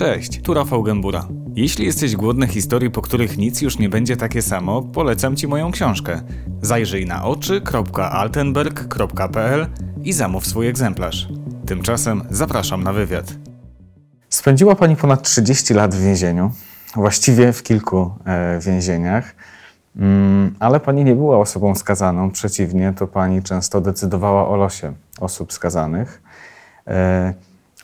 Cześć, 0.00 0.42
tu 0.42 0.54
Rafał 0.54 0.82
Gębura. 0.82 1.26
Jeśli 1.56 1.86
jesteś 1.86 2.16
głodny 2.16 2.46
historii, 2.46 2.90
po 2.90 3.02
których 3.02 3.38
nic 3.38 3.62
już 3.62 3.78
nie 3.78 3.88
będzie 3.88 4.16
takie 4.16 4.42
samo, 4.42 4.82
polecam 4.82 5.36
Ci 5.36 5.48
moją 5.48 5.70
książkę. 5.70 6.20
Zajrzyj 6.62 7.06
na 7.06 7.24
oczy.altenberg.pl 7.24 9.66
i 10.02 10.12
zamów 10.12 10.46
swój 10.46 10.68
egzemplarz. 10.68 11.28
Tymczasem 11.66 12.22
zapraszam 12.30 12.82
na 12.82 12.92
wywiad. 12.92 13.32
Spędziła 14.28 14.74
Pani 14.74 14.96
ponad 14.96 15.22
30 15.22 15.74
lat 15.74 15.94
w 15.94 16.04
więzieniu, 16.04 16.50
właściwie 16.94 17.52
w 17.52 17.62
kilku 17.62 18.10
e, 18.24 18.60
więzieniach, 18.60 19.34
mm, 19.96 20.54
ale 20.58 20.80
Pani 20.80 21.04
nie 21.04 21.14
była 21.14 21.38
osobą 21.38 21.74
skazaną. 21.74 22.30
Przeciwnie, 22.30 22.94
to 22.98 23.06
Pani 23.06 23.42
często 23.42 23.80
decydowała 23.80 24.48
o 24.48 24.56
losie 24.56 24.92
osób 25.20 25.52
skazanych. 25.52 26.22
E, 26.86 27.34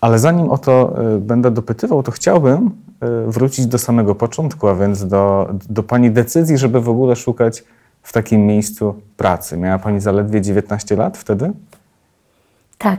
ale 0.07 0.19
zanim 0.19 0.51
o 0.51 0.59
to 0.59 0.95
e, 1.15 1.19
będę 1.19 1.51
dopytywał, 1.51 2.03
to 2.03 2.13
chciałbym 2.13 2.71
e, 3.01 3.31
wrócić 3.31 3.67
do 3.67 3.79
samego 3.79 4.15
początku, 4.15 4.69
a 4.69 4.75
więc 4.75 5.07
do, 5.07 5.49
do 5.69 5.83
Pani 5.83 6.11
decyzji, 6.11 6.59
żeby 6.59 6.81
w 6.81 6.89
ogóle 6.89 7.17
szukać 7.17 7.65
w 8.03 8.13
takim 8.13 8.47
miejscu 8.47 8.95
pracy. 9.17 9.57
Miała 9.57 9.79
Pani 9.79 10.01
zaledwie 10.01 10.41
19 10.41 10.97
lat 10.97 11.19
wtedy? 11.19 11.53
Tak, 12.79 12.99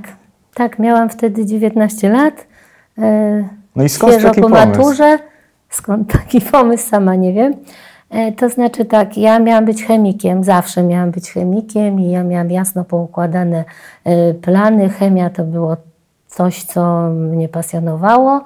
tak, 0.53 0.79
miałam 0.79 1.09
wtedy 1.09 1.45
19 1.45 2.09
lat. 2.09 2.47
E, 2.97 3.49
no 3.75 3.83
i 3.83 3.89
skąd 3.89 4.13
Świeżo 4.13 4.29
taki 4.29 4.41
po 4.41 4.49
pomysł? 4.49 4.67
maturze. 4.67 5.19
Skąd 5.69 6.11
taki 6.21 6.41
pomysł, 6.41 6.89
sama 6.89 7.15
nie 7.15 7.33
wiem. 7.33 7.53
To 8.37 8.49
znaczy 8.49 8.85
tak, 8.85 9.17
ja 9.17 9.39
miałam 9.39 9.65
być 9.65 9.85
chemikiem, 9.85 10.43
zawsze 10.43 10.83
miałam 10.83 11.11
być 11.11 11.31
chemikiem 11.31 11.99
i 11.99 12.11
ja 12.11 12.23
miałam 12.23 12.51
jasno 12.51 12.83
poukładane 12.83 13.63
plany. 14.41 14.89
Chemia 14.89 15.29
to 15.29 15.43
było 15.43 15.77
coś, 16.37 16.63
co 16.63 17.09
mnie 17.09 17.49
pasjonowało. 17.49 18.41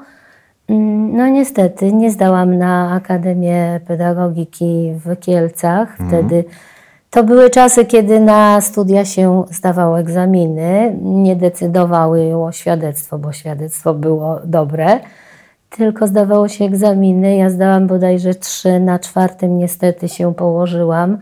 Mm, 0.68 1.18
no 1.18 1.28
niestety 1.28 1.94
nie 1.94 2.12
zdałam 2.12 2.58
na 2.58 2.92
Akademię 2.92 3.80
Pedagogiki 3.88 4.94
w 5.06 5.20
Kielcach. 5.20 6.02
Mhm. 6.02 6.10
Wtedy 6.10 6.44
to 7.10 7.24
były 7.24 7.50
czasy, 7.50 7.86
kiedy 7.86 8.20
na 8.20 8.62
studia 8.62 9.06
się 9.06 9.44
zdawało 9.50 10.00
egzaminy. 10.00 10.96
Nie 11.02 11.36
decydowały 11.36 12.36
o 12.36 12.52
świadectwo, 12.52 13.18
bo 13.18 13.32
świadectwo 13.32 13.94
było 13.94 14.40
dobre. 14.46 15.00
Tylko 15.70 16.08
zdawało 16.08 16.48
się 16.48 16.66
egzaminy. 16.66 17.36
Ja 17.36 17.50
zdałam 17.50 17.88
bodajże 17.88 18.36
trzy, 18.36 18.80
na 18.80 19.00
czwartym 19.00 19.58
niestety 19.58 20.10
się 20.10 20.34
położyłam. 20.34 21.18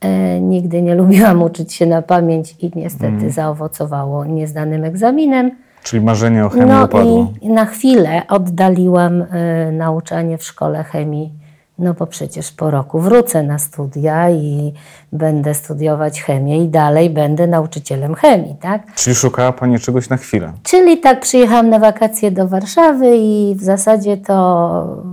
E, 0.00 0.40
nigdy 0.40 0.82
nie 0.82 0.94
lubiłam 1.00 1.42
uczyć 1.42 1.72
się 1.72 1.86
na 1.86 2.02
pamięć 2.02 2.56
i 2.60 2.70
niestety 2.74 3.06
mm. 3.06 3.30
zaowocowało 3.30 4.24
niezdanym 4.24 4.84
egzaminem. 4.84 5.50
Czyli 5.82 6.04
marzenie 6.04 6.46
o 6.46 6.48
chemii 6.48 6.66
no 6.68 6.84
upadło. 6.84 7.32
I 7.40 7.48
na 7.48 7.66
chwilę 7.66 8.22
oddaliłam 8.28 9.22
y, 9.22 9.26
nauczanie 9.72 10.38
w 10.38 10.44
szkole 10.44 10.84
chemii, 10.84 11.32
no 11.78 11.94
bo 11.94 12.06
przecież 12.06 12.52
po 12.52 12.70
roku 12.70 13.00
wrócę 13.00 13.42
na 13.42 13.58
studia 13.58 14.30
i 14.30 14.72
będę 15.12 15.54
studiować 15.54 16.22
chemię 16.22 16.64
i 16.64 16.68
dalej 16.68 17.10
będę 17.10 17.46
nauczycielem 17.46 18.14
chemii, 18.14 18.56
tak? 18.60 18.94
Czyli 18.94 19.16
szukała 19.16 19.52
Pani 19.52 19.78
czegoś 19.78 20.08
na 20.08 20.16
chwilę. 20.16 20.52
Czyli 20.62 20.98
tak 20.98 21.20
przyjechałam 21.20 21.70
na 21.70 21.78
wakacje 21.78 22.30
do 22.30 22.48
Warszawy 22.48 23.16
i 23.16 23.54
w 23.58 23.62
zasadzie 23.62 24.16
to 24.16 25.04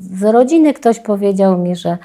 z 0.00 0.22
rodziny 0.22 0.74
ktoś 0.74 1.00
powiedział 1.00 1.58
mi, 1.58 1.76
że 1.76 1.98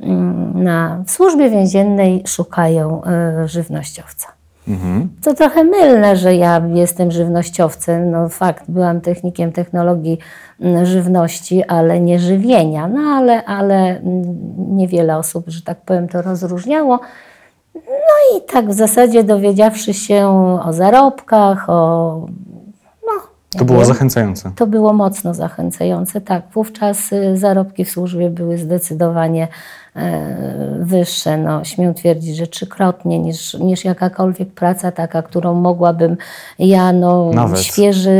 mm, 0.00 0.62
na 0.62 1.04
służbie 1.06 1.50
więziennej 1.50 2.22
szukają 2.26 3.02
y, 3.44 3.48
żywnościowca. 3.48 4.41
Mhm. 4.68 5.08
To 5.22 5.34
trochę 5.34 5.64
mylne, 5.64 6.16
że 6.16 6.34
ja 6.34 6.62
jestem 6.74 7.10
żywnościowcem. 7.10 8.10
No 8.10 8.28
fakt, 8.28 8.64
byłam 8.68 9.00
technikiem 9.00 9.52
technologii 9.52 10.18
mm, 10.60 10.86
żywności, 10.86 11.64
ale 11.64 12.00
nie 12.00 12.18
żywienia. 12.18 12.88
No 12.88 13.00
ale, 13.00 13.44
ale 13.44 13.74
mm, 13.74 14.22
niewiele 14.76 15.16
osób, 15.16 15.44
że 15.48 15.62
tak 15.62 15.80
powiem, 15.80 16.08
to 16.08 16.22
rozróżniało. 16.22 17.00
No 17.74 18.36
i 18.36 18.42
tak 18.52 18.68
w 18.68 18.72
zasadzie 18.72 19.24
dowiedziawszy 19.24 19.94
się 19.94 20.26
o 20.64 20.72
zarobkach, 20.72 21.70
o 21.70 22.26
to 23.58 23.64
było 23.64 23.78
wiem, 23.78 23.86
zachęcające. 23.86 24.50
To 24.56 24.66
było 24.66 24.92
mocno 24.92 25.34
zachęcające, 25.34 26.20
tak. 26.20 26.42
Wówczas 26.54 27.12
y, 27.12 27.36
zarobki 27.36 27.84
w 27.84 27.90
służbie 27.90 28.30
były 28.30 28.58
zdecydowanie 28.58 29.48
wyższe. 30.80 31.36
No, 31.38 31.64
śmiem 31.64 31.94
twierdzić, 31.94 32.36
że 32.36 32.46
trzykrotnie 32.46 33.18
niż, 33.18 33.54
niż 33.54 33.84
jakakolwiek 33.84 34.48
praca 34.48 34.92
taka, 34.92 35.22
którą 35.22 35.54
mogłabym 35.54 36.16
ja, 36.58 36.92
no, 36.92 37.30
świeży 37.56 38.10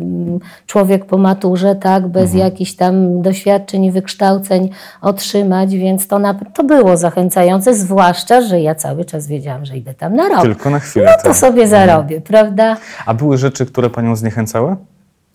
mm, 0.00 0.38
człowiek 0.66 1.04
po 1.04 1.18
maturze, 1.18 1.74
tak, 1.74 2.08
bez 2.08 2.24
mhm. 2.24 2.40
jakichś 2.40 2.72
tam 2.72 3.22
doświadczeń 3.22 3.84
i 3.84 3.92
wykształceń 3.92 4.70
otrzymać, 5.02 5.74
więc 5.74 6.08
to, 6.08 6.18
na, 6.18 6.34
to 6.54 6.64
było 6.64 6.96
zachęcające, 6.96 7.74
zwłaszcza, 7.74 8.40
że 8.40 8.60
ja 8.60 8.74
cały 8.74 9.04
czas 9.04 9.26
wiedziałam, 9.26 9.64
że 9.64 9.76
idę 9.76 9.94
tam 9.94 10.16
na 10.16 10.28
rok. 10.28 10.42
Tylko 10.42 10.70
na 10.70 10.78
chwilę. 10.78 11.06
No 11.06 11.12
to 11.22 11.28
tak. 11.28 11.36
sobie 11.36 11.62
mhm. 11.62 11.68
zarobię, 11.68 12.20
prawda? 12.20 12.76
A 13.06 13.14
były 13.14 13.38
rzeczy, 13.38 13.66
które 13.66 13.90
Panią 13.90 14.16
zniechęcały? 14.16 14.76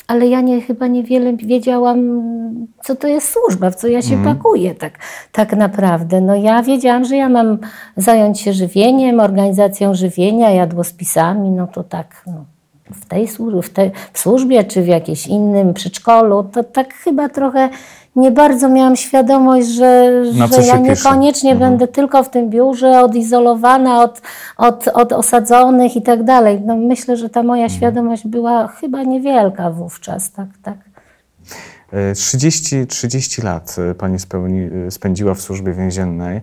Ale 0.07 0.27
ja 0.27 0.41
nie, 0.41 0.61
chyba 0.61 0.87
niewiele 0.87 1.33
wiedziałam, 1.37 1.99
co 2.83 2.95
to 2.95 3.07
jest 3.07 3.33
służba, 3.33 3.71
w 3.71 3.75
co 3.75 3.87
ja 3.87 4.01
się 4.01 4.15
mm. 4.15 4.35
pakuję 4.35 4.75
tak, 4.75 4.99
tak 5.31 5.55
naprawdę. 5.55 6.21
No 6.21 6.35
ja 6.35 6.63
wiedziałam, 6.63 7.05
że 7.05 7.15
ja 7.15 7.29
mam 7.29 7.57
zająć 7.97 8.41
się 8.41 8.53
żywieniem, 8.53 9.19
organizacją 9.19 9.95
żywienia, 9.95 10.49
jadłospisami, 10.49 11.49
no 11.49 11.67
to 11.67 11.83
tak 11.83 12.23
no, 12.27 12.45
w 12.91 13.05
tej 13.05 13.27
służbie, 13.27 13.61
w, 13.61 13.69
tej, 13.69 13.91
w 14.13 14.19
służbie 14.19 14.63
czy 14.63 14.81
w 14.81 14.87
jakimś 14.87 15.27
innym 15.27 15.73
przedszkolu, 15.73 16.43
to 16.43 16.63
tak 16.63 16.93
chyba 16.93 17.29
trochę 17.29 17.69
nie 18.15 18.31
bardzo 18.31 18.69
miałam 18.69 18.95
świadomość, 18.95 19.67
że, 19.67 20.23
że 20.51 20.61
ja 20.61 20.77
niekoniecznie 20.77 21.51
mhm. 21.51 21.71
będę 21.71 21.87
tylko 21.87 22.23
w 22.23 22.29
tym 22.29 22.49
biurze, 22.49 23.01
odizolowana 23.01 24.03
od, 24.03 24.21
od, 24.57 24.87
od 24.87 25.13
osadzonych 25.13 25.95
i 25.95 26.01
tak 26.01 26.23
dalej. 26.23 26.61
No 26.65 26.75
myślę, 26.75 27.17
że 27.17 27.29
ta 27.29 27.43
moja 27.43 27.63
mhm. 27.63 27.77
świadomość 27.77 28.27
była 28.27 28.67
chyba 28.67 29.03
niewielka 29.03 29.71
wówczas, 29.71 30.31
tak, 30.31 30.47
tak. 30.63 30.77
30, 32.15 32.75
e, 32.75 32.85
30 32.85 33.41
lat 33.41 33.75
e, 33.91 33.95
Pani 33.95 34.19
spełni, 34.19 34.69
e, 34.87 34.91
spędziła 34.91 35.33
w 35.33 35.41
służbie 35.41 35.73
więziennej. 35.73 36.41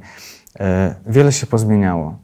Wiele 1.06 1.32
się 1.32 1.46
pozmieniało 1.46 2.14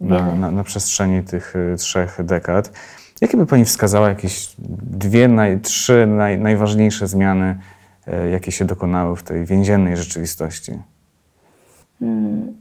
na, 0.00 0.34
na, 0.34 0.50
na, 0.50 0.64
przestrzeni 0.64 1.22
tych 1.22 1.54
trzech 1.78 2.18
dekad. 2.24 2.72
Jakie 3.20 3.36
by 3.36 3.46
Pani 3.46 3.64
wskazała 3.64 4.08
jakieś 4.08 4.54
dwie, 4.82 5.28
naj, 5.28 5.60
trzy 5.60 6.06
naj, 6.06 6.38
najważniejsze 6.38 7.08
zmiany 7.08 7.58
jakie 8.30 8.52
się 8.52 8.64
dokonały 8.64 9.16
w 9.16 9.22
tej 9.22 9.44
więziennej 9.44 9.96
rzeczywistości? 9.96 10.72
Mm, 12.02 12.54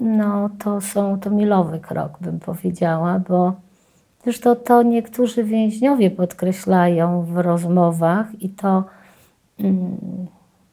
no, 0.00 0.50
to 0.58 0.80
są 0.80 1.20
to 1.20 1.30
milowy 1.30 1.80
krok, 1.80 2.18
bym 2.20 2.40
powiedziała, 2.40 3.18
bo 3.28 3.54
zresztą 4.24 4.56
to 4.56 4.82
niektórzy 4.82 5.44
więźniowie 5.44 6.10
podkreślają 6.10 7.22
w 7.22 7.36
rozmowach 7.36 8.42
i 8.42 8.48
to, 8.48 8.84
mm, 9.60 9.96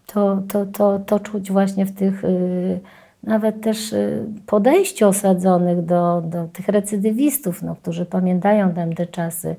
to, 0.06 0.42
to, 0.48 0.66
to, 0.66 1.00
to 1.00 1.20
czuć 1.20 1.52
właśnie 1.52 1.86
w 1.86 1.96
tych 1.96 2.24
y, 2.24 2.80
nawet 3.24 3.62
też 3.62 3.94
y, 3.94 4.26
podejściu 4.46 5.08
osadzonych 5.08 5.86
do, 5.86 6.22
do 6.26 6.48
tych 6.48 6.68
recydywistów, 6.68 7.62
no, 7.62 7.76
którzy 7.76 8.06
pamiętają 8.06 8.74
tamte 8.74 9.08
czasy 9.08 9.56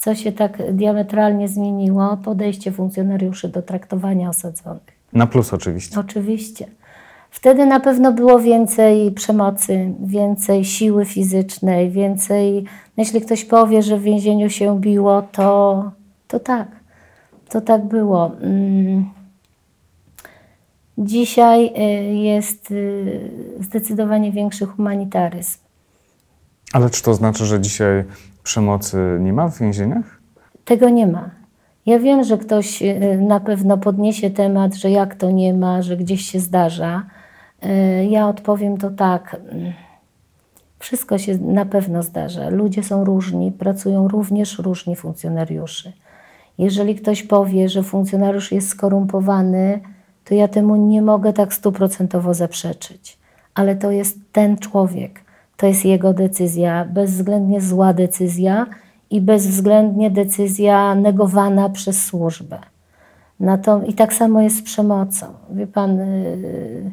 co 0.00 0.14
się 0.14 0.32
tak 0.32 0.72
diametralnie 0.72 1.48
zmieniło? 1.48 2.16
Podejście 2.16 2.72
funkcjonariuszy 2.72 3.48
do 3.48 3.62
traktowania 3.62 4.28
osadzonych. 4.28 4.82
Na 5.12 5.26
plus 5.26 5.52
oczywiście. 5.54 6.00
Oczywiście. 6.00 6.66
Wtedy 7.30 7.66
na 7.66 7.80
pewno 7.80 8.12
było 8.12 8.38
więcej 8.38 9.12
przemocy, 9.12 9.92
więcej 10.04 10.64
siły 10.64 11.04
fizycznej, 11.04 11.90
więcej. 11.90 12.64
Jeśli 12.96 13.20
ktoś 13.20 13.44
powie, 13.44 13.82
że 13.82 13.98
w 13.98 14.02
więzieniu 14.02 14.50
się 14.50 14.80
biło, 14.80 15.22
to, 15.32 15.84
to 16.28 16.40
tak. 16.40 16.68
To 17.48 17.60
tak 17.60 17.84
było. 17.84 18.32
Mm. 18.40 19.10
Dzisiaj 20.98 21.66
y, 21.66 22.14
jest 22.14 22.70
y, 22.70 23.30
zdecydowanie 23.60 24.32
większy 24.32 24.66
humanitaryzm. 24.66 25.58
Ale 26.72 26.90
czy 26.90 27.02
to 27.02 27.14
znaczy, 27.14 27.46
że 27.46 27.60
dzisiaj 27.60 28.04
przemocy 28.42 29.18
nie 29.20 29.32
ma 29.32 29.48
w 29.48 29.58
więzieniach? 29.58 30.20
Tego 30.64 30.88
nie 30.88 31.06
ma. 31.06 31.30
Ja 31.86 31.98
wiem, 31.98 32.24
że 32.24 32.38
ktoś 32.38 32.82
y, 32.82 33.18
na 33.20 33.40
pewno 33.40 33.78
podniesie 33.78 34.30
temat, 34.30 34.74
że 34.74 34.90
jak 34.90 35.14
to 35.14 35.30
nie 35.30 35.54
ma, 35.54 35.82
że 35.82 35.96
gdzieś 35.96 36.22
się 36.22 36.40
zdarza. 36.40 37.06
Y, 37.64 38.04
ja 38.04 38.28
odpowiem 38.28 38.76
to 38.76 38.90
tak. 38.90 39.36
Wszystko 40.78 41.18
się 41.18 41.38
na 41.38 41.66
pewno 41.66 42.02
zdarza. 42.02 42.48
Ludzie 42.48 42.82
są 42.82 43.04
różni, 43.04 43.52
pracują 43.52 44.08
również 44.08 44.58
różni 44.58 44.96
funkcjonariusze. 44.96 45.92
Jeżeli 46.58 46.94
ktoś 46.94 47.22
powie, 47.22 47.68
że 47.68 47.82
funkcjonariusz 47.82 48.52
jest 48.52 48.68
skorumpowany, 48.68 49.80
to 50.24 50.34
ja 50.34 50.48
temu 50.48 50.76
nie 50.76 51.02
mogę 51.02 51.32
tak 51.32 51.54
stuprocentowo 51.54 52.34
zaprzeczyć. 52.34 53.18
Ale 53.54 53.76
to 53.76 53.90
jest 53.90 54.18
ten 54.32 54.58
człowiek 54.58 55.24
to 55.60 55.66
jest 55.66 55.84
jego 55.84 56.14
decyzja, 56.14 56.84
bezwzględnie 56.84 57.60
zła 57.60 57.92
decyzja 57.92 58.66
i 59.10 59.20
bezwzględnie 59.20 60.10
decyzja 60.10 60.94
negowana 60.94 61.68
przez 61.68 62.04
służbę. 62.04 62.58
I 63.86 63.94
tak 63.94 64.14
samo 64.14 64.40
jest 64.40 64.56
z 64.56 64.62
przemocą. 64.62 65.26
Wie 65.50 65.66
pan, 65.66 65.98
yy, 65.98 66.90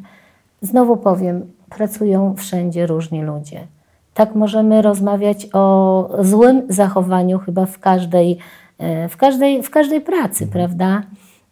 znowu 0.62 0.96
powiem, 0.96 1.52
pracują 1.70 2.34
wszędzie 2.36 2.86
różni 2.86 3.22
ludzie. 3.22 3.66
Tak 4.14 4.34
możemy 4.34 4.82
rozmawiać 4.82 5.48
o 5.52 6.10
złym 6.20 6.62
zachowaniu 6.68 7.38
chyba 7.38 7.66
w 7.66 7.78
każdej, 7.78 8.38
yy, 8.78 9.08
w 9.08 9.16
każdej, 9.16 9.62
w 9.62 9.70
każdej 9.70 10.00
pracy, 10.00 10.44
mhm. 10.44 10.50
prawda? 10.50 11.02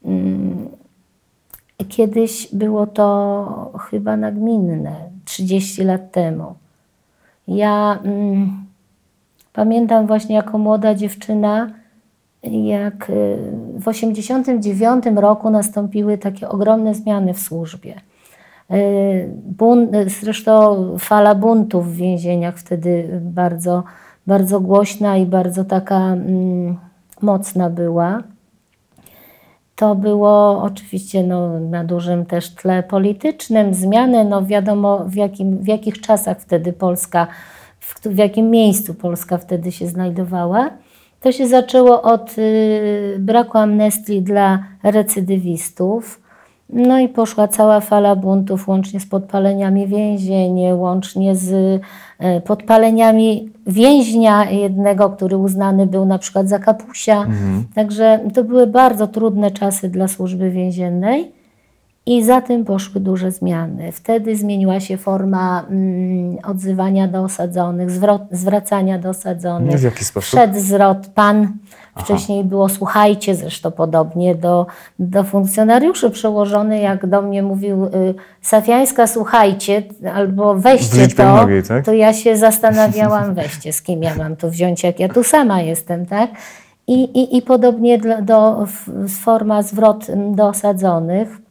Yy, 0.05 1.85
kiedyś 1.89 2.55
było 2.55 2.87
to 2.87 3.73
chyba 3.91 4.17
nagminne, 4.17 4.95
30 5.25 5.85
lat 5.85 6.13
temu. 6.13 6.55
Ja 7.49 7.99
mm, 8.05 8.67
pamiętam 9.53 10.07
właśnie 10.07 10.35
jako 10.35 10.59
młoda 10.59 10.95
dziewczyna, 10.95 11.71
jak 12.43 13.11
y, 13.11 13.37
w 13.75 13.85
1989 13.85 15.05
roku 15.17 15.51
nastąpiły 15.51 16.19
takie 16.19 16.49
ogromne 16.49 16.95
zmiany 16.95 17.35
w 17.35 17.41
służbie. 17.41 17.95
Y, 18.71 19.31
Bunt, 19.59 19.91
zresztą 20.21 20.87
fala 20.99 21.35
buntów 21.35 21.93
w 21.93 21.97
więzieniach 21.97 22.59
wtedy 22.59 23.21
bardzo, 23.23 23.85
bardzo 24.27 24.61
głośna 24.61 25.17
i 25.17 25.27
bardzo 25.27 25.65
taka 25.65 25.99
mm, 25.99 26.77
mocna 27.23 27.71
była. 27.71 28.23
To 29.77 29.95
było 29.95 30.63
oczywiście 30.63 31.23
no, 31.23 31.61
na 31.61 31.85
dużym 31.85 32.27
też 32.27 32.55
tle 32.55 32.83
politycznym, 32.83 33.75
zmiany, 33.75 34.25
no 34.25 34.47
wiadomo 34.47 35.05
w, 35.05 35.15
jakim, 35.15 35.59
w 35.59 35.67
jakich 35.67 36.01
czasach 36.01 36.41
wtedy 36.41 36.73
Polska, 36.73 37.27
w, 37.81 38.01
w 38.01 38.17
jakim 38.19 38.51
miejscu 38.51 38.95
Polska 38.95 39.39
wtedy 39.39 39.73
się 39.73 39.87
znajdowała. 39.87 40.71
To 41.21 41.33
się 41.33 41.49
zaczęło 41.49 42.03
od 42.03 42.39
y, 42.39 43.17
braku 43.19 43.59
amnestii 43.59 44.23
dla 44.23 44.65
recydywistów. 44.83 46.26
No 46.69 46.99
i 46.99 47.09
poszła 47.09 47.49
cała 47.49 47.81
fala 47.81 48.17
buntów, 48.17 48.69
łącznie 48.69 49.01
z 49.01 49.07
podpaleniami 49.07 49.87
więzień, 49.87 50.73
łącznie 50.73 51.37
z 51.37 51.53
y, 51.53 51.81
podpaleniami 52.45 53.53
więźnia 53.67 54.51
jednego, 54.51 55.11
który 55.11 55.37
uznany 55.37 55.87
był 55.87 56.07
na 56.07 56.19
przykład 56.19 56.49
za 56.49 56.59
kapusia. 56.59 57.19
Mhm. 57.19 57.65
Także 57.75 58.21
to 58.35 58.45
były 58.45 58.67
bardzo 58.67 59.07
trudne 59.07 59.51
czasy 59.51 59.89
dla 59.89 60.09
służby 60.09 60.51
więziennej. 60.51 61.37
I 62.09 62.25
za 62.25 62.41
tym 62.41 62.65
poszły 62.65 63.01
duże 63.01 63.31
zmiany. 63.31 63.93
Wtedy 63.93 64.37
zmieniła 64.37 64.81
się 64.81 64.97
forma 64.97 65.67
mm, 65.71 66.39
odzywania 66.45 67.09
do 67.09 67.23
osadzonych, 67.23 67.91
zwrot, 67.91 68.23
zwracania 68.31 68.99
do 68.99 69.09
osadzonych. 69.09 69.81
W 69.81 69.83
jaki 69.83 70.05
sposób? 70.05 70.29
Wszedł 70.29 70.61
zwrot 70.61 71.07
pan. 71.07 71.53
Wcześniej 71.97 72.41
Aha. 72.41 72.49
było 72.49 72.69
słuchajcie, 72.69 73.35
zresztą 73.35 73.71
podobnie 73.71 74.35
do, 74.35 74.67
do 74.99 75.25
funkcjonariuszy 75.25 76.11
przełożony, 76.11 76.81
jak 76.81 77.07
do 77.07 77.23
mnie 77.23 77.43
mówił 77.43 77.85
y, 77.85 78.15
Safiańska, 78.43 79.07
słuchajcie, 79.07 79.83
albo 80.15 80.55
weźcie 80.55 81.09
to, 81.09 81.37
nogi, 81.37 81.63
tak? 81.69 81.85
to 81.85 81.93
ja 81.93 82.13
się 82.13 82.37
zastanawiałam, 82.37 83.35
weźcie, 83.43 83.73
z 83.73 83.83
kim 83.83 84.03
ja 84.03 84.15
mam 84.15 84.37
to 84.37 84.51
wziąć, 84.51 84.83
jak 84.83 85.01
ja 85.01 85.09
tu 85.09 85.25
sama 85.25 85.61
jestem, 85.61 86.07
tak? 86.07 86.31
I, 86.87 87.03
i, 87.03 87.37
i 87.37 87.43
podobnie 87.43 87.99
do, 87.99 88.23
do 88.23 88.67
forma 89.09 89.63
zwrot 89.63 90.07
do 90.35 90.49
osadzonych 90.49 91.47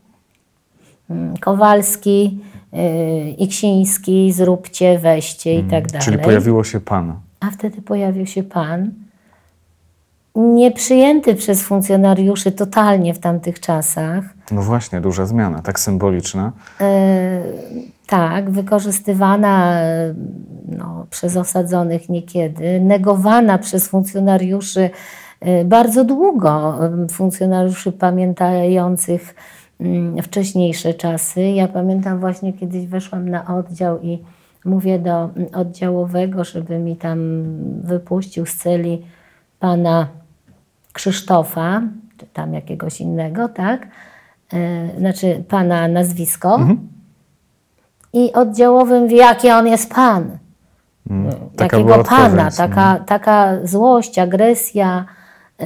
Mm, 1.10 1.38
Kowalski, 1.38 2.40
y, 2.74 3.30
Iksiński, 3.30 4.32
zróbcie, 4.32 5.00
weźcie 5.00 5.54
i 5.60 5.64
tak 5.64 5.72
mm, 5.74 5.88
dalej. 5.88 6.06
Czyli 6.06 6.18
pojawiło 6.18 6.64
się 6.64 6.80
Pan. 6.80 7.16
A 7.40 7.52
wtedy 7.52 7.82
pojawił 7.82 8.26
się 8.26 8.44
Pan, 8.44 8.92
nieprzyjęty 10.36 11.36
przez 11.36 11.64
funkcjonariuszy 11.64 12.52
totalnie 12.52 13.14
w 13.14 13.20
tamtych 13.20 13.60
czasach. 13.60 14.24
No 14.52 14.62
właśnie, 14.62 15.02
duża 15.02 15.26
zmiana, 15.26 15.62
tak 15.62 15.80
symboliczna. 15.80 16.52
Yy, 16.80 16.86
tak, 18.08 18.50
wykorzystywana 18.50 19.82
no, 20.68 21.06
przez 21.10 21.38
osadzonych 21.38 22.10
niekiedy, 22.10 22.80
negowana 22.80 23.58
przez 23.58 23.88
funkcjonariuszy 23.88 24.90
yy, 25.42 25.66
bardzo 25.66 26.04
długo, 26.04 26.80
funkcjonariuszy 27.10 27.92
pamiętających 27.92 29.36
Mm, 29.80 30.22
wcześniejsze 30.24 30.94
czasy. 30.94 31.42
Ja 31.42 31.68
pamiętam 31.68 32.20
właśnie 32.20 32.54
kiedyś 32.54 32.88
weszłam 32.88 33.30
na 33.30 33.58
oddział 33.58 34.02
i 34.02 34.20
mówię 34.66 35.00
do 35.00 35.30
oddziałowego, 35.54 36.44
żeby 36.44 36.80
mi 36.80 36.96
tam 36.96 37.20
wypuścił 37.82 38.46
z 38.46 38.56
celi 38.56 39.02
pana 39.60 40.08
Krzysztofa, 40.96 41.82
czy 42.18 42.26
tam 42.34 42.54
jakiegoś 42.54 43.02
innego, 43.02 43.50
tak? 43.50 43.88
E, 44.54 44.90
znaczy 45.00 45.44
pana 45.48 45.88
nazwisko. 45.88 46.56
Mhm. 46.56 46.88
I 48.14 48.34
oddziałowy 48.34 49.00
mówi, 49.00 49.16
jaki 49.16 49.50
on 49.50 49.68
jest 49.68 49.94
pan. 49.94 50.38
Mm, 51.10 51.32
Jakiego 51.60 52.04
pana, 52.04 52.52
taka, 52.52 53.00
taka 53.00 53.58
złość, 53.64 54.20
agresja. 54.20 55.06
E, 55.60 55.66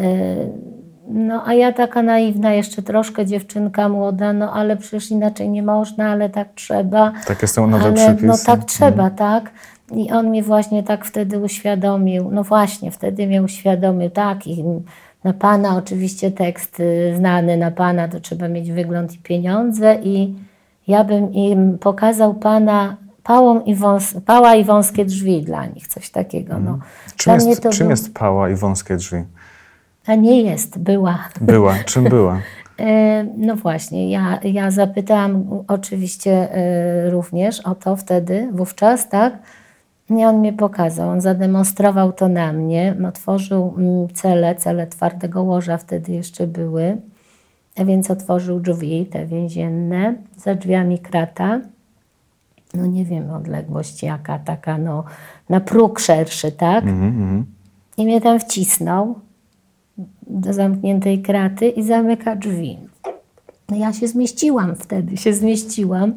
no 1.07 1.43
a 1.45 1.53
ja 1.53 1.73
taka 1.73 2.01
naiwna, 2.01 2.53
jeszcze 2.53 2.81
troszkę 2.81 3.25
dziewczynka 3.25 3.89
młoda, 3.89 4.33
no 4.33 4.53
ale 4.53 4.77
przecież 4.77 5.11
inaczej 5.11 5.49
nie 5.49 5.63
można, 5.63 6.09
ale 6.09 6.29
tak 6.29 6.47
trzeba. 6.55 7.11
Takie 7.27 7.47
są 7.47 7.67
nowe 7.67 7.83
ale, 7.83 7.93
przepisy. 7.93 8.25
No 8.25 8.35
tak 8.45 8.63
trzeba, 8.63 9.03
mm. 9.03 9.15
tak. 9.15 9.51
I 9.91 10.11
on 10.11 10.31
mi 10.31 10.43
właśnie 10.43 10.83
tak 10.83 11.05
wtedy 11.05 11.39
uświadomił, 11.39 12.29
no 12.31 12.43
właśnie, 12.43 12.91
wtedy 12.91 13.27
mnie 13.27 13.43
uświadomił, 13.43 14.09
tak, 14.09 14.47
i 14.47 14.63
na 15.23 15.33
Pana 15.33 15.77
oczywiście 15.77 16.31
tekst 16.31 16.79
y, 16.79 17.13
znany, 17.17 17.57
na 17.57 17.71
Pana 17.71 18.07
to 18.07 18.19
trzeba 18.19 18.47
mieć 18.47 18.71
wygląd 18.71 19.13
i 19.15 19.17
pieniądze 19.17 19.99
i 20.03 20.35
ja 20.87 21.03
bym 21.03 21.33
im 21.33 21.77
pokazał 21.77 22.33
Pana 22.33 22.97
pałą 23.23 23.61
i 23.61 23.75
wąs, 23.75 24.15
pała 24.25 24.55
i 24.55 24.63
wąskie 24.63 25.05
drzwi 25.05 25.41
dla 25.41 25.65
nich, 25.65 25.87
coś 25.87 26.09
takiego. 26.09 26.59
No. 26.59 26.69
Mm. 26.69 26.81
Czym, 27.15 27.49
jest, 27.49 27.61
czym 27.61 27.79
był... 27.79 27.89
jest 27.89 28.13
pała 28.13 28.49
i 28.49 28.55
wąskie 28.55 28.95
drzwi? 28.95 29.23
A 30.07 30.15
nie 30.15 30.41
jest, 30.41 30.79
była. 30.79 31.29
Była, 31.41 31.75
czym 31.85 32.03
była? 32.15 32.41
E, 32.79 33.23
no 33.37 33.55
właśnie, 33.55 34.11
ja, 34.11 34.39
ja 34.43 34.71
zapytałam 34.71 35.63
oczywiście 35.67 36.53
e, 36.53 37.09
również 37.09 37.59
o 37.59 37.75
to 37.75 37.95
wtedy, 37.95 38.49
wówczas, 38.51 39.09
tak? 39.09 39.33
I 40.09 40.25
on 40.25 40.37
mnie 40.37 40.53
pokazał, 40.53 41.09
on 41.09 41.21
zademonstrował 41.21 42.13
to 42.13 42.27
na 42.27 42.53
mnie, 42.53 42.95
otworzył 43.07 43.73
mm, 43.77 44.07
cele, 44.13 44.55
cele 44.55 44.87
twardego 44.87 45.43
łoża 45.43 45.77
wtedy 45.77 46.11
jeszcze 46.11 46.47
były, 46.47 46.97
więc 47.77 48.11
otworzył 48.11 48.59
drzwi, 48.59 49.05
te 49.05 49.25
więzienne, 49.25 50.13
za 50.37 50.55
drzwiami 50.55 50.99
krata, 50.99 51.61
no 52.73 52.85
nie 52.85 53.05
wiem, 53.05 53.31
odległość 53.31 54.03
jaka, 54.03 54.39
taka 54.39 54.77
no, 54.77 55.03
na 55.49 55.59
próg 55.59 55.99
szerszy, 55.99 56.51
tak? 56.51 56.83
Mm 56.83 57.11
-hmm. 57.11 57.43
I 57.97 58.05
mnie 58.05 58.21
tam 58.21 58.39
wcisnął 58.39 59.19
do 60.27 60.53
zamkniętej 60.53 61.21
kraty 61.21 61.69
i 61.69 61.83
zamyka 61.83 62.35
drzwi. 62.35 62.77
No 63.69 63.77
ja 63.77 63.93
się 63.93 64.07
zmieściłam 64.07 64.75
wtedy, 64.75 65.17
się 65.17 65.33
zmieściłam, 65.33 66.13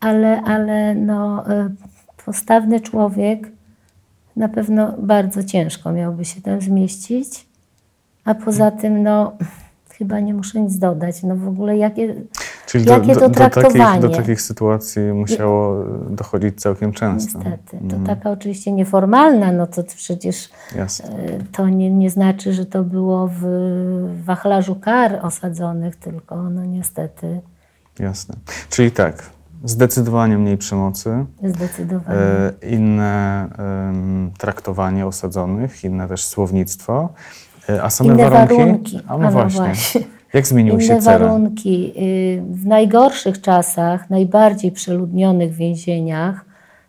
ale, 0.00 0.42
ale 0.42 0.94
no, 0.94 1.50
e, 1.50 1.70
postawny 2.24 2.80
człowiek 2.80 3.48
na 4.36 4.48
pewno 4.48 4.94
bardzo 4.98 5.44
ciężko 5.44 5.92
miałby 5.92 6.24
się 6.24 6.40
tam 6.40 6.60
zmieścić, 6.60 7.46
a 8.24 8.34
poza 8.34 8.70
tym 8.70 9.02
no 9.02 9.32
chyba 9.98 10.20
nie 10.20 10.34
muszę 10.34 10.60
nic 10.60 10.78
dodać. 10.78 11.22
No 11.22 11.36
w 11.36 11.48
ogóle 11.48 11.76
jakie, 11.76 12.14
Czyli 12.66 12.84
jakie 12.84 13.14
do, 13.14 13.20
to 13.20 13.30
traktowanie. 13.30 14.00
Do 14.00 14.08
takich, 14.08 14.16
do 14.16 14.16
takich 14.16 14.40
sytuacji 14.40 15.02
musiało 15.02 15.84
dochodzić 16.10 16.60
całkiem 16.60 16.92
często. 16.92 17.38
Niestety. 17.38 17.78
To 17.88 17.96
mm. 17.96 18.06
taka 18.06 18.30
oczywiście 18.30 18.72
nieformalna, 18.72 19.52
no 19.52 19.66
to 19.66 19.82
przecież 19.96 20.50
Jasne. 20.76 21.10
E, 21.10 21.38
to 21.52 21.68
nie, 21.68 21.90
nie 21.90 22.10
znaczy, 22.10 22.52
że 22.52 22.66
to 22.66 22.84
było 22.84 23.30
w 23.32 23.44
wachlarzu 24.24 24.74
kar 24.74 25.18
osadzonych, 25.22 25.96
tylko 25.96 26.50
no 26.50 26.64
niestety. 26.64 27.40
Jasne. 27.98 28.34
Czyli 28.70 28.90
tak, 28.90 29.30
Zdecydowanie 29.64 30.38
mniej 30.38 30.58
przemocy. 30.58 31.26
Zdecydowanie. 31.44 32.18
E, 32.18 32.52
inne 32.70 33.48
traktowanie 34.38 35.06
osadzonych, 35.06 35.84
inne 35.84 36.08
też 36.08 36.24
słownictwo. 36.24 37.08
E, 37.68 37.82
a 37.82 37.90
same 37.90 38.14
inne 38.14 38.30
warunki. 38.30 38.56
warunki. 38.56 39.00
A 39.08 39.18
no, 39.18 39.30
właśnie. 39.30 39.60
właśnie. 39.60 40.00
Jak 40.32 40.46
zmieniły 40.46 40.82
się 40.82 40.98
cele? 40.98 41.18
warunki. 41.18 41.92
Y, 41.96 42.42
w 42.50 42.66
najgorszych 42.66 43.40
czasach, 43.40 44.10
najbardziej 44.10 44.72
przeludnionych 44.72 45.52
więzieniach, 45.52 46.44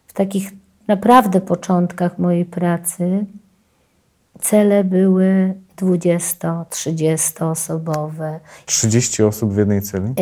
w 0.07 0.13
takich 0.13 0.51
naprawdę 0.87 1.41
początkach 1.41 2.19
mojej 2.19 2.45
pracy, 2.45 3.25
cele 4.39 4.83
były 4.83 5.53
20-30 5.81 7.51
osobowe. 7.51 8.39
30 8.65 9.23
osób 9.23 9.53
w 9.53 9.57
jednej 9.57 9.81
celi? 9.81 10.13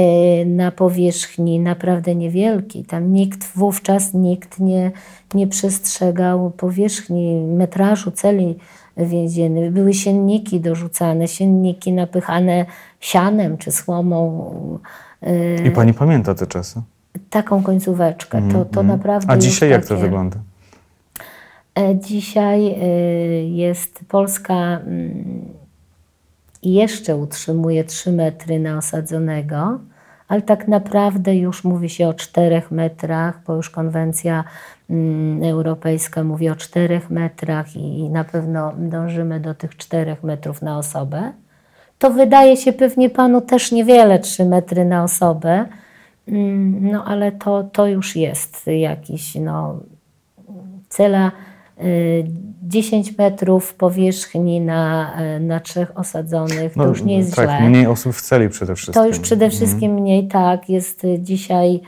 Y, 0.42 0.46
na 0.46 0.72
powierzchni 0.72 1.60
naprawdę 1.60 2.16
niewielkiej. 2.16 2.86
Tam 2.86 3.14
nikt, 3.14 3.48
wówczas 3.56 4.14
nikt 4.14 4.60
nie, 4.60 4.92
nie 5.34 5.48
przestrzegał 5.48 6.52
powierzchni, 6.52 7.42
metrażu 7.42 8.12
celi 8.12 8.58
więziennym. 8.98 9.74
Były 9.74 9.94
sienniki 9.94 10.60
dorzucane, 10.60 11.28
sienniki 11.28 11.94
napychane 11.94 12.66
sianem 13.00 13.58
czy 13.58 13.72
słomą. 13.72 14.52
I 15.66 15.72
pani 15.72 15.94
pamięta 15.94 16.36
te 16.36 16.48
czasy? 16.48 16.82
Taką 17.30 17.64
końcóweczkę. 17.64 18.50
To, 18.52 18.66
to 18.66 18.84
naprawdę. 18.84 19.34
A 19.34 19.38
dzisiaj 19.38 19.70
jak 19.70 19.82
takie... 19.82 19.96
to 19.96 20.02
wygląda? 20.02 20.38
E, 21.78 21.96
dzisiaj 21.96 22.68
e, 22.68 22.88
jest 23.44 24.00
Polska 24.08 24.54
mm, 24.54 25.46
jeszcze 26.64 27.16
utrzymuje 27.16 27.84
3 27.84 28.12
metry 28.12 28.60
na 28.60 28.78
osadzonego, 28.78 29.80
ale 30.28 30.42
tak 30.42 30.68
naprawdę 30.68 31.36
już 31.36 31.64
mówi 31.64 31.90
się 31.90 32.08
o 32.08 32.14
4 32.14 32.62
metrach, 32.72 33.42
bo 33.48 33.56
już 33.56 33.70
konwencja 33.70 34.44
mm, 34.90 35.44
europejska 35.44 36.24
mówi 36.24 36.50
o 36.50 36.56
4 36.56 37.02
metrach 37.10 37.76
i 37.76 38.10
na 38.10 38.24
pewno 38.24 38.74
dążymy 38.78 39.40
do 39.40 39.54
tych 39.54 39.78
4 39.78 40.18
metrów 40.24 40.62
na 40.62 40.78
osobę. 40.78 41.32
To 42.00 42.12
wydaje 42.12 42.58
się 42.58 42.74
pewnie 42.74 43.10
panu 43.10 43.42
też 43.42 43.72
niewiele 43.72 44.20
3 44.20 44.46
metry 44.46 44.86
na 44.86 45.04
osobę, 45.04 45.66
mm, 46.28 46.92
no 46.92 47.06
ale 47.06 47.32
to, 47.32 47.64
to 47.64 47.88
już 47.88 48.16
jest 48.16 48.68
jakiś 48.68 49.36
no, 49.36 49.80
cela 50.90 51.32
10 52.64 53.10
y, 53.10 53.14
metrów 53.18 53.74
powierzchni 53.74 54.62
na, 54.62 55.14
y, 55.38 55.40
na 55.40 55.60
trzech 55.60 55.98
osadzonych, 55.98 56.74
to 56.74 56.80
no, 56.80 56.88
już 56.88 57.04
nie 57.04 57.18
jest 57.18 57.36
tak, 57.36 57.50
źle. 57.50 57.70
mniej 57.70 57.88
osób 57.88 58.14
w 58.14 58.22
celi 58.22 58.50
przede 58.50 58.76
wszystkim. 58.76 59.04
To 59.04 59.08
już 59.08 59.20
przede 59.20 59.46
mhm. 59.46 59.52
wszystkim 59.52 59.92
mhm. 59.92 60.02
mniej, 60.02 60.28
tak. 60.28 60.70
Jest 60.70 61.04
y, 61.04 61.20
dzisiaj, 61.20 61.82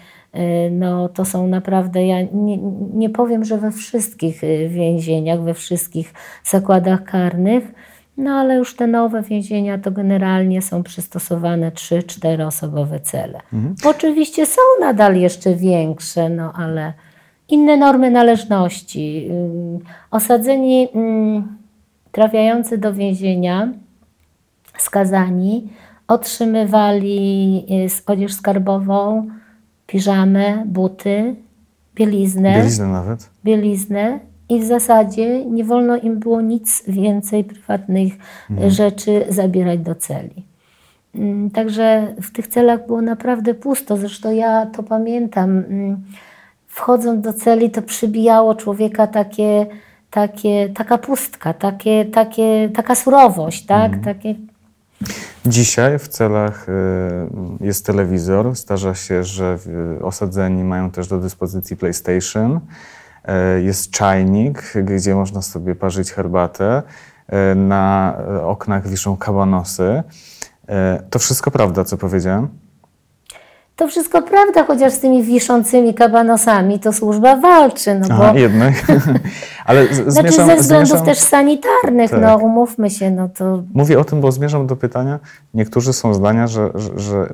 no 0.72 1.10
to 1.10 1.26
są 1.26 1.48
naprawdę, 1.48 2.06
ja 2.06 2.22
nie, 2.34 2.58
nie 2.94 3.10
powiem, 3.10 3.46
że 3.46 3.58
we 3.58 3.72
wszystkich 3.72 4.42
więzieniach, 4.70 5.42
we 5.42 5.54
wszystkich 5.54 6.14
zakładach 6.44 7.04
karnych, 7.04 7.64
no 8.20 8.32
ale 8.32 8.56
już 8.56 8.76
te 8.76 8.88
nowe 8.88 9.22
więzienia 9.22 9.78
to 9.78 9.92
generalnie 9.92 10.62
są 10.62 10.84
przystosowane 10.84 11.72
3-4 11.72 12.48
osobowe 12.48 13.00
cele. 13.00 13.40
Mhm. 13.54 13.76
Oczywiście 13.86 14.46
są 14.46 14.62
nadal 14.80 15.16
jeszcze 15.16 15.56
większe, 15.56 16.30
no 16.30 16.54
ale 16.56 16.94
inne 17.50 17.78
normy 17.78 18.12
należności. 18.12 19.30
Osadzeni 20.12 20.88
trafiający 22.12 22.78
do 22.78 22.94
więzienia, 22.94 23.74
skazani, 24.78 25.70
otrzymywali 26.08 27.66
y, 27.72 28.06
odzież 28.06 28.34
skarbową, 28.34 29.28
piżamę, 29.88 30.64
buty, 30.66 31.36
bieliznę. 31.96 32.56
Bieliznę 32.56 32.88
nawet. 32.88 33.30
Bieliznę. 33.46 34.20
I 34.50 34.60
w 34.60 34.64
zasadzie 34.64 35.46
nie 35.46 35.64
wolno 35.64 35.98
im 35.98 36.20
było 36.20 36.42
nic 36.42 36.84
więcej 36.88 37.44
prywatnych 37.44 38.14
mhm. 38.50 38.72
rzeczy 38.72 39.26
zabierać 39.30 39.80
do 39.80 39.96
celi. 39.96 40.46
Także 41.54 42.16
w 42.22 42.32
tych 42.32 42.48
celach 42.48 42.88
było 42.88 43.02
naprawdę 43.02 43.54
pusto. 43.54 43.98
Zresztą 43.98 44.32
ja 44.32 44.66
to 44.66 44.84
pamiętam 44.84 45.64
wchodząc 46.80 47.24
do 47.24 47.34
celi, 47.34 47.72
to 47.72 47.82
przybijało 47.82 48.56
człowieka 48.56 49.08
takie, 49.08 49.68
takie, 50.12 50.70
taka 50.70 50.98
pustka, 50.98 51.54
takie, 51.54 52.06
takie, 52.06 52.70
taka 52.76 52.96
surowość, 52.96 53.66
tak? 53.66 53.94
Mhm. 53.94 54.04
Takie... 54.04 54.36
Dzisiaj 55.46 56.00
w 56.00 56.08
celach 56.08 56.70
y, 56.70 56.72
jest 57.62 57.86
telewizor. 57.86 58.56
Zdarza 58.56 58.96
się, 58.96 59.24
że 59.24 59.58
osadzeni 60.02 60.64
mają 60.64 60.92
też 60.92 61.08
do 61.08 61.20
dyspozycji 61.20 61.78
PlayStation. 61.78 62.60
Y, 63.58 63.62
jest 63.62 63.92
czajnik, 63.92 64.74
gdzie 64.84 65.16
można 65.16 65.42
sobie 65.42 65.76
parzyć 65.76 66.12
herbatę. 66.12 66.84
Y, 67.52 67.56
na 67.56 68.18
oknach 68.44 68.88
wiszą 68.88 69.18
kabanosy. 69.18 70.04
To 71.10 71.20
wszystko 71.20 71.52
prawda, 71.52 71.86
co 71.86 71.98
powiedziałem? 71.98 72.48
To 73.80 73.88
wszystko 73.88 74.22
prawda, 74.22 74.64
chociaż 74.64 74.94
z 74.94 75.00
tymi 75.00 75.24
wiszącymi 75.24 75.94
kabanosami 75.94 76.80
to 76.80 76.94
służba 76.94 77.36
walczy. 77.36 78.00
No 78.00 78.18
bo... 78.18 78.40
jednak. 78.40 78.74
Ale 79.66 79.88
z, 79.88 80.14
znaczy 80.14 80.32
zmierzam, 80.32 80.48
ze 80.48 80.56
względów 80.56 80.90
zmierzam... 80.90 81.06
też 81.06 81.20
sanitarnych, 81.20 82.12
no, 82.12 82.20
tak. 82.20 82.28
no 82.28 82.38
umówmy 82.38 82.90
się, 82.90 83.12
no 83.12 83.30
to... 83.30 83.64
Mówię 83.74 84.00
o 84.00 84.04
tym, 84.04 84.22
bo 84.22 84.32
zmierzam 84.32 84.68
do 84.68 84.76
pytania. 84.76 85.20
Niektórzy 85.54 85.94
są 85.94 86.14
zdania, 86.14 86.48
że, 86.48 86.70
że, 86.76 87.00
że 87.00 87.34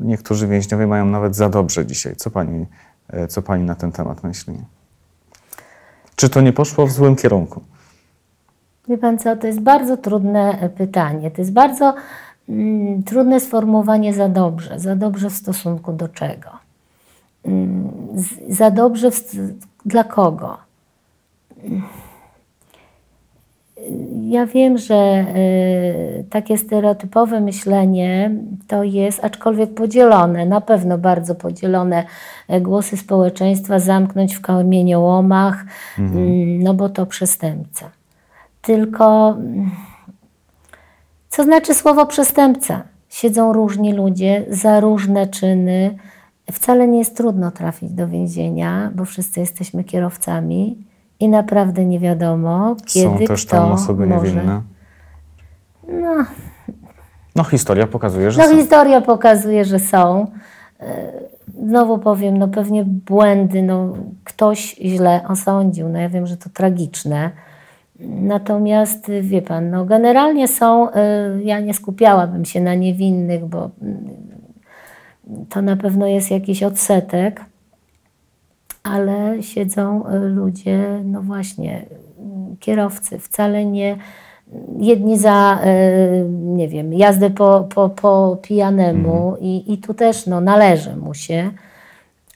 niektórzy 0.00 0.46
więźniowie 0.46 0.86
mają 0.86 1.06
nawet 1.06 1.36
za 1.36 1.48
dobrze 1.48 1.86
dzisiaj. 1.86 2.16
Co 2.16 2.30
pani, 2.30 2.66
e, 3.08 3.28
co 3.28 3.42
pani 3.42 3.64
na 3.64 3.74
ten 3.74 3.92
temat 3.92 4.24
myśli? 4.24 4.54
Czy 6.16 6.28
to 6.28 6.40
nie 6.40 6.52
poszło 6.52 6.86
w 6.86 6.92
złym 6.92 7.16
kierunku? 7.16 7.62
Wie 8.88 8.98
pan 8.98 9.18
co, 9.18 9.36
to 9.36 9.46
jest 9.46 9.60
bardzo 9.60 9.96
trudne 9.96 10.58
e, 10.60 10.68
pytanie. 10.68 11.30
To 11.30 11.40
jest 11.40 11.52
bardzo 11.52 11.94
trudne 13.06 13.40
sformułowanie 13.40 14.14
za 14.14 14.28
dobrze. 14.28 14.80
Za 14.80 14.96
dobrze 14.96 15.30
w 15.30 15.34
stosunku 15.34 15.92
do 15.92 16.08
czego? 16.08 16.50
Mm, 17.44 17.90
za 18.48 18.70
dobrze 18.70 19.10
w, 19.10 19.20
dla 19.86 20.04
kogo? 20.04 20.58
Ja 24.28 24.46
wiem, 24.46 24.78
że 24.78 25.26
y, 26.20 26.24
takie 26.30 26.58
stereotypowe 26.58 27.40
myślenie 27.40 28.30
to 28.66 28.84
jest, 28.84 29.24
aczkolwiek 29.24 29.74
podzielone, 29.74 30.46
na 30.46 30.60
pewno 30.60 30.98
bardzo 30.98 31.34
podzielone 31.34 32.04
e, 32.48 32.60
głosy 32.60 32.96
społeczeństwa, 32.96 33.78
zamknąć 33.78 34.34
w 34.34 34.40
kamieniołomach, 34.40 35.64
mhm. 35.98 36.24
Mm, 36.24 36.62
no 36.62 36.74
bo 36.74 36.88
to 36.88 37.06
przestępca. 37.06 37.90
Tylko 38.62 39.36
co 41.32 41.44
znaczy 41.44 41.74
słowo 41.74 42.06
przestępca? 42.06 42.82
Siedzą 43.08 43.52
różni 43.52 43.92
ludzie 43.92 44.44
za 44.48 44.80
różne 44.80 45.26
czyny. 45.26 45.98
Wcale 46.52 46.88
nie 46.88 46.98
jest 46.98 47.16
trudno 47.16 47.50
trafić 47.50 47.92
do 47.92 48.08
więzienia, 48.08 48.90
bo 48.94 49.04
wszyscy 49.04 49.40
jesteśmy 49.40 49.84
kierowcami 49.84 50.84
i 51.20 51.28
naprawdę 51.28 51.86
nie 51.86 51.98
wiadomo, 51.98 52.76
kiedy 52.86 53.18
Są 53.18 53.26
też 53.26 53.46
tam 53.46 53.72
osoby 53.72 54.06
może... 54.06 54.26
niewinne. 54.26 54.62
No. 55.88 56.24
no, 57.36 57.44
historia 57.44 57.86
pokazuje, 57.86 58.30
że 58.30 58.42
no, 58.42 58.48
są. 58.48 58.54
No, 58.54 58.60
historia 58.60 59.00
pokazuje, 59.00 59.64
że 59.64 59.78
są. 59.78 60.26
E, 60.80 61.12
znowu 61.66 61.98
powiem, 61.98 62.38
no 62.38 62.48
pewnie 62.48 62.84
błędy, 62.84 63.62
no 63.62 63.94
ktoś 64.24 64.74
źle 64.74 65.20
osądził. 65.28 65.88
No 65.88 65.98
ja 65.98 66.08
wiem, 66.08 66.26
że 66.26 66.36
to 66.36 66.50
tragiczne 66.50 67.30
Natomiast 68.08 69.10
wie 69.20 69.42
pan, 69.42 69.70
no 69.70 69.84
generalnie 69.84 70.48
są, 70.48 70.88
y, 70.88 70.92
ja 71.44 71.60
nie 71.60 71.74
skupiałabym 71.74 72.44
się 72.44 72.60
na 72.60 72.74
niewinnych, 72.74 73.44
bo 73.44 73.66
y, 73.66 73.70
to 75.48 75.62
na 75.62 75.76
pewno 75.76 76.06
jest 76.06 76.30
jakiś 76.30 76.62
odsetek, 76.62 77.44
ale 78.82 79.42
siedzą 79.42 80.04
y, 80.06 80.18
ludzie, 80.18 81.00
no 81.04 81.22
właśnie, 81.22 81.86
kierowcy, 82.60 83.18
wcale 83.18 83.64
nie 83.64 83.96
jedni 84.78 85.18
za, 85.18 85.58
nie 86.30 86.68
wiem, 86.68 86.92
jazdę 86.92 87.30
po, 87.30 87.68
po, 87.74 87.88
po 87.88 88.38
pijanemu 88.42 89.28
mhm. 89.28 89.42
i, 89.42 89.72
i 89.72 89.78
tu 89.78 89.94
też 89.94 90.26
no, 90.26 90.40
należy 90.40 90.96
mu 90.96 91.14
się 91.14 91.50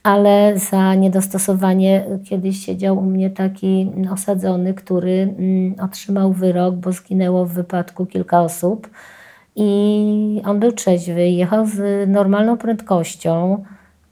ale 0.07 0.59
za 0.59 0.95
niedostosowanie 0.95 2.05
kiedyś 2.25 2.65
siedział 2.65 2.97
u 2.97 3.01
mnie 3.01 3.29
taki 3.29 3.91
osadzony, 4.11 4.73
który 4.73 5.35
mm, 5.39 5.75
otrzymał 5.79 6.33
wyrok, 6.33 6.75
bo 6.75 6.91
zginęło 6.91 7.45
w 7.45 7.53
wypadku 7.53 8.05
kilka 8.05 8.41
osób. 8.41 8.89
I 9.55 10.41
on 10.45 10.59
był 10.59 10.71
trzeźwy, 10.71 11.29
jechał 11.29 11.65
z 11.65 12.09
normalną 12.09 12.57
prędkością, 12.57 13.63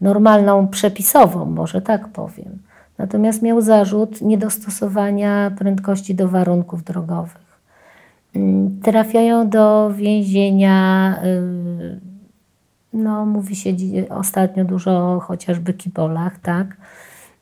normalną 0.02 0.68
przepisową, 0.68 1.46
może 1.46 1.82
tak 1.82 2.08
powiem. 2.08 2.60
Natomiast 2.98 3.42
miał 3.42 3.62
zarzut 3.62 4.22
niedostosowania 4.22 5.52
prędkości 5.58 6.16
do 6.16 6.28
warunków 6.28 6.84
drogowych. 6.84 7.60
Mm, 8.36 8.82
trafiają 8.82 9.50
do 9.50 9.92
więzienia 9.96 11.16
y, 11.24 12.05
no, 12.96 13.26
mówi 13.26 13.56
się 13.56 13.74
ostatnio 14.10 14.66
dużo 14.66 15.14
o 15.14 15.20
chociażby 15.20 15.74
kibolach, 15.74 16.40
tak? 16.40 16.68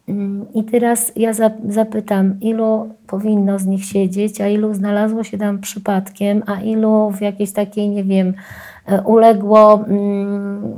Mm, 0.08 0.46
I 0.54 0.64
teraz 0.64 1.12
ja 1.16 1.32
zapytam, 1.68 2.40
ilu 2.42 2.96
powinno 3.08 3.60
z 3.60 3.66
nich 3.66 3.86
siedzieć, 3.86 4.42
a 4.42 4.48
ilu 4.48 4.74
znalazło 4.74 5.24
się 5.24 5.38
tam 5.38 5.60
przypadkiem, 5.60 6.44
a 6.46 6.62
ilu 6.62 7.12
w 7.12 7.22
jakiejś 7.22 7.52
takiej, 7.52 7.90
nie 7.90 8.04
wiem, 8.04 8.34
e, 8.86 9.02
uległo 9.02 9.86
mm, 9.88 10.76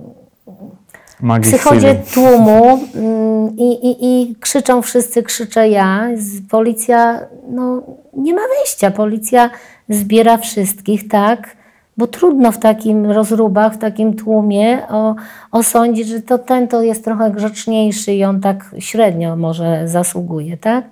przychodzie 1.41 1.95
tłumu 2.13 2.79
mm, 2.95 3.57
i, 3.57 3.71
i, 3.71 4.05
i 4.05 4.35
krzyczą 4.35 4.81
wszyscy, 4.81 5.23
krzyczę 5.23 5.69
ja. 5.69 6.07
Policja, 6.49 7.19
no 7.49 7.83
nie 8.13 8.33
ma 8.33 8.41
wyjścia, 8.57 8.91
policja 8.91 9.49
zbiera 9.89 10.37
wszystkich, 10.37 11.07
tak? 11.07 11.55
Bo 11.97 12.07
trudno 12.07 12.51
w 12.51 12.57
takim 12.57 13.11
rozrubach, 13.11 13.73
w 13.73 13.77
takim 13.77 14.13
tłumie 14.15 14.87
o, 14.87 15.15
osądzić, 15.51 16.07
że 16.07 16.21
to 16.21 16.37
ten 16.37 16.67
to 16.67 16.81
jest 16.81 17.03
trochę 17.03 17.31
grzeczniejszy 17.31 18.13
i 18.13 18.23
on 18.23 18.41
tak 18.41 18.75
średnio 18.79 19.35
może 19.35 19.87
zasługuje, 19.87 20.57
tak? 20.57 20.85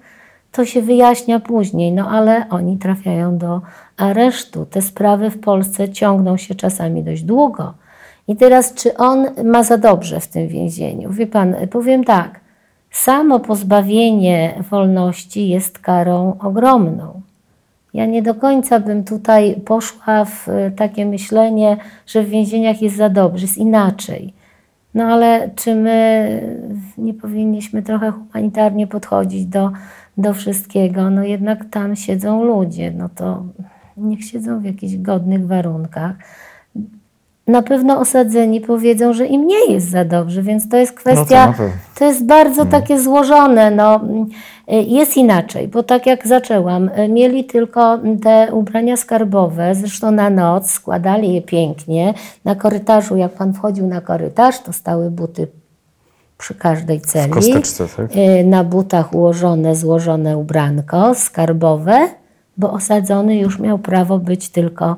To 0.52 0.66
się 0.66 0.82
wyjaśnia 0.82 1.40
później, 1.40 1.92
no 1.92 2.10
ale 2.10 2.50
oni 2.50 2.78
trafiają 2.78 3.38
do 3.38 3.62
aresztu. 3.98 4.66
Te 4.66 4.82
sprawy 4.82 5.30
w 5.30 5.40
Polsce 5.40 5.90
ciągną 5.90 6.38
się 6.38 6.56
czasami 6.56 7.04
dość 7.04 7.24
długo. 7.24 7.74
I 8.28 8.36
teraz, 8.36 8.74
czy 8.74 8.98
on 8.98 9.28
ma 9.44 9.64
za 9.64 9.78
dobrze 9.78 10.20
w 10.20 10.28
tym 10.28 10.48
więzieniu? 10.48 11.12
Wie 11.12 11.28
pan, 11.28 11.56
powiem 11.72 12.04
tak. 12.04 12.40
Samo 12.92 13.40
pozbawienie 13.40 14.64
wolności 14.70 15.50
jest 15.50 15.80
karą 15.80 16.38
ogromną. 16.40 17.22
Ja 17.94 18.06
nie 18.06 18.22
do 18.22 18.36
końca 18.36 18.80
bym 18.80 19.04
tutaj 19.04 19.56
poszła 19.66 20.26
w 20.26 20.48
takie 20.76 21.06
myślenie, 21.06 21.78
że 22.08 22.24
w 22.24 22.30
więzieniach 22.30 22.82
jest 22.82 22.96
za 22.96 23.10
dobrze, 23.10 23.46
jest 23.46 23.58
inaczej. 23.58 24.34
No 24.94 25.04
ale 25.04 25.50
czy 25.56 25.76
my 25.76 26.58
nie 26.98 27.14
powinniśmy 27.14 27.82
trochę 27.82 28.12
humanitarnie 28.12 28.88
podchodzić 28.88 29.46
do, 29.46 29.72
do 30.18 30.34
wszystkiego? 30.34 31.10
No 31.10 31.24
jednak 31.24 31.66
tam 31.66 31.96
siedzą 31.96 32.44
ludzie, 32.44 32.92
no 32.92 33.10
to 33.16 33.46
niech 33.98 34.26
siedzą 34.26 34.60
w 34.60 34.66
jakichś 34.66 34.98
godnych 34.98 35.48
warunkach. 35.48 36.16
Na 37.48 37.62
pewno 37.62 38.00
osadzeni 38.00 38.62
powiedzą, 38.62 39.14
że 39.14 39.26
im 39.26 39.48
nie 39.48 39.66
jest 39.74 39.90
za 39.90 40.06
dobrze, 40.06 40.42
więc 40.42 40.70
to 40.70 40.78
jest 40.78 40.94
kwestia, 40.94 41.48
No 41.48 41.54
to 41.54 41.64
to 42.00 42.06
jest 42.06 42.26
bardzo 42.26 42.66
takie 42.66 43.00
złożone. 43.00 43.72
No, 43.72 44.00
jest 44.68 45.18
inaczej, 45.18 45.68
bo 45.68 45.84
tak 45.84 46.06
jak 46.06 46.28
zaczęłam, 46.28 46.90
mieli 47.10 47.44
tylko 47.44 48.00
te 48.24 48.48
ubrania 48.52 48.98
skarbowe, 48.98 49.76
zresztą 49.76 50.12
na 50.12 50.30
noc, 50.30 50.72
składali 50.72 51.34
je 51.34 51.42
pięknie. 51.42 52.14
Na 52.46 52.56
korytarzu, 52.56 53.16
jak 53.18 53.32
pan 53.32 53.54
wchodził 53.54 53.88
na 53.88 54.02
korytarz, 54.02 54.60
to 54.60 54.74
stały 54.74 55.12
buty 55.12 55.48
przy 56.38 56.56
każdej 56.56 57.02
celi. 57.02 57.32
kosteczce, 57.34 57.88
tak? 57.98 58.12
Y, 58.18 58.44
Na 58.46 58.64
butach 58.64 59.14
ułożone, 59.14 59.76
złożone 59.76 60.38
ubranko 60.38 61.16
skarbowe, 61.16 62.08
bo 62.58 62.72
osadzony 62.72 63.38
już 63.38 63.60
miał 63.60 63.80
prawo 63.80 64.20
być 64.20 64.50
tylko 64.50 64.98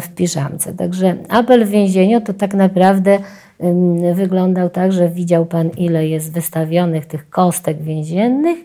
w 0.00 0.08
piżamce. 0.08 0.74
Także 0.74 1.16
apel 1.28 1.66
w 1.66 1.68
więzieniu 1.68 2.20
to 2.20 2.34
tak 2.34 2.54
naprawdę 2.54 3.18
wyglądał 4.14 4.70
tak, 4.70 4.92
że 4.92 5.08
widział 5.08 5.46
pan 5.46 5.70
ile 5.70 6.08
jest 6.08 6.32
wystawionych 6.32 7.06
tych 7.06 7.30
kostek 7.30 7.82
więziennych, 7.82 8.58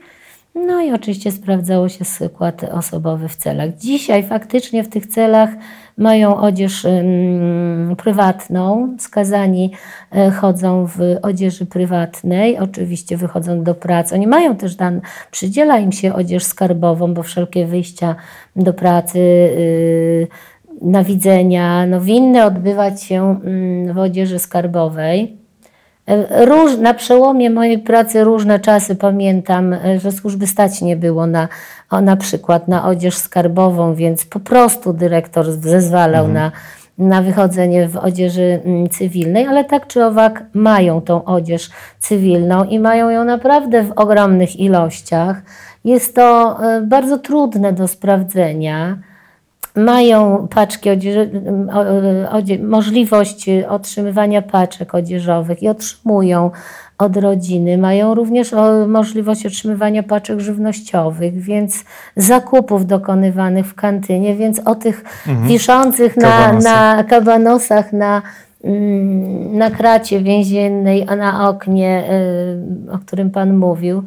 no 0.55 0.81
i 0.81 0.91
oczywiście 0.91 1.31
sprawdzało 1.31 1.89
się 1.89 2.05
skład 2.05 2.63
osobowy 2.63 3.27
w 3.27 3.35
celach. 3.35 3.77
Dzisiaj 3.77 4.23
faktycznie 4.23 4.83
w 4.83 4.89
tych 4.89 5.07
celach 5.07 5.49
mają 5.97 6.37
odzież 6.37 6.87
prywatną. 7.97 8.95
Skazani 8.99 9.71
e, 10.11 10.31
chodzą 10.31 10.85
w 10.85 10.99
odzieży 11.21 11.65
prywatnej, 11.65 12.57
oczywiście 12.57 13.17
wychodzą 13.17 13.63
do 13.63 13.75
pracy. 13.75 14.15
Oni 14.15 14.27
mają 14.27 14.55
też 14.55 14.75
dan, 14.75 15.01
przydziela 15.31 15.77
im 15.77 15.91
się 15.91 16.13
odzież 16.13 16.43
skarbową, 16.43 17.13
bo 17.13 17.23
wszelkie 17.23 17.65
wyjścia 17.65 18.15
do 18.55 18.73
pracy, 18.73 19.19
yy, 19.19 20.27
na 20.85 21.03
widzenia, 21.03 21.85
no 21.85 22.01
winny 22.01 22.45
odbywać 22.45 23.03
się 23.03 23.39
mm, 23.45 23.93
w 23.93 23.97
odzieży 23.97 24.39
skarbowej. 24.39 25.37
E, 26.07 26.45
Róż, 26.45 26.77
na 26.77 26.93
przełomie 26.93 27.49
mojej 27.49 27.79
pracy 27.79 28.23
różne 28.23 28.59
czasy 28.59 28.95
pamiętam, 28.95 29.73
e, 29.73 29.99
że 29.99 30.11
służby 30.11 30.47
stać 30.47 30.81
nie 30.81 30.95
było 30.95 31.27
na, 31.27 31.47
o, 31.89 32.01
na 32.01 32.17
przykład 32.17 32.67
na 32.67 32.87
odzież 32.87 33.15
skarbową, 33.15 33.95
więc 33.95 34.25
po 34.25 34.39
prostu 34.39 34.93
dyrektor 34.93 35.51
zezwalał 35.51 36.27
na, 36.27 36.51
na 36.97 37.21
wychodzenie 37.21 37.87
w 37.87 37.97
odzieży 37.97 38.61
mm, 38.65 38.89
cywilnej, 38.89 39.45
ale 39.45 39.63
tak 39.63 39.87
czy 39.87 40.05
owak 40.05 40.43
mają 40.53 41.01
tą 41.01 41.25
odzież 41.25 41.69
cywilną 41.99 42.63
i 42.63 42.79
mają 42.79 43.09
ją 43.09 43.23
naprawdę 43.23 43.83
w 43.83 43.91
ogromnych 43.91 44.59
ilościach. 44.59 45.41
Jest 45.85 46.15
to 46.15 46.57
e, 46.63 46.81
bardzo 46.81 47.17
trudne 47.17 47.73
do 47.73 47.87
sprawdzenia 47.87 48.97
mają 49.75 50.47
paczki 50.47 50.89
odzieży, 50.89 51.29
odzie, 52.31 52.59
możliwość 52.59 53.49
otrzymywania 53.69 54.41
paczek 54.41 54.95
odzieżowych 54.95 55.63
i 55.63 55.69
otrzymują 55.69 56.51
od 56.97 57.17
rodziny. 57.17 57.77
Mają 57.77 58.15
również 58.15 58.51
możliwość 58.87 59.45
otrzymywania 59.45 60.03
paczek 60.03 60.39
żywnościowych, 60.39 61.41
więc 61.41 61.83
zakupów 62.15 62.85
dokonywanych 62.85 63.65
w 63.65 63.75
kantynie, 63.75 64.35
więc 64.35 64.59
o 64.59 64.75
tych 64.75 65.03
wiszących 65.47 66.17
na, 66.17 66.23
Kabanosach. 66.23 66.97
na 66.97 67.03
kabanosach, 67.03 67.93
na, 67.93 68.21
mm, 68.63 69.57
na 69.57 69.71
kracie 69.71 70.21
więziennej, 70.21 71.05
a 71.07 71.15
na 71.15 71.49
oknie, 71.49 72.03
y, 72.87 72.91
o 72.91 72.97
którym 72.97 73.31
Pan 73.31 73.57
mówił, 73.57 74.03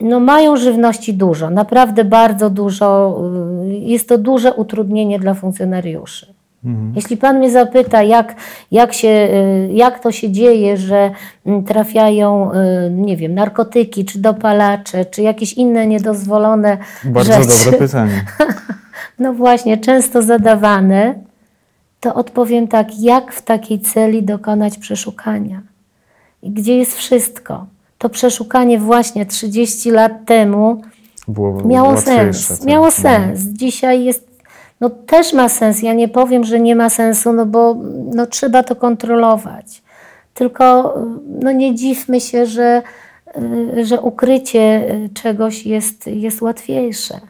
no 0.00 0.20
mają 0.20 0.56
żywności 0.56 1.14
dużo, 1.14 1.50
naprawdę 1.50 2.04
bardzo 2.04 2.50
dużo. 2.50 3.18
y, 3.64 3.74
Jest 3.74 4.08
to 4.08 4.18
duże 4.18 4.54
utrudnienie 4.54 5.18
dla 5.18 5.34
funkcjonariuszy. 5.34 6.36
Jeśli 6.94 7.16
pan 7.16 7.38
mnie 7.38 7.50
zapyta, 7.50 8.02
jak, 8.02 8.34
jak, 8.70 8.92
się, 8.92 9.08
y, 9.08 9.68
jak 9.72 10.00
to 10.00 10.12
się 10.12 10.30
dzieje, 10.30 10.76
że 10.76 11.10
mm, 11.46 11.64
trafiają, 11.64 12.52
y, 12.52 12.90
nie 12.90 13.16
wiem, 13.16 13.34
narkotyki, 13.34 14.04
czy 14.04 14.18
dopalacze, 14.18 15.04
czy 15.04 15.22
jakieś 15.22 15.52
inne 15.52 15.86
niedozwolone 15.86 16.78
Bardzo 17.04 17.32
rzeczy, 17.32 17.64
dobre 17.64 17.78
pytanie. 17.78 18.24
no 19.18 19.32
właśnie, 19.32 19.78
często 19.78 20.22
zadawane, 20.22 21.14
to 22.00 22.14
odpowiem 22.14 22.68
tak, 22.68 23.00
jak 23.00 23.32
w 23.32 23.42
takiej 23.42 23.80
celi 23.80 24.22
dokonać 24.22 24.78
przeszukania? 24.78 25.62
Gdzie 26.42 26.76
jest 26.78 26.96
wszystko? 26.96 27.66
To 27.98 28.08
przeszukanie 28.08 28.78
właśnie 28.78 29.26
30 29.26 29.90
lat 29.90 30.12
temu 30.26 30.82
Było 31.28 31.62
miało 31.64 31.96
sens. 31.96 32.48
tak. 32.48 32.66
Miało 32.66 32.90
sens. 32.90 33.40
Dzisiaj 33.40 34.04
jest, 34.04 34.28
no 34.80 34.90
też 34.90 35.32
ma 35.32 35.48
sens. 35.48 35.82
Ja 35.82 35.92
nie 35.92 36.08
powiem, 36.08 36.44
że 36.44 36.60
nie 36.60 36.76
ma 36.76 36.90
sensu, 36.90 37.32
no 37.32 37.46
bo 37.46 37.76
no, 38.14 38.26
trzeba 38.26 38.62
to 38.62 38.76
kontrolować. 38.76 39.82
Tylko 40.34 40.94
no, 41.42 41.52
nie 41.52 41.74
dziwmy 41.74 42.20
się, 42.20 42.46
że, 42.46 42.82
że 43.82 44.00
ukrycie 44.00 44.84
czegoś 45.14 45.66
jest, 45.66 46.06
jest 46.06 46.42
łatwiejsze. 46.42 47.20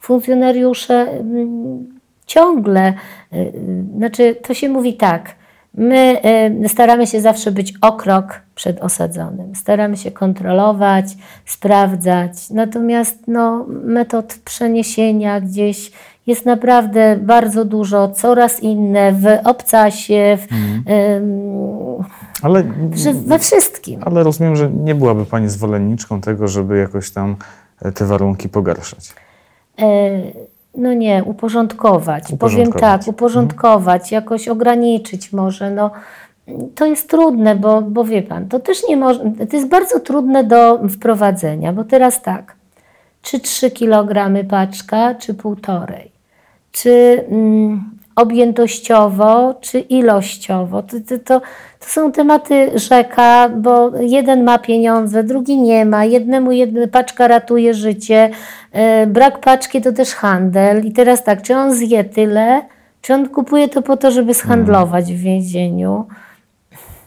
Funkcjonariusze 0.00 0.94
mm, 0.94 2.00
ciągle, 2.26 2.94
y, 3.32 3.36
y, 3.36 3.52
znaczy 3.96 4.36
to 4.42 4.54
się 4.54 4.68
mówi 4.68 4.94
tak, 4.94 5.34
my 5.76 6.20
y, 6.64 6.68
staramy 6.68 7.06
się 7.06 7.20
zawsze 7.20 7.52
być 7.52 7.74
o 7.80 7.92
krok 7.92 8.40
przed 8.54 8.80
osadzonym, 8.80 9.54
staramy 9.54 9.96
się 9.96 10.10
kontrolować, 10.10 11.06
sprawdzać, 11.44 12.50
natomiast 12.50 13.18
no, 13.26 13.66
metod 13.68 14.38
przeniesienia 14.44 15.40
gdzieś 15.40 15.92
jest 16.26 16.46
naprawdę 16.46 17.16
bardzo 17.22 17.64
dużo, 17.64 18.08
coraz 18.08 18.62
inne, 18.62 19.12
w 19.12 19.26
obcasie, 19.44 20.38
w, 20.40 20.52
ym, 20.90 22.04
Ale, 22.42 22.64
we 23.26 23.38
wszystkim. 23.38 24.00
ale 24.04 24.22
rozumiem, 24.22 24.56
że 24.56 24.70
nie 24.70 24.94
byłaby 24.94 25.26
Pani 25.26 25.48
zwolenniczką 25.48 26.20
tego, 26.20 26.48
żeby 26.48 26.78
jakoś 26.78 27.10
tam 27.10 27.36
e, 27.82 27.92
te 27.92 28.04
warunki 28.06 28.48
pogarszać. 28.48 29.14
E, 29.78 29.86
No 30.76 30.94
nie, 30.94 31.24
uporządkować. 31.24 32.22
Powiem 32.22 32.34
Uporządkować. 32.36 32.80
tak, 32.80 33.08
uporządkować, 33.08 34.12
jakoś 34.12 34.48
ograniczyć 34.48 35.32
może. 35.32 35.70
No, 35.70 35.90
to 36.74 36.86
jest 36.86 37.10
trudne, 37.10 37.56
bo, 37.56 37.82
bo 37.82 38.04
wie 38.04 38.22
pan, 38.22 38.48
to 38.48 38.60
też 38.60 38.88
nie 38.88 38.96
może, 38.96 39.20
to 39.50 39.56
jest 39.56 39.68
bardzo 39.68 40.00
trudne 40.00 40.44
do 40.44 40.78
wprowadzenia, 40.88 41.72
bo 41.72 41.84
teraz 41.84 42.22
tak, 42.22 42.56
czy 43.22 43.40
3 43.40 43.70
kg 43.70 44.44
paczka, 44.48 45.14
czy 45.14 45.34
półtorej, 45.34 46.10
czy 46.72 47.24
mm, 47.30 47.90
objętościowo, 48.16 49.54
czy 49.60 49.80
ilościowo. 49.80 50.82
To, 50.82 50.96
to, 51.08 51.18
to, 51.18 51.40
to 51.80 51.86
są 51.86 52.12
tematy 52.12 52.78
rzeka, 52.78 53.48
bo 53.48 53.90
jeden 54.00 54.44
ma 54.44 54.58
pieniądze, 54.58 55.24
drugi 55.24 55.60
nie 55.60 55.84
ma. 55.84 56.04
Jednemu 56.04 56.52
jedna 56.52 56.86
paczka 56.86 57.28
ratuje 57.28 57.74
życie. 57.74 58.30
E, 58.72 59.06
brak 59.06 59.40
paczki 59.40 59.82
to 59.82 59.92
też 59.92 60.14
handel. 60.14 60.84
I 60.84 60.92
teraz 60.92 61.24
tak, 61.24 61.42
czy 61.42 61.56
on 61.56 61.74
zje 61.74 62.04
tyle, 62.04 62.62
czy 63.00 63.14
on 63.14 63.28
kupuje 63.28 63.68
to 63.68 63.82
po 63.82 63.96
to, 63.96 64.10
żeby 64.10 64.34
zhandlować 64.34 65.12
w 65.12 65.20
więzieniu? 65.20 66.04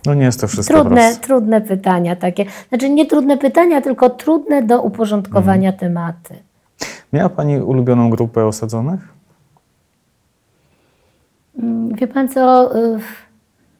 No 0.06 0.14
nie 0.14 0.26
jest 0.26 0.42
to 0.42 0.48
wszystko 0.48 0.74
Trudne, 0.74 1.02
proste. 1.02 1.28
trudne 1.28 1.62
pytania 1.62 2.16
takie. 2.16 2.46
Znaczy 2.70 2.90
nie 2.90 3.06
trudne 3.06 3.38
pytania, 3.38 3.82
tylko 3.82 4.10
trudne 4.10 4.64
do 4.64 4.82
uporządkowania 4.82 5.72
tematy. 5.72 6.36
Miała 7.14 7.30
Pani 7.30 7.62
ulubioną 7.62 8.10
grupę 8.10 8.46
osadzonych? 8.46 9.19
Wie 11.94 12.08
pan 12.08 12.28
co, 12.28 12.76
y, 12.78 13.00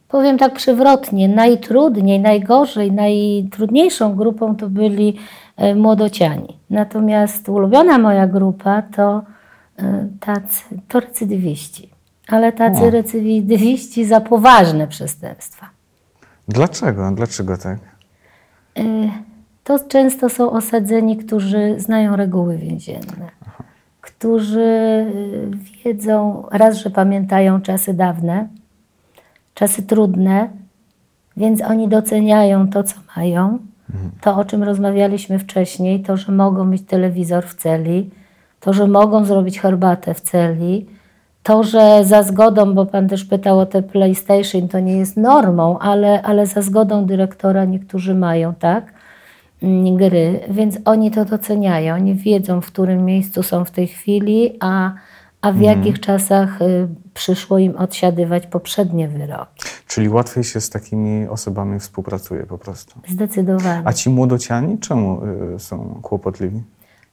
powiem 0.08 0.38
tak 0.38 0.54
przewrotnie, 0.54 1.30
najtrudniej, 1.30 2.20
najgorzej, 2.20 2.92
najtrudniejszą 2.92 4.16
grupą 4.16 4.56
to 4.56 4.70
byli 4.70 5.18
y, 5.64 5.76
młodociani. 5.76 6.58
Natomiast 6.70 7.50
ulubiona 7.50 7.98
moja 7.98 8.28
grupa 8.28 8.82
to 8.82 9.24
y, 9.80 9.84
tacy, 10.20 10.64
to 10.88 11.00
recydywiści. 11.00 11.90
Ale 12.28 12.52
tacy 12.52 12.82
O. 12.84 12.90
recydywiści 12.90 14.06
za 14.06 14.22
poważne 14.22 14.88
przestępstwa. 14.88 15.70
Dlaczego? 16.48 17.12
Dlaczego 17.16 17.58
tak? 17.58 17.80
To 19.64 19.80
często 19.80 20.30
są 20.30 20.52
osadzeni, 20.52 21.18
którzy 21.18 21.76
znają 21.78 22.16
reguły 22.16 22.58
więzienne, 22.58 23.30
którzy 24.20 24.60
y, 24.60 25.52
wiedzą, 25.86 26.44
raz, 26.52 26.78
że 26.78 26.90
pamiętają 26.90 27.62
czasy 27.62 27.94
dawne, 27.94 28.48
czasy 29.54 29.84
trudne, 29.84 30.50
więc 31.38 31.62
oni 31.62 31.88
doceniają 31.88 32.70
to, 32.70 32.84
co 32.84 32.96
mają. 33.18 33.60
To, 34.22 34.36
o 34.36 34.46
czym 34.46 34.64
rozmawialiśmy 34.64 35.40
wcześniej, 35.40 36.04
to, 36.04 36.18
że 36.18 36.32
mogą 36.32 36.66
mieć 36.66 36.82
telewizor 36.82 37.48
w 37.48 37.56
celi, 37.56 38.10
to, 38.60 38.74
że 38.74 38.88
mogą 38.88 39.26
zrobić 39.26 39.60
herbatę 39.60 40.14
w 40.14 40.22
celi, 40.22 40.86
to, 41.44 41.64
że 41.64 42.06
za 42.06 42.24
zgodą, 42.24 42.74
bo 42.74 42.86
Pan 42.86 43.08
też 43.08 43.26
pytał 43.26 43.60
o 43.60 43.66
te 43.66 43.82
PlayStation, 43.82 44.68
to 44.68 44.80
nie 44.80 44.98
jest 44.98 45.18
normą, 45.18 45.80
ale, 45.80 46.22
ale 46.22 46.46
za 46.46 46.62
zgodą 46.62 47.06
dyrektora 47.06 47.66
niektórzy 47.66 48.16
mają, 48.16 48.54
tak? 48.54 48.94
Mm, 49.64 49.98
gry, 49.98 50.40
więc 50.50 50.78
oni 50.86 51.12
to 51.12 51.26
doceniają. 51.26 51.96
Oni 51.96 52.16
wiedzą, 52.16 52.62
w 52.62 52.66
którym 52.66 53.06
miejscu 53.06 53.44
są 53.44 53.66
w 53.66 53.72
tej 53.72 53.88
chwili, 53.88 54.58
a, 54.60 54.94
a 55.42 55.52
w 55.52 55.62
jakich 55.62 56.00
czasach 56.00 56.62
y, 56.62 56.88
przyszło 57.14 57.60
im 57.60 57.76
odsiadywać 57.76 58.48
poprzednie 58.48 59.08
wyroki. 59.08 59.64
Czyli 59.88 60.10
łatwiej 60.10 60.44
się 60.44 60.62
z 60.62 60.70
takimi 60.70 61.28
osobami 61.28 61.80
współpracuje 61.80 62.44
po 62.44 62.58
prostu. 62.58 63.00
Zdecydowanie. 63.08 63.82
A 63.86 63.94
ci 63.94 64.10
młodociani 64.10 64.78
czemu 64.78 65.22
y, 65.56 65.60
są 65.60 66.00
kłopotliwi? 66.02 66.64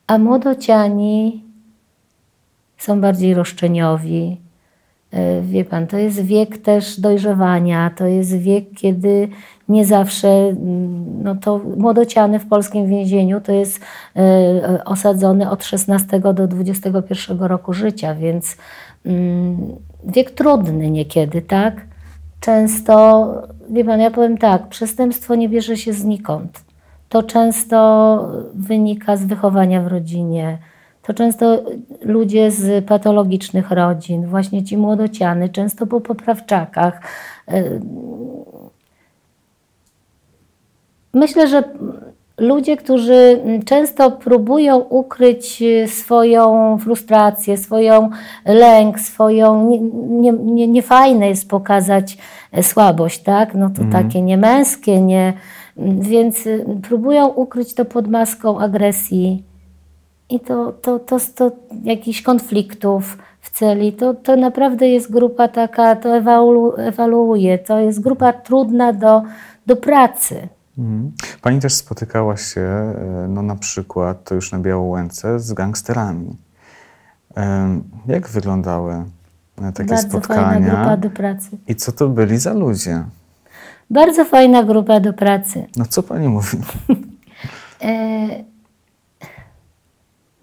A 0.07 0.19
młodociani 0.19 1.45
są 2.79 3.01
bardziej 3.01 3.35
roszczeniowi. 3.35 4.46
E, 5.17 5.43
Wie 5.43 5.65
pan, 5.65 5.87
to 5.87 5.97
jest 5.97 6.23
wiek 6.23 6.59
też 6.59 7.01
dojrzewania, 7.01 7.91
to 7.97 8.07
jest 8.07 8.39
wiek, 8.39 8.65
kiedy 8.77 9.29
nie 9.69 9.87
zawsze, 9.87 10.29
mm, 10.29 11.23
no 11.23 11.35
to 11.35 11.61
młodociany 11.77 12.39
w 12.39 12.49
polskim 12.49 12.87
więzieniu 12.87 13.41
to 13.41 13.53
jest 13.53 13.81
e, 14.17 14.85
osadzony 14.85 15.51
od 15.51 15.65
16 15.65 16.21
do 16.21 16.47
21 16.47 17.43
roku 17.43 17.73
życia, 17.73 18.15
więc 18.15 18.57
mm, 19.07 19.57
wiek 20.05 20.31
trudny 20.31 20.91
niekiedy, 20.91 21.43
tak? 21.43 21.87
Często, 22.41 23.27
wie 23.71 23.85
pan, 23.85 24.01
ja 24.01 24.11
powiem 24.11 24.39
tak, 24.39 24.69
przestępstwo 24.69 25.35
nie 25.35 25.49
bierze 25.49 25.77
się 25.77 25.93
znikąd. 25.93 26.65
To 27.09 27.23
często 27.23 28.29
wynika 28.55 29.17
z 29.17 29.25
wychowania 29.25 29.83
w 29.83 29.87
rodzinie. 29.87 30.59
To 31.07 31.15
często 31.15 31.63
ludzie 32.03 32.51
z 32.51 32.85
patologicznych 32.85 33.71
rodzin, 33.71 34.27
właśnie 34.27 34.65
ci 34.65 34.77
młodociany, 34.77 35.49
często 35.49 35.87
po 35.87 36.01
poprawczakach. 36.01 37.01
Myślę, 41.15 41.49
że 41.49 41.63
ludzie, 42.39 42.77
którzy 42.77 43.41
często 43.65 44.11
próbują 44.11 44.79
ukryć 44.79 45.63
swoją 45.87 46.79
frustrację, 46.79 47.57
swoją 47.57 48.11
lęk, 48.47 49.01
swoją. 49.01 49.71
Nie, 50.09 50.33
nie, 50.33 50.69
niefajne 50.69 51.29
jest 51.29 51.49
pokazać 51.49 52.19
słabość, 52.63 53.23
tak? 53.23 53.55
No 53.55 53.71
to 53.71 53.83
takie 53.93 54.23
niemęskie, 54.23 55.01
nie. 55.01 55.33
Więc 56.01 56.47
y, 56.47 56.65
próbują 56.89 57.29
ukryć 57.29 57.75
to 57.75 57.85
pod 57.85 58.09
maską 58.09 58.59
agresji 58.59 59.43
i 60.31 60.41
to, 60.41 60.73
to, 60.73 60.99
to, 60.99 61.19
to 61.35 61.51
jakichś 61.85 62.23
konfliktów 62.23 63.19
w 63.41 63.51
celi. 63.51 63.93
To, 63.93 64.15
to 64.15 64.37
naprawdę 64.37 64.89
jest 64.89 65.13
grupa 65.13 65.49
taka, 65.49 65.97
to 65.97 66.17
ewalu, 66.17 66.77
ewaluuje, 66.77 67.59
to 67.59 67.79
jest 67.79 68.01
grupa 68.01 68.33
trudna 68.33 68.93
do, 68.93 69.23
do 69.67 69.77
pracy. 69.77 70.49
Mhm. 70.79 71.13
Pani 71.43 71.61
też 71.61 71.75
spotykała 71.75 72.37
się, 72.37 72.61
e, 72.61 73.27
no 73.29 73.43
na 73.43 73.57
przykład, 73.57 74.25
to 74.25 74.35
już 74.35 74.53
na 74.53 74.59
Białołęce, 74.59 75.41
z 75.41 75.53
gangsterami. 75.53 76.37
Jak 78.07 78.29
wyglądały 78.29 78.93
e, 79.63 79.73
takie 79.73 79.89
Bardzo 79.89 80.09
fajna 80.09 80.25
spotkania? 80.25 80.75
grupa 80.75 80.97
do 80.97 81.11
pracy. 81.11 81.51
I 81.69 81.75
co 81.75 81.93
to 81.93 82.09
byli 82.09 82.39
za 82.39 82.53
ludzie? 82.53 83.05
Bardzo 83.91 84.25
fajna 84.25 84.63
grupa 84.63 85.01
do 85.01 85.13
pracy. 85.13 85.67
No 85.77 85.85
co 85.85 86.03
pani 86.03 86.29
mówi? 86.29 86.59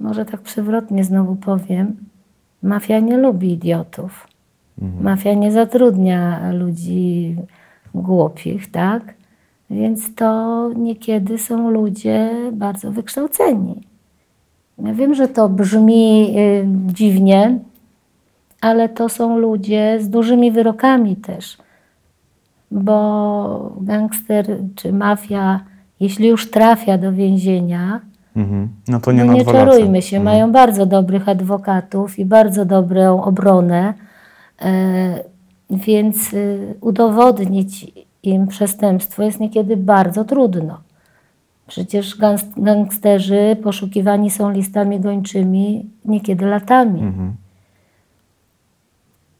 Może 0.03 0.25
tak 0.25 0.41
przewrotnie 0.41 1.03
znowu 1.03 1.35
powiem. 1.35 1.95
Mafia 2.63 2.99
nie 2.99 3.17
lubi 3.17 3.51
idiotów. 3.51 4.27
Mafia 5.01 5.33
nie 5.33 5.51
zatrudnia 5.51 6.51
ludzi 6.51 7.35
głupich, 7.95 8.71
tak? 8.71 9.13
Więc 9.69 10.15
to 10.15 10.69
niekiedy 10.75 11.37
są 11.37 11.71
ludzie 11.71 12.31
bardzo 12.51 12.91
wykształceni. 12.91 13.81
Ja 14.83 14.93
wiem, 14.93 15.13
że 15.15 15.27
to 15.27 15.49
brzmi 15.49 16.33
y, 16.37 16.65
dziwnie, 16.93 17.59
ale 18.61 18.89
to 18.89 19.09
są 19.09 19.37
ludzie 19.37 19.97
z 20.01 20.09
dużymi 20.09 20.51
wyrokami 20.51 21.15
też. 21.15 21.57
Bo 22.71 23.75
gangster 23.81 24.45
czy 24.75 24.93
mafia, 24.93 25.63
jeśli 25.99 26.27
już 26.27 26.51
trafia 26.51 26.97
do 26.97 27.13
więzienia, 27.13 28.01
Mhm. 28.35 28.69
No 28.87 28.99
to 28.99 29.11
nie 29.11 29.25
no 29.25 29.33
nie 29.33 29.45
czarujmy 29.45 30.01
się, 30.01 30.19
mają 30.19 30.51
bardzo 30.51 30.85
dobrych 30.85 31.29
adwokatów 31.29 32.19
i 32.19 32.25
bardzo 32.25 32.65
dobrą 32.65 33.23
obronę, 33.23 33.93
e, 34.61 35.23
więc 35.69 36.33
y, 36.33 36.75
udowodnić 36.81 37.91
im 38.23 38.47
przestępstwo 38.47 39.23
jest 39.23 39.39
niekiedy 39.39 39.77
bardzo 39.77 40.25
trudno. 40.25 40.79
Przecież 41.67 42.19
gangst- 42.19 42.63
gangsterzy 42.63 43.57
poszukiwani 43.63 44.29
są 44.29 44.51
listami 44.51 44.99
gończymi 44.99 45.89
niekiedy 46.05 46.45
latami. 46.45 47.01
Mhm. 47.01 47.35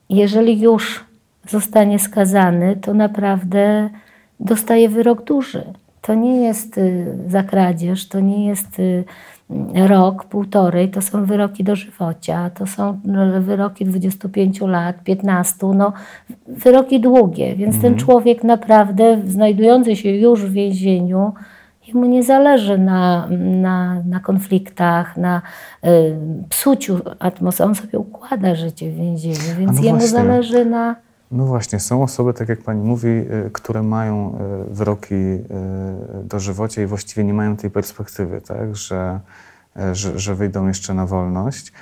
Jeżeli 0.09 0.61
już 0.61 1.05
zostanie 1.47 1.99
skazany, 1.99 2.75
to 2.75 2.93
naprawdę 2.93 3.89
dostaje 4.39 4.89
wyrok 4.89 5.23
duży. 5.23 5.63
To 6.03 6.13
nie 6.13 6.41
jest 6.41 6.77
y, 6.77 7.17
za 7.27 7.43
kradzież, 7.43 8.07
to 8.07 8.19
nie 8.19 8.47
jest 8.47 8.79
y, 8.79 9.03
rok, 9.87 10.25
półtorej, 10.25 10.89
to 10.91 11.01
są 11.01 11.25
wyroki 11.25 11.63
dożywocia, 11.63 12.49
to 12.49 12.67
są 12.67 12.99
no, 13.05 13.41
wyroki 13.41 13.85
25 13.85 14.61
lat, 14.61 15.03
15, 15.03 15.67
no 15.75 15.93
wyroki 16.47 16.99
długie, 16.99 17.55
więc 17.55 17.81
ten 17.81 17.95
człowiek 17.95 18.43
naprawdę 18.43 19.21
znajdujący 19.25 19.95
się 19.95 20.09
już 20.09 20.45
w 20.45 20.51
więzieniu, 20.51 21.33
jemu 21.87 22.05
nie 22.05 22.23
zależy 22.23 22.77
na, 22.77 23.27
na, 23.39 24.03
na 24.09 24.19
konfliktach, 24.19 25.17
na 25.17 25.41
y, 25.85 26.15
psuciu 26.49 26.99
atmosfery. 27.19 27.69
On 27.69 27.75
sobie 27.75 27.99
układa 27.99 28.55
życie 28.55 28.91
w 28.91 28.95
więzieniu, 28.95 29.59
więc 29.59 29.77
no 29.77 29.83
jemu 29.83 29.99
właśnie. 29.99 30.07
zależy 30.07 30.65
na... 30.65 30.95
No 31.33 31.45
właśnie, 31.45 31.79
są 31.79 32.03
osoby, 32.03 32.33
tak 32.33 32.49
jak 32.49 32.61
pani 32.61 32.83
mówi, 32.83 33.07
y, 33.07 33.49
które 33.53 33.83
mają 33.83 34.39
y, 34.69 34.73
wyroki 34.73 35.15
y, 35.15 35.39
dożywocie 36.23 36.83
i 36.83 36.85
właściwie 36.85 37.23
nie 37.23 37.33
mają 37.33 37.57
tej 37.57 37.71
perspektywy, 37.71 38.41
tak, 38.41 38.75
że, 38.75 39.19
że, 39.93 40.19
że 40.19 40.35
wyjdą 40.35 40.67
jeszcze 40.67 40.93
na 40.93 41.05
wolność. 41.05 41.73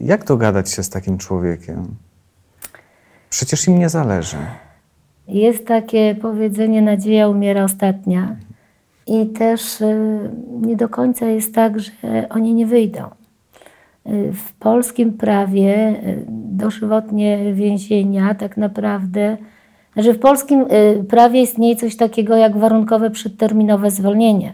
Jak 0.00 0.24
dogadać 0.24 0.70
się 0.70 0.82
z 0.82 0.90
takim 0.90 1.18
człowiekiem? 1.18 1.94
Przecież 3.30 3.68
im 3.68 3.78
nie 3.78 3.88
zależy. 3.88 4.36
Jest 5.28 5.66
takie 5.66 6.14
powiedzenie, 6.22 6.82
nadzieja 6.82 7.28
umiera 7.28 7.64
ostatnia. 7.64 8.36
I 9.06 9.26
też 9.26 9.82
nie 10.60 10.76
do 10.76 10.88
końca 10.88 11.26
jest 11.26 11.54
tak, 11.54 11.80
że 11.80 12.28
oni 12.30 12.54
nie 12.54 12.66
wyjdą. 12.66 13.19
Y, 14.06 14.32
W 14.32 14.52
polskim 14.52 15.12
prawie 15.12 15.88
y, 15.88 16.24
dożywotnie 16.28 17.54
więzienia 17.54 18.34
tak 18.34 18.56
naprawdę, 18.56 19.36
że 19.96 20.14
w 20.14 20.18
polskim 20.18 20.60
y, 20.60 21.04
prawie 21.04 21.42
istnieje 21.42 21.76
coś 21.76 21.96
takiego 21.96 22.36
jak 22.36 22.56
warunkowe 22.56 23.10
przedterminowe 23.10 23.90
zwolnienie. 23.90 24.52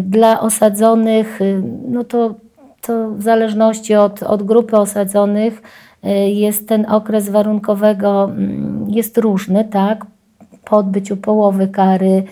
Dla 0.00 0.40
osadzonych, 0.40 1.40
no 1.88 2.04
to, 2.04 2.34
to 2.80 3.10
w 3.10 3.22
zależności 3.22 3.94
od, 3.94 4.22
od 4.22 4.42
grupy 4.42 4.76
osadzonych 4.76 5.62
jest 6.26 6.68
ten 6.68 6.86
okres 6.86 7.28
warunkowego, 7.28 8.24
mm, 8.24 8.86
jest 8.88 9.18
różny, 9.18 9.64
tak? 9.64 10.06
Po 10.64 10.76
odbyciu 10.76 11.16
połowy 11.16 11.68
kary, 11.68 12.22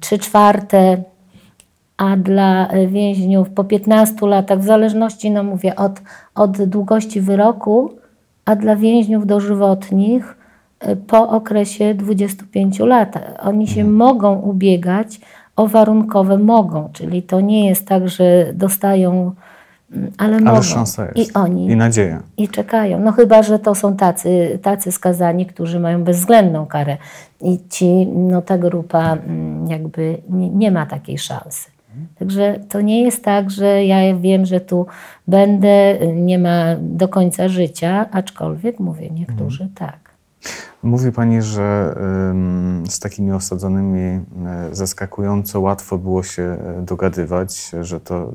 trzy 0.00 0.18
czwarte, 0.18 1.02
a 1.96 2.16
dla 2.16 2.74
y, 2.74 2.88
więźniów 2.88 3.50
po 3.50 3.64
15 3.64 4.26
latach, 4.26 4.60
w 4.60 4.64
zależności, 4.64 5.30
no 5.30 5.42
mówię, 5.42 5.76
od, 5.76 6.02
od 6.34 6.64
długości 6.64 7.20
wyroku, 7.20 7.90
a 8.44 8.56
dla 8.56 8.76
więźniów 8.76 9.26
dożywotnich 9.26 10.36
y, 10.88 10.96
po 10.96 11.28
okresie 11.28 11.94
25 11.94 12.78
lat. 12.78 13.36
Oni 13.42 13.68
się 13.68 13.84
mogą 13.84 14.40
ubiegać 14.40 15.20
o 15.56 15.66
warunkowe 15.66 16.38
mogą, 16.38 16.88
czyli 16.92 17.22
to 17.22 17.40
nie 17.40 17.68
jest 17.68 17.86
tak, 17.86 18.08
że 18.08 18.52
dostają 18.54 19.32
Mm, 19.92 20.12
Ale, 20.18 20.40
mogą. 20.40 20.50
Ale 20.50 20.62
szansa 20.62 21.06
jest. 21.14 21.30
I 21.30 21.34
oni. 21.34 21.66
I 21.66 21.76
nadzieja. 21.76 22.22
I 22.36 22.48
czekają. 22.48 23.00
No 23.00 23.12
chyba, 23.12 23.42
że 23.42 23.58
to 23.58 23.74
są 23.74 23.96
tacy, 23.96 24.58
tacy 24.62 24.92
skazani, 24.92 25.46
którzy 25.46 25.80
mają 25.80 26.04
bezwzględną 26.04 26.66
karę. 26.66 26.96
I 27.40 27.58
ci, 27.68 28.06
no 28.06 28.42
ta 28.42 28.58
grupa 28.58 29.12
mm, 29.12 29.70
jakby 29.70 30.18
nie, 30.28 30.50
nie 30.50 30.70
ma 30.70 30.86
takiej 30.86 31.18
szansy. 31.18 31.73
Także 32.18 32.60
to 32.68 32.80
nie 32.80 33.02
jest 33.02 33.24
tak, 33.24 33.50
że 33.50 33.84
ja 33.84 34.16
wiem, 34.16 34.46
że 34.46 34.60
tu 34.60 34.86
będę, 35.28 35.98
nie 36.14 36.38
ma 36.38 36.64
do 36.80 37.08
końca 37.08 37.48
życia, 37.48 38.06
aczkolwiek 38.10 38.80
mówię, 38.80 39.10
niektórzy 39.10 39.68
tak. 39.74 40.04
Mówi 40.82 41.12
Pani, 41.12 41.42
że 41.42 41.94
z 42.88 42.98
takimi 42.98 43.32
osadzonymi 43.32 44.20
y, 44.70 44.74
zaskakująco 44.74 45.60
łatwo 45.60 45.98
było 45.98 46.22
się 46.22 46.56
y, 46.78 46.82
dogadywać, 46.82 47.70
że 47.80 48.00
to 48.00 48.32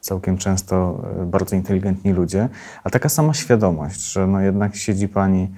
całkiem 0.00 0.38
często 0.38 1.02
y, 1.22 1.26
bardzo 1.26 1.56
inteligentni 1.56 2.12
ludzie, 2.12 2.48
a 2.84 2.90
taka 2.90 3.08
sama 3.08 3.34
świadomość, 3.34 4.12
że 4.12 4.26
no 4.26 4.40
jednak 4.40 4.76
siedzi 4.76 5.08
Pani 5.08 5.50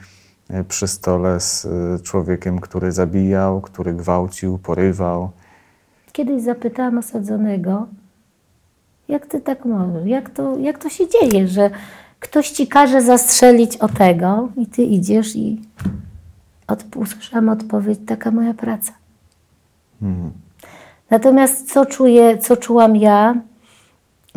przy 0.68 0.88
stole 0.88 1.40
z 1.40 1.66
człowiekiem, 2.02 2.60
który 2.60 2.92
zabijał, 2.92 3.60
który 3.60 3.94
gwałcił, 3.94 4.58
porywał. 4.58 5.30
Kiedyś 6.14 6.42
zapytałam 6.42 6.98
osadzonego, 6.98 7.86
jak 9.08 9.26
ty 9.26 9.40
tak 9.40 9.64
możesz, 9.64 10.06
jak 10.06 10.30
to, 10.30 10.58
jak 10.58 10.78
to 10.78 10.88
się 10.88 11.04
dzieje, 11.08 11.48
że 11.48 11.70
ktoś 12.20 12.50
ci 12.50 12.66
każe 12.66 13.02
zastrzelić 13.02 13.76
o 13.76 13.88
tego 13.88 14.48
i 14.56 14.66
ty 14.66 14.82
idziesz 14.82 15.36
i 15.36 15.62
usłyszałam 16.96 17.48
odpowiedź, 17.48 17.98
taka 18.06 18.30
moja 18.30 18.54
praca. 18.54 18.92
Mhm. 20.02 20.30
Natomiast 21.10 21.72
co 21.72 21.86
czuję, 21.86 22.38
co 22.38 22.56
czułam 22.56 22.96
ja? 22.96 23.34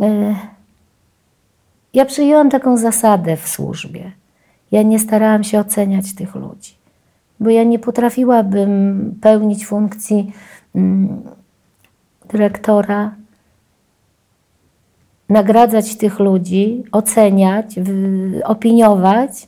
E, 0.01 0.35
Ja 1.93 2.05
przyjęłam 2.05 2.49
taką 2.49 2.77
zasadę 2.77 3.37
w 3.37 3.47
służbie. 3.47 4.11
Ja 4.71 4.81
nie 4.81 4.99
starałam 4.99 5.43
się 5.43 5.59
oceniać 5.59 6.15
tych 6.15 6.35
ludzi, 6.35 6.75
bo 7.39 7.49
ja 7.49 7.63
nie 7.63 7.79
potrafiłabym 7.79 9.15
pełnić 9.21 9.65
funkcji 9.65 10.31
mm, 10.75 11.21
dyrektora, 12.31 13.11
nagradzać 15.29 15.97
tych 15.97 16.19
ludzi, 16.19 16.83
oceniać, 16.91 17.75
opiniować, 18.43 19.47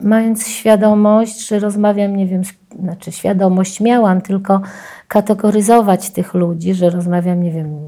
mając 0.00 0.46
świadomość, 0.46 1.48
że 1.48 1.58
rozmawiam, 1.58 2.16
nie 2.16 2.26
wiem, 2.26 2.42
znaczy 2.80 3.12
świadomość 3.12 3.80
miałam, 3.80 4.20
tylko 4.20 4.60
kategoryzować 5.08 6.10
tych 6.10 6.34
ludzi, 6.34 6.74
że 6.74 6.90
rozmawiam, 6.90 7.42
nie 7.42 7.52
wiem, 7.52 7.78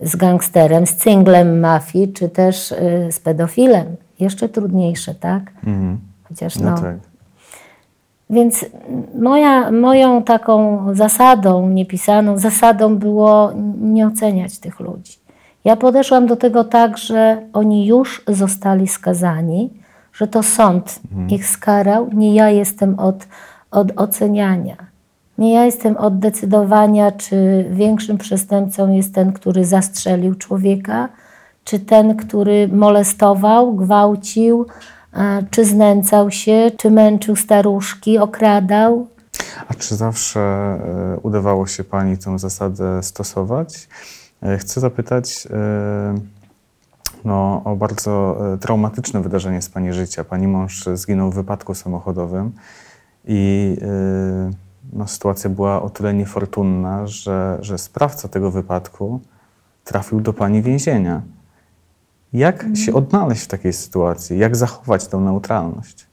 z 0.00 0.16
gangsterem, 0.16 0.86
z 0.86 0.96
cynglem 0.96 1.60
mafii, 1.60 2.12
czy 2.12 2.28
też 2.28 2.72
y, 2.72 3.08
z 3.10 3.20
pedofilem. 3.20 3.96
Jeszcze 4.20 4.48
trudniejsze, 4.48 5.14
tak? 5.14 5.52
Mhm. 5.66 6.00
Chociaż 6.28 6.56
No 6.56 6.70
no, 6.70 6.78
tak. 6.78 6.96
Więc 8.30 8.64
moja, 9.20 9.70
moją 9.70 10.22
taką 10.22 10.86
zasadą, 10.94 11.68
niepisaną 11.68 12.38
zasadą 12.38 12.96
było 12.96 13.52
nie 13.80 14.06
oceniać 14.06 14.58
tych 14.58 14.80
ludzi. 14.80 15.12
Ja 15.64 15.76
podeszłam 15.76 16.26
do 16.26 16.36
tego 16.36 16.64
tak, 16.64 16.98
że 16.98 17.42
oni 17.52 17.86
już 17.86 18.24
zostali 18.28 18.88
skazani, 18.88 19.70
że 20.12 20.26
to 20.26 20.42
sąd 20.42 21.00
ich 21.28 21.46
skarał, 21.46 22.08
nie 22.12 22.34
ja 22.34 22.50
jestem 22.50 22.98
od, 22.98 23.26
od 23.70 23.92
oceniania. 23.96 24.76
Nie 25.38 25.52
ja 25.52 25.64
jestem 25.64 25.96
od 25.96 26.18
decydowania, 26.18 27.12
czy 27.12 27.64
większym 27.70 28.18
przestępcą 28.18 28.92
jest 28.92 29.14
ten, 29.14 29.32
który 29.32 29.64
zastrzelił 29.64 30.34
człowieka, 30.34 31.08
czy 31.64 31.78
ten, 31.78 32.16
który 32.16 32.68
molestował, 32.68 33.74
gwałcił, 33.74 34.66
czy 35.50 35.64
znęcał 35.64 36.30
się, 36.30 36.70
czy 36.76 36.90
męczył 36.90 37.36
staruszki, 37.36 38.18
okradał. 38.18 39.06
A 39.68 39.74
czy 39.74 39.96
zawsze 39.96 40.40
e, 40.40 41.18
udawało 41.22 41.66
się 41.66 41.84
Pani 41.84 42.18
tę 42.18 42.38
zasadę 42.38 43.02
stosować? 43.02 43.88
E, 44.42 44.58
Chcę 44.58 44.80
zapytać 44.80 45.48
e, 45.50 46.14
no, 47.24 47.62
o 47.64 47.76
bardzo 47.76 48.38
traumatyczne 48.60 49.22
wydarzenie 49.22 49.62
z 49.62 49.68
Pani 49.68 49.92
życia. 49.92 50.24
Pani 50.24 50.48
mąż 50.48 50.84
zginął 50.94 51.30
w 51.30 51.34
wypadku 51.34 51.74
samochodowym 51.74 52.52
i 53.24 53.76
no, 54.92 55.06
sytuacja 55.06 55.50
była 55.50 55.82
o 55.82 55.90
tyle 55.90 56.14
niefortunna, 56.14 57.06
że, 57.06 57.58
że 57.60 57.78
sprawca 57.78 58.28
tego 58.28 58.50
wypadku 58.50 59.20
trafił 59.84 60.20
do 60.20 60.32
Pani 60.32 60.62
więzienia. 60.62 61.22
Jak 62.34 62.66
się 62.74 62.94
odnaleźć 62.94 63.44
w 63.44 63.48
takiej 63.48 63.72
sytuacji? 63.72 64.38
Jak 64.38 64.56
zachować 64.56 65.06
tę 65.06 65.16
neutralność? 65.16 66.06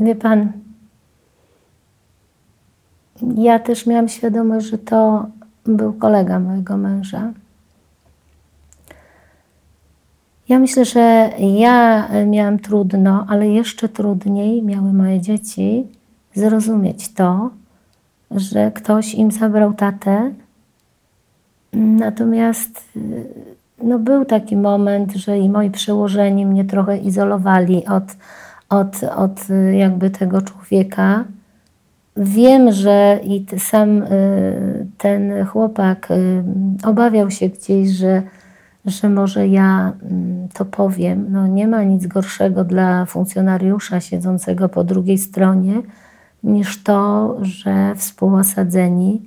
Wie 0.00 0.14
pan, 0.14 0.52
ja 3.36 3.58
też 3.58 3.86
miałam 3.86 4.08
świadomość, 4.08 4.66
że 4.66 4.78
to 4.78 5.26
był 5.64 5.92
kolega 5.92 6.38
mojego 6.38 6.76
męża. 6.76 7.32
Ja 10.48 10.58
myślę, 10.58 10.84
że 10.84 11.30
ja 11.38 12.08
miałam 12.26 12.58
trudno, 12.58 13.26
ale 13.28 13.48
jeszcze 13.48 13.88
trudniej 13.88 14.62
miały 14.62 14.92
moje 14.92 15.20
dzieci 15.20 15.86
zrozumieć 16.34 17.14
to, 17.14 17.50
że 18.30 18.70
ktoś 18.70 19.14
im 19.14 19.30
zabrał 19.30 19.74
tatę. 19.74 20.32
Natomiast 21.72 22.84
y, 22.96 23.26
no, 23.82 23.98
był 23.98 24.24
taki 24.24 24.56
moment, 24.56 25.12
że 25.12 25.38
i 25.38 25.48
moi 25.48 25.70
przełożeni 25.70 26.46
mnie 26.46 26.64
trochę 26.64 26.98
izolowali 26.98 27.86
od, 27.86 28.16
od, 28.68 29.04
od 29.16 29.50
y, 29.50 29.76
jakby 29.76 30.10
tego 30.10 30.42
człowieka. 30.42 31.24
Wiem, 32.16 32.72
że 32.72 33.20
i 33.24 33.46
sam 33.58 34.02
y, 34.02 34.86
ten 34.98 35.46
chłopak 35.46 36.08
obawiał 36.84 37.30
się 37.30 37.48
gdzieś, 37.48 37.90
że, 37.90 38.22
że 38.84 39.08
może 39.08 39.48
ja 39.48 39.92
mm, 40.02 40.48
to 40.54 40.64
powiem. 40.64 41.26
No, 41.30 41.46
nie 41.46 41.68
ma 41.68 41.82
nic 41.82 42.06
gorszego 42.06 42.64
dla 42.64 43.06
funkcjonariusza 43.06 44.00
siedzącego 44.00 44.68
po 44.68 44.84
drugiej 44.84 45.18
stronie, 45.18 45.82
niż 46.44 46.82
to, 46.82 47.36
że 47.42 47.94
współosadzeni 47.96 49.22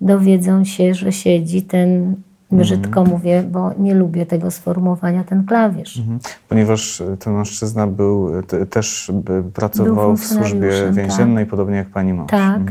dowiedzą 0.00 0.64
się, 0.64 0.94
że 0.94 1.12
siedzi 1.12 1.62
ten, 1.62 2.16
brzydko 2.52 3.04
mówię, 3.04 3.42
bo 3.42 3.70
nie 3.78 3.94
lubię 3.94 4.26
tego 4.26 4.50
sformułowania, 4.50 5.24
ten 5.24 5.44
klawisz. 5.44 5.98
Mhm. 5.98 6.18
Ponieważ 6.48 7.00
e, 7.00 7.16
ten 7.16 7.32
mężczyzna 7.32 7.86
był, 7.86 8.38
e, 8.38 8.42
te, 8.42 8.66
też 8.66 9.12
pracował 9.54 10.16
w 10.16 10.24
służbie 10.24 10.50
funkcjonariuszem, 10.50 10.94
więziennej, 10.94 11.46
podobnie 11.46 11.76
jak 11.76 11.88
pani 11.88 12.12
mąż. 12.12 12.30
Tak. 12.30 12.62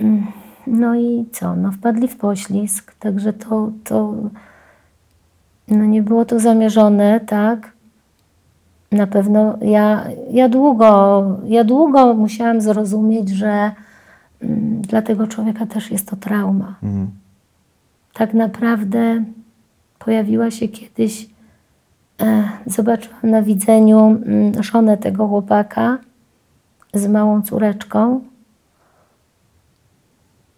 Mhm. 0.00 0.32
No 0.66 0.94
i 0.94 1.24
co? 1.32 1.56
No 1.56 1.72
wpadli 1.72 2.08
w 2.08 2.16
poślizg, 2.16 2.94
także 2.94 3.32
to, 3.32 3.70
to 3.84 4.14
no 5.68 5.84
nie 5.84 6.02
było 6.02 6.24
to 6.24 6.40
zamierzone, 6.40 7.20
tak? 7.20 7.72
Na 8.92 9.06
pewno 9.06 9.58
ja, 9.60 10.04
ja 10.30 10.48
długo, 10.48 11.22
ja 11.44 11.64
długo 11.64 12.14
musiałam 12.14 12.60
zrozumieć, 12.60 13.28
że 13.28 13.48
mm, 13.48 13.72
dla 14.82 15.02
tego 15.02 15.26
człowieka 15.26 15.66
też 15.66 15.90
jest 15.90 16.08
to 16.08 16.16
trauma. 16.16 16.74
Mhm. 16.82 17.10
Tak 18.14 18.34
naprawdę 18.34 19.24
pojawiła 19.98 20.50
się 20.50 20.68
kiedyś, 20.68 21.28
e, 22.22 22.42
zobaczyłam 22.66 23.30
na 23.30 23.42
widzeniu 23.42 23.98
mm, 23.98 24.62
żonę 24.62 24.96
tego 24.96 25.28
chłopaka 25.28 25.98
z 26.94 27.06
małą 27.06 27.42
córeczką. 27.42 28.20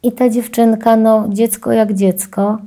I 0.02 0.12
ta 0.12 0.28
dziewczynka, 0.28 0.96
no 0.96 1.28
dziecko 1.28 1.72
jak 1.72 1.92
dziecko, 1.92 2.58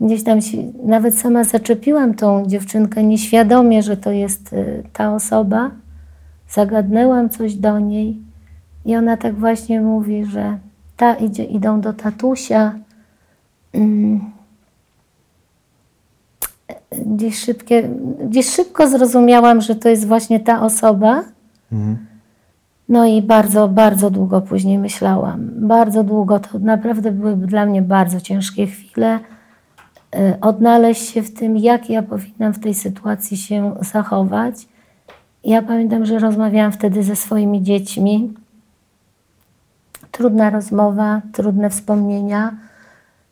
gdzieś 0.00 0.24
tam 0.24 0.40
się, 0.40 0.58
nawet 0.84 1.18
sama 1.18 1.44
zaczepiłam 1.44 2.14
tą 2.14 2.46
dziewczynkę 2.46 3.02
nieświadomie, 3.02 3.82
że 3.82 3.96
to 3.96 4.10
jest 4.10 4.52
y, 4.52 4.82
ta 4.92 5.14
osoba. 5.14 5.70
Zagadnęłam 6.48 7.28
coś 7.28 7.54
do 7.54 7.78
niej 7.78 8.27
i 8.88 8.96
ona 8.96 9.16
tak 9.16 9.34
właśnie 9.34 9.80
mówi, 9.80 10.24
że 10.24 10.58
ta 10.96 11.14
idzie, 11.14 11.44
idą 11.44 11.80
do 11.80 11.92
tatusia. 11.92 12.74
Mm. 13.72 14.20
Gdzieś, 17.06 17.38
szybkie, 17.38 17.88
gdzieś 18.24 18.46
szybko 18.50 18.88
zrozumiałam, 18.88 19.60
że 19.60 19.74
to 19.74 19.88
jest 19.88 20.06
właśnie 20.06 20.40
ta 20.40 20.62
osoba. 20.62 21.24
Mhm. 21.72 22.06
No 22.88 23.06
i 23.06 23.22
bardzo, 23.22 23.68
bardzo 23.68 24.10
długo 24.10 24.40
później 24.40 24.78
myślałam. 24.78 25.50
Bardzo 25.54 26.04
długo. 26.04 26.40
To 26.40 26.58
naprawdę 26.58 27.12
były 27.12 27.36
dla 27.36 27.66
mnie 27.66 27.82
bardzo 27.82 28.20
ciężkie 28.20 28.66
chwile. 28.66 29.18
Y, 30.14 30.40
Odnaleźć 30.40 31.08
się 31.08 31.22
w 31.22 31.34
tym, 31.34 31.56
jak 31.56 31.90
ja 31.90 32.02
powinnam 32.02 32.52
w 32.52 32.58
tej 32.58 32.74
sytuacji 32.74 33.36
się 33.36 33.74
zachować. 33.80 34.68
Ja 35.44 35.62
pamiętam, 35.62 36.06
że 36.06 36.18
rozmawiałam 36.18 36.72
wtedy 36.72 37.02
ze 37.02 37.16
swoimi 37.16 37.62
dziećmi. 37.62 38.34
Trudna 40.12 40.50
rozmowa, 40.50 41.22
trudne 41.32 41.70
wspomnienia. 41.70 42.56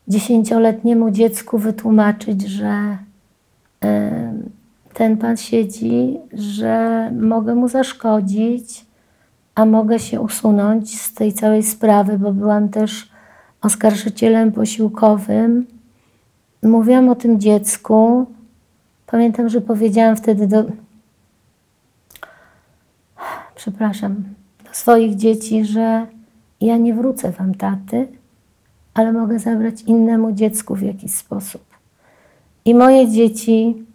dziesięcioletniemu 0.07 1.11
dziecku 1.11 1.57
wytłumaczyć, 1.57 2.47
że 2.47 2.97
ten 4.93 5.17
pan 5.17 5.37
siedzi, 5.37 6.19
że 6.33 7.11
mogę 7.19 7.55
mu 7.55 7.67
zaszkodzić, 7.67 8.85
a 9.55 9.65
mogę 9.65 9.99
się 9.99 10.21
usunąć 10.21 11.01
z 11.01 11.13
tej 11.13 11.33
całej 11.33 11.63
sprawy, 11.63 12.19
bo 12.19 12.33
byłam 12.33 12.69
też 12.69 13.09
oskarżycielem 13.61 14.51
posiłkowym. 14.51 15.67
Mówiłam 16.63 17.09
o 17.09 17.15
tym 17.15 17.39
dziecku. 17.39 18.25
Pamiętam, 19.07 19.49
że 19.49 19.61
powiedziałam 19.61 20.15
wtedy 20.15 20.47
do. 20.47 20.65
Przepraszam, 23.55 24.15
do 24.65 24.73
swoich 24.73 25.15
dzieci, 25.15 25.65
że 25.65 26.07
ja 26.61 26.77
nie 26.77 26.93
wrócę 26.93 27.31
wam 27.31 27.55
taty, 27.55 28.07
ale 28.93 29.13
mogę 29.13 29.39
zabrać 29.39 29.81
innemu 29.81 30.31
dziecku 30.31 30.75
w 30.75 30.81
jakiś 30.81 31.11
sposób. 31.11 31.61
I 32.65 32.75
moje 32.75 33.11
dzieci, 33.11 33.85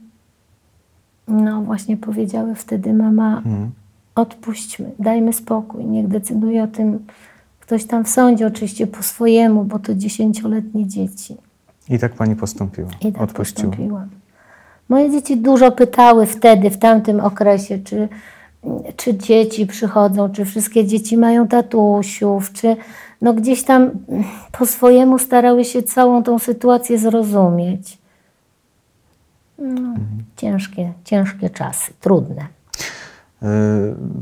no 1.28 1.62
właśnie 1.62 1.96
powiedziały 1.96 2.54
wtedy, 2.54 2.92
mama, 2.94 3.36
Mhm. 3.36 3.70
odpuśćmy, 4.14 4.90
dajmy 4.98 5.32
spokój, 5.32 5.84
niech 5.84 6.08
decyduje 6.08 6.62
o 6.62 6.66
tym 6.66 7.06
ktoś 7.60 7.84
tam 7.84 8.04
w 8.04 8.08
sądzie, 8.08 8.46
oczywiście 8.46 8.86
po 8.86 9.02
swojemu, 9.02 9.64
bo 9.64 9.78
to 9.78 9.94
dziesięcioletnie 9.94 10.86
dzieci. 10.86 11.36
I 11.88 11.98
tak 11.98 12.12
pani 12.12 12.36
postąpiła. 12.36 12.88
I 13.00 13.12
tak 13.12 13.22
Odpuściła. 13.22 13.68
postąpiłam. 13.70 14.08
Moje 14.88 15.10
dzieci 15.10 15.36
dużo 15.36 15.72
pytały 15.72 16.26
wtedy, 16.26 16.70
w 16.70 16.78
tamtym 16.78 17.20
okresie, 17.20 17.78
czy, 17.78 18.08
czy 18.96 19.14
dzieci 19.14 19.66
przychodzą, 19.66 20.30
czy 20.30 20.44
wszystkie 20.44 20.86
dzieci 20.86 21.16
mają 21.16 21.48
tatusiów, 21.48 22.52
czy 22.52 22.76
no 23.22 23.34
gdzieś 23.34 23.64
tam 23.64 23.90
po 24.52 24.66
swojemu 24.66 25.18
starały 25.18 25.64
się 25.64 25.82
całą 25.82 26.22
tą 26.22 26.38
sytuację 26.38 26.98
zrozumieć. 26.98 27.98
No, 29.58 29.94
ciężkie, 30.36 30.92
ciężkie 31.04 31.50
czasy, 31.50 31.92
trudne. 32.00 32.46
Y, 33.42 33.46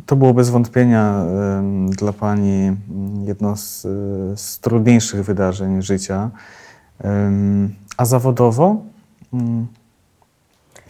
To 0.07 0.17
było 0.17 0.35
bez 0.35 0.51
wątpienia 0.51 1.25
y, 1.93 1.97
dla 1.97 2.13
Pani 2.13 2.77
jedno 3.25 3.57
z, 3.57 3.85
y, 3.85 3.89
z 4.37 4.59
trudniejszych 4.59 5.25
wydarzeń 5.25 5.83
życia. 5.83 6.31
Ym, 7.05 7.75
A 7.97 8.05
zawodowo? 8.05 8.77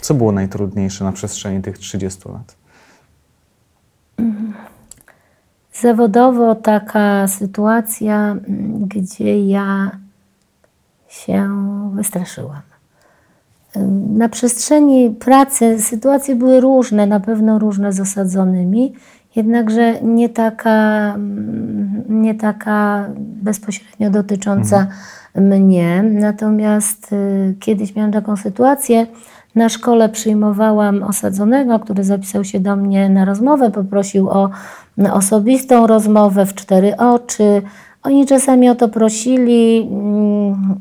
Co 0.01 0.15
było 0.15 0.33
najtrudniejsze 0.33 1.05
na 1.05 1.13
przestrzeni 1.13 1.63
tych 1.63 1.79
30 1.79 2.29
lat? 2.29 2.60
Zawodowo 5.73 6.55
taka 6.55 7.29
sytuacja, 7.29 8.31
mm, 8.31 8.89
gdzie 8.89 9.47
ja 9.47 9.91
się 11.09 11.49
wystraszyłam. 11.95 12.61
Na 14.09 14.29
przestrzeni 14.29 15.11
pracy 15.11 15.83
sytuacje 15.83 16.37
były 16.37 16.61
różne, 16.61 17.07
na 17.07 17.21
pewno 17.21 17.59
różne 17.59 17.93
z 17.93 18.01
osadzonymi, 18.01 18.93
jednakże 19.37 20.03
nie 20.03 20.29
taka, 20.29 21.13
mm, 21.15 22.05
nie 22.09 22.35
taka 22.35 23.09
bezpośrednio 23.19 24.11
dotycząca 24.11 24.87
mnie. 25.35 26.03
Natomiast 26.03 27.13
y, 27.13 27.55
kiedyś 27.61 27.95
miałam 27.95 28.13
taką 28.13 28.37
sytuację, 28.37 29.07
na 29.55 29.69
szkole 29.69 30.09
przyjmowałam 30.09 31.03
osadzonego, 31.03 31.79
który 31.79 32.05
zapisał 32.05 32.45
się 32.45 32.61
do 32.61 32.77
mnie 32.77 33.09
na 33.09 33.25
rozmowę, 33.25 33.71
poprosił 33.71 34.29
o 34.29 34.51
osobistą 35.13 35.87
rozmowę 35.87 36.47
w 36.47 36.55
cztery 36.55 36.97
oczy. 36.97 37.63
Oni 38.03 38.27
czasami 38.27 38.71
o 38.71 38.75
to 38.75 38.89
prosili. 38.89 39.89
mm, 39.93 40.81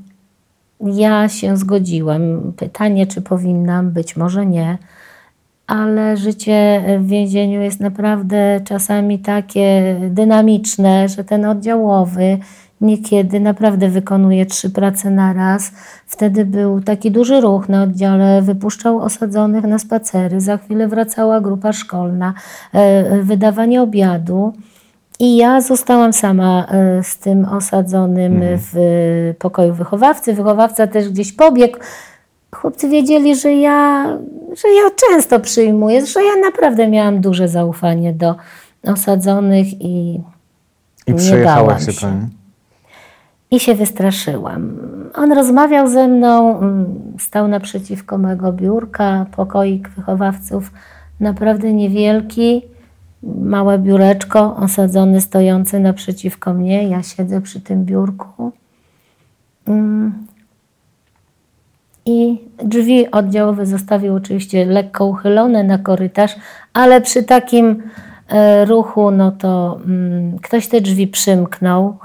Ja 0.81 1.29
się 1.29 1.57
zgodziłam. 1.57 2.53
Pytanie, 2.57 3.07
czy 3.07 3.21
powinnam, 3.21 3.91
być 3.91 4.15
może 4.17 4.45
nie, 4.45 4.77
ale 5.67 6.17
życie 6.17 6.83
w 6.99 7.07
więzieniu 7.07 7.61
jest 7.61 7.79
naprawdę 7.79 8.61
czasami 8.63 9.19
takie 9.19 9.95
dynamiczne, 10.09 11.09
że 11.09 11.23
ten 11.23 11.45
oddziałowy 11.45 12.37
niekiedy 12.81 13.39
naprawdę 13.39 13.89
wykonuje 13.89 14.45
trzy 14.45 14.69
prace 14.69 15.09
na 15.11 15.33
raz. 15.33 15.71
Wtedy 16.05 16.45
był 16.45 16.81
taki 16.81 17.11
duży 17.11 17.41
ruch 17.41 17.69
na 17.69 17.83
oddziale, 17.83 18.41
wypuszczał 18.41 18.99
osadzonych 18.99 19.63
na 19.63 19.79
spacery, 19.79 20.41
za 20.41 20.57
chwilę 20.57 20.87
wracała 20.87 21.41
grupa 21.41 21.73
szkolna, 21.73 22.33
e, 22.73 23.21
wydawanie 23.21 23.81
obiadu. 23.81 24.53
I 25.19 25.37
ja 25.37 25.61
zostałam 25.61 26.13
sama 26.13 26.65
e, 26.67 27.03
z 27.03 27.17
tym 27.17 27.45
osadzonym 27.45 28.41
w 28.57 28.77
e, 28.77 29.33
pokoju 29.33 29.73
wychowawcy. 29.73 30.33
Wychowawca 30.33 30.87
też 30.87 31.09
gdzieś 31.09 31.33
pobiegł. 31.33 31.77
Chłopcy 32.55 32.89
wiedzieli, 32.89 33.35
że 33.35 33.53
ja, 33.53 34.05
że 34.61 34.67
ja 34.67 34.89
często 35.09 35.39
przyjmuję, 35.39 36.05
że 36.05 36.23
ja 36.23 36.35
naprawdę 36.41 36.87
miałam 36.87 37.21
duże 37.21 37.47
zaufanie 37.47 38.13
do 38.13 38.35
osadzonych 38.83 39.81
i, 39.81 40.21
I 41.07 41.13
Nie 41.13 41.43
dałam 41.43 41.79
się 41.79 41.93
się. 41.93 42.07
Pani? 42.07 42.38
I 43.51 43.59
się 43.59 43.75
wystraszyłam. 43.75 44.77
On 45.15 45.31
rozmawiał 45.31 45.87
ze 45.87 46.07
mną, 46.07 46.59
mm, 46.59 46.85
stał 47.19 47.47
naprzeciwko 47.47 48.17
mego 48.17 48.53
biurka, 48.53 49.25
pokoik 49.35 49.89
wychowawców 49.89 50.71
naprawdę 51.19 51.73
niewielki, 51.73 52.61
małe 53.23 53.79
biureczko, 53.79 54.55
osadzony, 54.55 55.21
stojący 55.21 55.79
naprzeciwko 55.79 56.53
mnie. 56.53 56.89
Ja 56.89 57.03
siedzę 57.03 57.41
przy 57.41 57.61
tym 57.61 57.85
biurku. 57.85 58.51
Mm. 59.67 60.13
I 62.05 62.41
drzwi 62.63 63.11
oddziałowe 63.11 63.65
zostawił 63.65 64.15
oczywiście 64.15 64.65
lekko 64.65 65.05
uchylone 65.05 65.63
na 65.63 65.77
korytarz, 65.77 66.35
ale 66.73 67.01
przy 67.01 67.23
takim 67.23 67.83
e, 68.29 68.65
ruchu, 68.65 69.11
no 69.11 69.31
to 69.31 69.79
mm, 69.85 70.39
ktoś 70.39 70.67
te 70.67 70.81
drzwi 70.81 71.07
przymknął. 71.07 71.97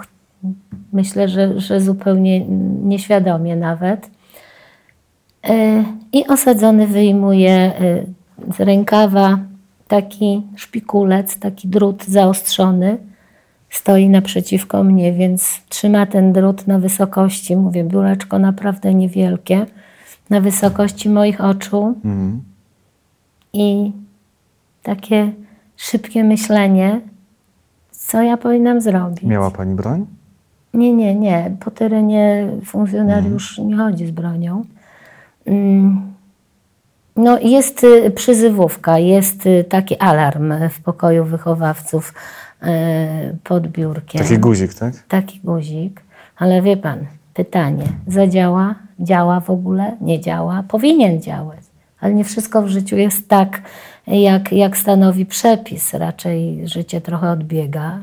Myślę, 0.92 1.28
że, 1.28 1.60
że 1.60 1.80
zupełnie 1.80 2.40
nieświadomie 2.84 3.56
nawet. 3.56 4.10
E, 5.48 5.84
I 6.12 6.26
osadzony 6.26 6.86
wyjmuje 6.86 7.50
e, 7.50 8.04
z 8.56 8.60
rękawa 8.60 9.38
taki 9.88 10.42
szpikulec, 10.56 11.38
taki 11.38 11.68
drut 11.68 12.04
zaostrzony. 12.04 12.98
Stoi 13.70 14.08
naprzeciwko 14.08 14.84
mnie, 14.84 15.12
więc 15.12 15.60
trzyma 15.68 16.06
ten 16.06 16.32
drut 16.32 16.66
na 16.66 16.78
wysokości, 16.78 17.56
mówię, 17.56 17.84
biureczko 17.84 18.38
naprawdę 18.38 18.94
niewielkie, 18.94 19.66
na 20.30 20.40
wysokości 20.40 21.08
moich 21.08 21.40
oczu. 21.40 21.94
Mhm. 22.04 22.42
I 23.52 23.92
takie 24.82 25.32
szybkie 25.76 26.24
myślenie, 26.24 27.00
co 27.90 28.22
ja 28.22 28.36
powinnam 28.36 28.80
zrobić. 28.80 29.22
Miała 29.22 29.50
Pani 29.50 29.74
broń? 29.74 30.06
Nie, 30.74 30.92
nie, 30.92 31.14
nie. 31.14 31.56
Po 31.60 31.70
terenie 31.70 32.48
funkcjonariusz 32.64 33.58
nie 33.58 33.76
chodzi 33.76 34.06
z 34.06 34.10
bronią. 34.10 34.64
Mm. 35.46 36.14
No, 37.16 37.38
jest 37.38 37.84
y, 37.84 38.10
przyzywówka, 38.10 38.98
jest 38.98 39.46
y, 39.46 39.64
taki 39.68 39.96
alarm 39.98 40.52
w 40.70 40.80
pokoju 40.80 41.24
wychowawców 41.24 42.14
y, 42.62 42.66
pod 43.44 43.68
biurkiem. 43.68 44.22
Taki 44.22 44.38
guzik, 44.38 44.74
tak? 44.74 44.94
Taki 45.08 45.40
guzik. 45.44 46.02
Ale 46.36 46.62
wie 46.62 46.76
pan, 46.76 46.98
pytanie, 47.34 47.84
zadziała? 48.06 48.74
Działa 49.00 49.40
w 49.40 49.50
ogóle? 49.50 49.96
Nie 50.00 50.20
działa? 50.20 50.64
Powinien 50.68 51.22
działać. 51.22 51.60
Ale 52.00 52.14
nie 52.14 52.24
wszystko 52.24 52.62
w 52.62 52.68
życiu 52.68 52.96
jest 52.96 53.28
tak, 53.28 53.62
jak, 54.06 54.52
jak 54.52 54.76
stanowi 54.76 55.26
przepis. 55.26 55.94
Raczej 55.94 56.68
życie 56.68 57.00
trochę 57.00 57.30
odbiega. 57.30 57.98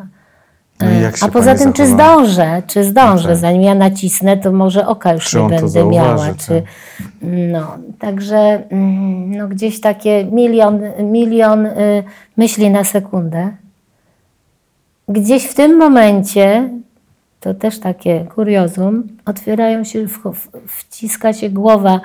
No 0.86 1.18
się 1.18 1.26
A 1.26 1.30
poza 1.30 1.56
tym, 1.56 1.74
czy 1.74 1.88
zdążę, 1.88 2.62
czy 2.68 2.84
zdążę, 2.84 3.28
tak. 3.28 3.38
zanim 3.38 3.62
ja 3.62 3.76
nacisnę, 3.76 4.38
to 4.38 4.52
może 4.52 4.88
oka 4.88 5.14
już 5.14 5.34
nie 5.34 5.42
będę 5.42 5.70
zauważy, 5.70 6.00
miała. 6.00 6.28
tak. 6.28 6.38
Czy, 6.38 6.64
no, 7.52 7.68
także 8.00 8.64
mm, 8.70 9.38
no, 9.38 9.48
gdzieś 9.48 9.82
takie 9.82 10.26
milion, 10.26 10.80
milion 11.00 11.66
y, 11.66 12.04
myśli 12.38 12.70
na 12.70 12.84
sekundę. 12.84 13.50
Gdzieś 15.10 15.46
w 15.46 15.54
tym 15.54 15.78
momencie, 15.78 16.70
to 17.40 17.54
też 17.54 17.80
takie 17.80 18.26
kuriozum, 18.36 19.04
otwierają 19.26 19.84
się, 19.84 20.08
w- 20.08 20.48
wciska 20.68 21.34
się 21.34 21.50
głowa, 21.50 22.00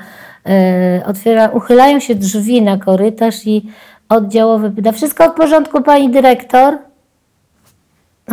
y, 1.00 1.04
otwiera, 1.06 1.48
uchylają 1.48 2.00
się 2.00 2.14
drzwi 2.14 2.62
na 2.62 2.78
korytarz 2.78 3.46
i 3.46 3.66
oddziałowy 4.08 4.70
pyta, 4.70 4.92
wszystko 4.92 5.28
w 5.30 5.34
porządku 5.34 5.82
pani 5.82 6.10
dyrektor? 6.10 6.78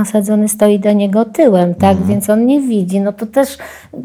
Osadzony 0.02 0.48
stoi 0.48 0.80
do 0.80 0.94
niego 0.94 1.26
tyłem, 1.26 1.76
tak, 1.76 1.98
więc 2.06 2.30
on 2.30 2.46
nie 2.46 2.62
widzi. 2.62 3.02
No 3.02 3.14
to 3.14 3.26
też, 3.26 3.58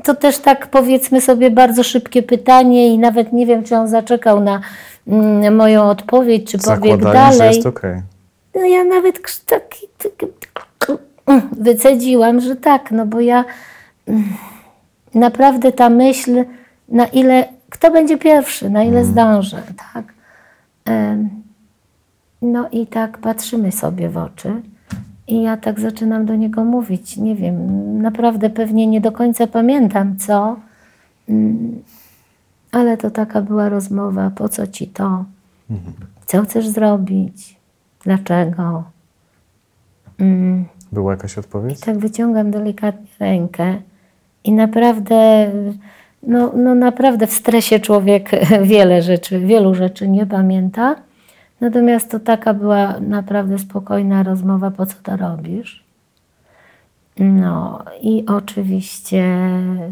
to 0.04 0.14
też 0.14 0.38
tak 0.38 0.66
powiedzmy 0.66 1.20
sobie 1.20 1.50
bardzo 1.50 1.82
szybkie 1.82 2.22
pytanie 2.22 2.94
i 2.94 2.98
nawet 2.98 3.32
nie 3.32 3.46
wiem, 3.46 3.64
czy 3.64 3.76
on 3.76 3.88
zaczekał 3.88 4.40
na 4.40 4.60
mm, 5.06 5.56
moją 5.56 5.82
odpowiedź, 5.82 6.50
czy 6.50 6.58
pobiegł 6.58 7.02
Zakładając, 7.02 7.34
że 7.34 7.38
dalej. 7.38 7.56
jest 7.56 7.66
okej. 7.66 8.02
No 8.54 8.64
ja 8.64 8.84
nawet 8.84 9.44
taki, 9.46 9.86
taki, 9.98 10.26
wycedziłam, 11.52 12.40
że 12.40 12.56
tak, 12.56 12.90
no 12.90 13.06
bo 13.06 13.20
ja 13.20 13.44
mm, 14.08 14.24
naprawdę 15.14 15.72
ta 15.72 15.90
myśl, 15.90 16.44
na 16.88 17.06
ile, 17.06 17.48
kto 17.70 17.90
będzie 17.90 18.18
pierwszy, 18.18 18.70
na 18.70 18.84
ile 18.84 19.04
zdążę, 19.04 19.62
tak? 19.94 20.04
No 22.42 22.68
i 22.72 22.86
tak 22.86 23.18
patrzymy 23.18 23.72
sobie 23.72 24.08
w 24.08 24.16
oczy 24.16 24.62
i 25.28 25.42
ja 25.42 25.56
tak 25.56 25.80
zaczynam 25.80 26.26
do 26.26 26.36
niego 26.36 26.64
mówić. 26.64 27.16
Nie 27.16 27.34
wiem, 27.34 27.58
naprawdę 28.02 28.50
pewnie 28.50 28.86
nie 28.86 29.00
do 29.00 29.12
końca 29.12 29.46
pamiętam 29.46 30.16
co, 30.16 30.56
mm, 31.28 31.82
ale 32.72 32.96
to 32.96 33.10
taka 33.10 33.42
była 33.42 33.68
rozmowa, 33.68 34.30
po 34.30 34.48
co 34.48 34.66
ci 34.66 34.86
to, 34.86 35.24
co 36.26 36.42
chcesz 36.42 36.68
zrobić, 36.68 37.56
dlaczego. 38.04 38.84
Mm. 40.18 40.64
Była 40.92 41.12
jakaś 41.12 41.38
odpowiedź? 41.38 41.80
Tak 41.80 41.98
wyciągam 41.98 42.50
delikatnie 42.50 43.06
rękę 43.20 43.76
i 44.44 44.52
naprawdę, 44.52 45.50
no, 46.22 46.52
no 46.56 46.74
naprawdę 46.74 47.26
w 47.26 47.32
stresie 47.32 47.80
człowiek 47.80 48.30
wiele 48.62 49.02
rzeczy, 49.02 49.40
wielu 49.40 49.74
rzeczy 49.74 50.08
nie 50.08 50.26
pamięta. 50.26 51.07
Natomiast 51.60 52.10
to 52.10 52.20
taka 52.20 52.54
była 52.54 53.00
naprawdę 53.00 53.58
spokojna 53.58 54.22
rozmowa, 54.22 54.70
po 54.70 54.86
co 54.86 54.94
to 55.02 55.16
robisz? 55.16 55.84
No 57.18 57.84
i 58.00 58.24
oczywiście 58.26 59.38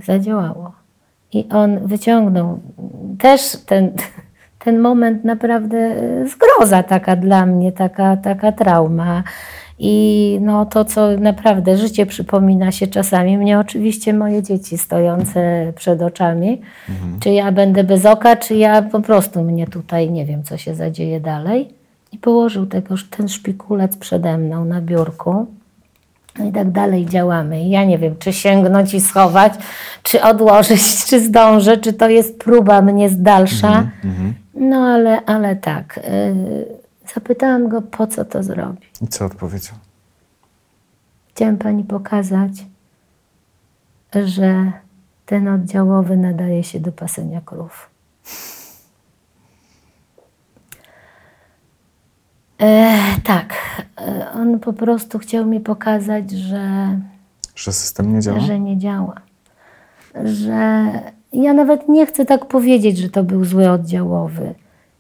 zadziałało. 0.04 0.72
I 1.32 1.48
on 1.48 1.86
wyciągnął 1.86 2.60
też 3.18 3.56
ten, 3.66 3.92
ten 4.58 4.78
moment 4.78 5.24
naprawdę 5.24 5.96
zgroza 6.28 6.82
taka 6.82 7.16
dla 7.16 7.46
mnie, 7.46 7.72
taka, 7.72 8.16
taka 8.16 8.52
trauma. 8.52 9.22
I 9.78 10.38
no 10.40 10.66
to, 10.66 10.84
co 10.84 11.10
naprawdę 11.20 11.78
życie 11.78 12.06
przypomina 12.06 12.72
się 12.72 12.86
czasami, 12.86 13.38
mnie 13.38 13.58
oczywiście 13.58 14.12
moje 14.12 14.42
dzieci 14.42 14.78
stojące 14.78 15.72
przed 15.76 16.02
oczami, 16.02 16.60
czy 17.20 17.30
ja 17.30 17.52
będę 17.52 17.84
bez 17.84 18.06
oka, 18.06 18.36
czy 18.36 18.54
ja 18.54 18.82
po 18.82 19.00
prostu 19.00 19.42
mnie 19.42 19.66
tutaj 19.66 20.10
nie 20.10 20.24
wiem, 20.24 20.42
co 20.42 20.56
się 20.56 20.74
zadzieje 20.74 21.20
dalej. 21.20 21.68
I 22.12 22.18
położył 22.18 22.66
tego, 22.66 22.94
ten 23.10 23.28
szpikulec 23.28 23.96
przede 23.96 24.38
mną 24.38 24.64
na 24.64 24.80
biurku. 24.80 25.46
No 26.38 26.44
i 26.44 26.52
tak 26.52 26.70
dalej 26.70 27.06
działamy. 27.06 27.62
I 27.62 27.70
ja 27.70 27.84
nie 27.84 27.98
wiem, 27.98 28.14
czy 28.18 28.32
sięgnąć 28.32 28.94
i 28.94 29.00
schować, 29.00 29.52
czy 30.02 30.22
odłożyć, 30.22 30.82
czy 31.08 31.20
zdążę, 31.20 31.76
czy 31.76 31.92
to 31.92 32.08
jest 32.08 32.38
próba 32.38 32.82
mnie 32.82 33.08
z 33.08 33.22
dalsza. 33.22 33.90
No 34.54 34.76
ale, 34.76 35.24
ale 35.24 35.56
tak. 35.56 36.00
Yy, 36.04 36.85
zapytałam 37.14 37.68
go, 37.68 37.82
po 37.82 38.06
co 38.06 38.24
to 38.24 38.42
zrobi. 38.42 38.86
I 39.02 39.08
co 39.08 39.24
odpowiedział? 39.24 39.74
Chciałem 41.34 41.58
pani 41.58 41.84
pokazać, 41.84 42.52
że 44.24 44.72
ten 45.26 45.48
oddziałowy 45.48 46.16
nadaje 46.16 46.64
się 46.64 46.80
do 46.80 46.92
pasenia 46.92 47.40
krów. 47.40 47.90
E, 52.62 52.96
tak, 53.24 53.54
e, 54.00 54.30
on 54.34 54.60
po 54.60 54.72
prostu 54.72 55.18
chciał 55.18 55.46
mi 55.46 55.60
pokazać, 55.60 56.30
że, 56.30 56.98
Że 57.54 57.72
system 57.72 58.12
nie 58.14 58.20
działa? 58.20 58.40
że 58.40 58.60
nie 58.60 58.78
działa. 58.78 59.14
Że 60.24 60.84
ja 61.32 61.52
nawet 61.52 61.88
nie 61.88 62.06
chcę 62.06 62.24
tak 62.26 62.46
powiedzieć, 62.46 62.98
że 62.98 63.10
to 63.10 63.24
był 63.24 63.44
zły 63.44 63.70
oddziałowy. 63.70 64.54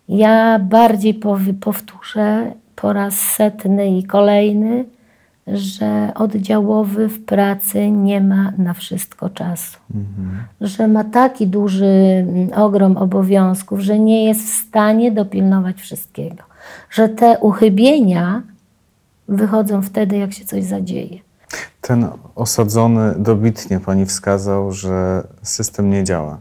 Ja 0.08 0.58
bardziej 0.58 1.14
powtórzę 1.60 2.52
po 2.76 2.92
raz 2.92 3.14
setny 3.14 3.98
i 3.98 4.04
kolejny, 4.04 4.84
że 5.46 6.12
oddziałowy 6.14 7.08
w 7.08 7.24
pracy 7.24 7.90
nie 7.90 8.20
ma 8.20 8.52
na 8.58 8.74
wszystko 8.74 9.30
czasu. 9.30 9.78
Że 10.60 10.88
ma 10.88 11.04
taki 11.04 11.46
duży 11.46 11.86
mm, 11.86 12.52
ogrom 12.52 12.96
obowiązków, 12.96 13.80
że 13.80 13.98
nie 13.98 14.24
jest 14.24 14.50
w 14.50 14.68
stanie 14.68 15.12
dopilnować 15.12 15.76
wszystkiego. 15.76 16.42
Że 16.90 17.08
te 17.08 17.38
uchybienia 17.38 18.42
wychodzą 19.28 19.82
wtedy, 19.82 20.16
jak 20.16 20.32
się 20.32 20.44
coś 20.44 20.64
zadzieje. 20.64 21.18
Ten 21.80 22.08
osadzony 22.34 23.14
dobitnie 23.18 23.80
pani 23.80 24.06
wskazał, 24.06 24.72
że 24.72 25.26
system 25.42 25.90
nie 25.90 26.04
działa. 26.04 26.38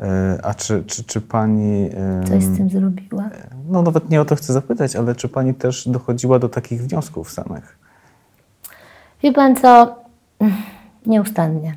E, 0.00 0.38
A 0.42 0.54
czy, 0.54 0.84
czy, 0.86 1.04
czy 1.04 1.20
pani. 1.20 1.90
Coś 2.28 2.44
z 2.44 2.56
tym 2.56 2.70
zrobiła. 2.70 3.30
No 3.68 3.82
nawet 3.82 4.10
nie 4.10 4.20
o 4.20 4.24
to 4.24 4.36
chcę 4.36 4.52
zapytać, 4.52 4.96
ale 4.96 5.14
czy 5.14 5.28
pani 5.28 5.54
też 5.54 5.88
dochodziła 5.88 6.38
do 6.38 6.48
takich 6.48 6.82
wniosków 6.82 7.30
samych? 7.30 7.78
Wie 9.22 9.32
pan 9.32 9.56
co? 9.56 9.96
Nieustannie. 11.06 11.76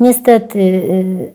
Niestety 0.00 0.58
y, 0.58 1.32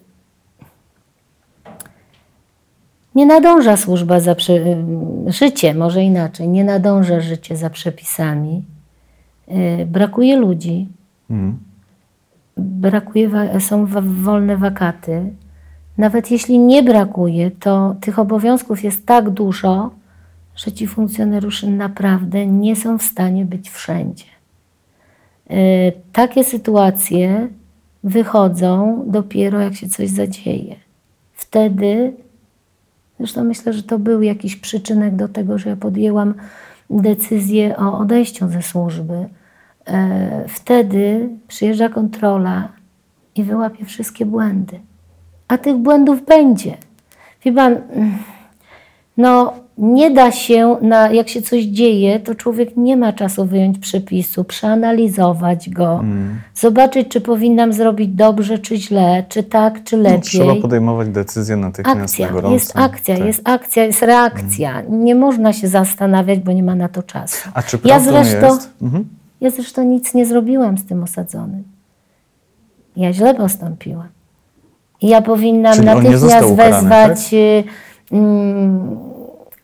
nie 3.16 3.26
nadąża 3.26 3.78
służba 3.78 4.20
za 4.20 4.32
y, 4.32 4.36
życie, 5.28 5.74
może 5.74 6.04
inaczej, 6.04 6.48
nie 6.48 6.64
nadąża 6.64 7.20
życie 7.22 7.58
za 7.58 7.70
przepisami. 7.70 8.66
Y, 9.82 9.86
Brakuje 9.86 10.38
ludzi, 10.38 10.88
Mhm. 11.30 11.60
Brakuje, 12.58 13.30
są 13.60 13.86
wolne 14.02 14.58
wakaty. 14.58 15.34
Nawet 15.98 16.32
jeśli 16.32 16.60
nie 16.60 16.84
brakuje, 16.84 17.52
to 17.52 17.96
tych 18.02 18.20
obowiązków 18.20 18.84
jest 18.84 19.06
tak 19.06 19.30
dużo, 19.30 19.92
że 20.56 20.72
ci 20.72 20.88
funkcjonariusze 20.88 21.68
naprawdę 21.68 22.48
nie 22.48 22.76
są 22.76 22.98
w 22.98 23.04
stanie 23.04 23.46
być 23.46 23.70
wszędzie. 23.70 24.26
Y, 25.52 25.94
Takie 26.12 26.44
sytuacje 26.44 27.48
wychodzą 28.04 29.04
dopiero 29.08 29.60
jak 29.60 29.76
się 29.76 29.90
coś 29.90 30.10
zadzieje. 30.10 30.76
Wtedy, 31.34 32.14
zresztą 33.20 33.44
myślę, 33.44 33.74
że 33.74 33.84
to 33.84 34.00
był 34.00 34.22
jakiś 34.22 34.56
przyczynek 34.56 35.16
do 35.16 35.28
tego, 35.28 35.58
że 35.58 35.70
ja 35.70 35.76
podjęłam 35.76 36.34
decyzję 36.90 37.78
o 37.78 37.98
odejściu 38.00 38.48
ze 38.48 38.62
służby. 38.62 39.26
E, 39.88 40.44
Wtedy 40.48 41.30
przyjeżdża 41.48 41.90
kontrola 41.90 42.68
i 43.36 43.44
wyłapie 43.44 43.86
wszystkie 43.86 44.26
błędy. 44.26 44.80
A 45.48 45.58
tych 45.58 45.76
błędów 45.78 46.26
będzie. 46.26 46.78
Wie 47.46 47.54
pan, 47.54 47.74
mm, 47.74 48.14
no 49.18 49.54
nie 49.78 50.12
da 50.12 50.32
się, 50.32 50.78
na, 50.82 51.12
jak 51.12 51.30
się 51.30 51.42
coś 51.42 51.64
dzieje, 51.64 52.20
to 52.20 52.36
człowiek 52.36 52.78
nie 52.78 52.98
ma 52.98 53.14
czasu 53.14 53.46
wyjąć 53.46 53.78
przepisu, 53.80 54.44
przeanalizować 54.44 55.70
go, 55.70 56.04
zobaczyć, 56.56 57.08
czy 57.08 57.22
powinnam 57.22 57.74
zrobić 57.74 58.10
dobrze, 58.10 58.60
czy 58.60 58.78
źle, 58.78 59.24
czy 59.30 59.44
tak, 59.44 59.84
czy 59.84 59.98
No, 59.98 60.04
lepiej. 60.04 60.22
trzeba 60.22 60.56
podejmować 60.56 61.10
decyzje 61.10 61.56
natychmiast 61.56 62.00
Akcja, 62.02 62.28
na 62.28 62.34
gorąco. 62.34 62.54
jest 62.54 62.72
akcja, 62.76 63.18
Tak. 63.18 63.26
jest 63.26 63.42
akcja, 63.50 63.84
jest 63.86 64.02
reakcja. 64.02 64.82
Nie 64.90 65.16
można 65.16 65.54
się 65.54 65.68
zastanawiać, 65.68 66.40
bo 66.40 66.52
nie 66.52 66.64
ma 66.64 66.76
na 66.76 66.88
to 66.90 67.04
czasu. 67.04 67.50
A 67.54 67.64
czy 67.64 67.78
Ja 67.84 68.00
prawdą 68.00 68.12
zresztą, 68.12 68.48
jest? 68.54 68.70
Mhm. 68.82 69.06
Ja 69.42 69.50
zresztą 69.50 69.84
nic 69.84 70.14
nie 70.14 70.26
zrobiłam 70.26 70.78
z 70.78 70.86
tym 70.86 71.04
osadzonym. 71.04 71.64
Ja 72.96 73.14
źle 73.14 73.36
postąpiłam. 73.36 74.08
I 75.02 75.08
Ja 75.08 75.22
powinnam 75.22 75.76
Czyli 75.76 75.90
on 75.90 75.96
natychmiast 76.04 76.46
ukarany, 76.46 76.56
wezwać. 76.82 77.34
y, 77.34 77.64
mm, 78.12 78.98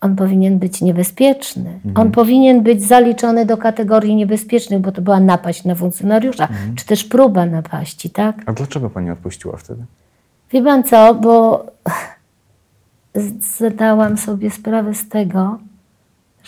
on 0.02 0.16
powinien 0.16 0.60
być 0.60 0.82
niebezpieczny. 0.82 1.70
Mhm. 1.86 1.98
On 2.08 2.12
powinien 2.12 2.62
być 2.64 2.84
zaliczony 2.84 3.46
do 3.46 3.58
kategorii 3.58 4.16
niebezpiecznych, 4.16 4.80
bo 4.82 4.92
to 4.92 5.02
była 5.02 5.20
napaść 5.20 5.64
na 5.66 5.76
funkcjonariusza, 5.76 6.44
Mhm. 6.48 6.76
czy 6.76 6.86
też 6.86 7.04
próba 7.04 7.46
napaści, 7.46 8.10
tak? 8.10 8.36
A 8.46 8.54
dlaczego 8.54 8.90
pani 8.90 9.12
odpuściła 9.12 9.58
wtedy? 9.58 9.86
Wie 10.52 10.64
pan 10.64 10.84
co, 10.84 11.16
bo 11.16 11.66
zdałam 13.60 14.18
sobie 14.18 14.52
sprawę 14.52 14.94
z 14.94 15.10
tego, 15.10 15.58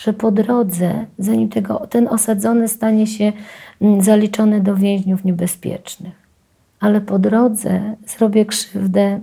że 0.00 0.12
po 0.12 0.30
drodze, 0.30 1.06
zanim 1.18 1.48
tego, 1.48 1.86
ten 1.90 2.08
osadzony 2.08 2.68
stanie 2.68 3.06
się 3.06 3.32
mm, 3.80 4.02
zaliczony 4.02 4.60
do 4.60 4.76
więźniów 4.76 5.24
niebezpiecznych, 5.24 6.14
ale 6.80 7.00
po 7.00 7.18
drodze 7.18 7.94
zrobię 8.06 8.46
krzywdę 8.46 9.20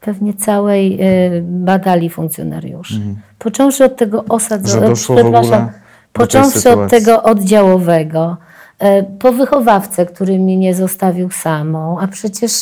pewnie 0.00 0.34
całej 0.34 0.98
e, 1.00 1.06
badali 1.42 2.10
funkcjonariuszy. 2.10 3.00
Począwszy 3.38 3.84
od 3.84 3.96
tego 3.96 4.18
Mhm. 4.18 4.36
Osadzonego, 4.36 4.94
przepraszam, 4.94 5.70
począwszy 6.12 6.70
od 6.70 6.90
tego 6.90 7.22
oddziałowego, 7.22 8.36
e, 8.78 9.02
po 9.02 9.32
wychowawcę, 9.32 10.06
który 10.06 10.38
mnie 10.38 10.56
nie 10.56 10.74
zostawił 10.74 11.30
samą, 11.30 12.00
a 12.00 12.08
przecież 12.08 12.52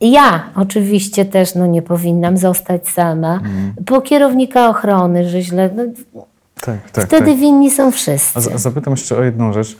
ja 0.00 0.50
oczywiście 0.56 1.24
też 1.24 1.54
no, 1.54 1.66
nie 1.66 1.82
powinnam 1.82 2.36
zostać 2.36 2.88
sama, 2.88 3.34
Mhm. 3.34 3.72
po 3.86 4.00
kierownika 4.00 4.68
ochrony, 4.68 5.28
że 5.28 5.42
źle. 5.42 5.70
No, 5.76 5.82
Tak, 6.60 6.90
tak. 6.90 7.06
wtedy 7.06 7.26
tak. 7.30 7.36
winni 7.36 7.70
są 7.70 7.90
wszyscy. 7.90 8.58
Zapytam 8.58 8.90
jeszcze 8.92 9.16
o 9.18 9.22
jedną 9.24 9.52
rzecz. 9.52 9.76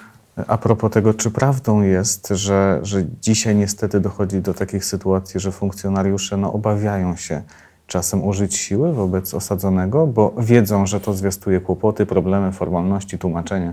A 0.46 0.58
propos 0.58 0.90
tego, 0.92 1.14
czy 1.14 1.30
prawdą 1.30 1.82
jest, 1.82 2.28
że, 2.28 2.80
że 2.82 3.04
dzisiaj 3.22 3.56
niestety 3.56 4.00
dochodzi 4.00 4.40
do 4.40 4.54
takich 4.54 4.84
sytuacji, 4.84 5.40
że 5.40 5.52
funkcjonariusze 5.52 6.36
no, 6.36 6.52
obawiają 6.52 7.16
się 7.16 7.42
czasem 7.86 8.24
użyć 8.24 8.56
siły 8.56 8.92
wobec 8.92 9.34
osadzonego, 9.34 10.06
bo 10.06 10.32
wiedzą, 10.38 10.86
że 10.86 11.00
to 11.00 11.12
zwiastuje 11.14 11.60
kłopoty, 11.60 12.06
problemy, 12.06 12.52
formalności, 12.52 13.18
tłumaczenie. 13.18 13.72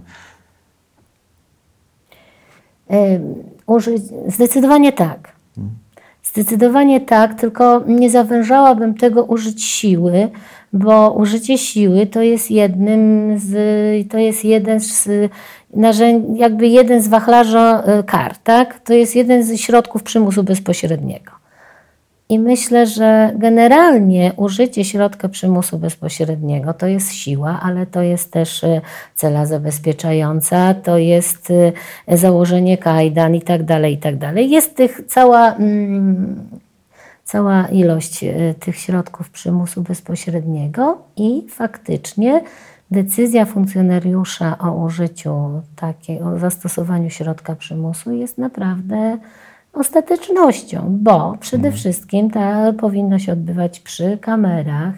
Użyć, 3.68 4.04
zdecydowanie 4.28 4.94
tak. 4.94 5.32
Zdecydowanie 6.36 7.02
tak, 7.02 7.34
tylko 7.34 7.84
nie 7.88 8.10
zawężałabym 8.10 8.94
tego 8.94 9.24
użyć 9.24 9.64
siły, 9.64 10.30
bo 10.74 11.12
użycie 11.12 11.58
siły 11.58 12.06
to 12.06 12.22
jest 12.22 12.52
jednym 12.52 13.34
z, 13.40 13.52
to 14.12 14.18
jest 14.18 14.46
jeden 14.46 14.80
z 14.80 15.10
narzędzi, 15.74 16.40
jakby 16.40 16.68
jeden 16.68 17.02
z 17.02 17.08
wachlarzy 17.08 17.58
e, 17.58 18.04
kar, 18.04 18.38
tak? 18.38 18.80
To 18.80 18.94
jest 18.94 19.16
jeden 19.16 19.44
z 19.44 19.60
środków 19.60 20.04
przymusu 20.04 20.44
bezpośredniego. 20.44 21.45
I 22.30 22.40
myślę, 22.40 22.88
że 22.88 23.34
generalnie 23.36 24.34
użycie 24.38 24.86
środka 24.86 25.30
przymusu 25.30 25.80
bezpośredniego 25.80 26.74
to 26.74 26.88
jest 26.88 27.14
siła, 27.14 27.60
ale 27.64 27.86
to 27.86 28.02
jest 28.02 28.32
też 28.32 28.64
e, 28.64 28.82
cela 29.16 29.46
zabezpieczająca, 29.46 30.74
to 30.74 30.98
jest 30.98 31.52
e, 32.08 32.18
założenie 32.18 32.78
kajdan 32.78 33.36
i 33.36 33.42
tak 33.42 33.64
dalej, 33.64 33.94
i 33.94 33.98
tak 33.98 34.18
dalej. 34.18 34.50
Jest 34.50 34.76
tych 34.76 35.02
cała, 35.08 35.56
mm, 35.56 36.50
cała 37.24 37.68
ilość 37.68 38.24
e, 38.24 38.54
tych 38.54 38.76
środków 38.76 39.30
przymusu 39.30 39.82
bezpośredniego 39.82 40.98
i 41.18 41.46
faktycznie 41.50 42.42
decyzja 42.92 43.46
funkcjonariusza 43.46 44.58
o 44.58 44.72
użyciu 44.72 45.62
takiej, 45.76 46.22
o 46.22 46.40
zastosowaniu 46.40 47.10
środka 47.10 47.56
przymusu 47.56 48.12
jest 48.12 48.38
naprawdę 48.38 49.18
ostatecznością, 49.76 50.86
bo 50.90 51.38
przede 51.40 51.68
mhm. 51.68 51.74
wszystkim 51.74 52.32
ta 52.32 52.74
powinno 52.74 53.20
się 53.20 53.32
odbywać 53.32 53.80
przy 53.80 54.18
kamerach. 54.18 54.96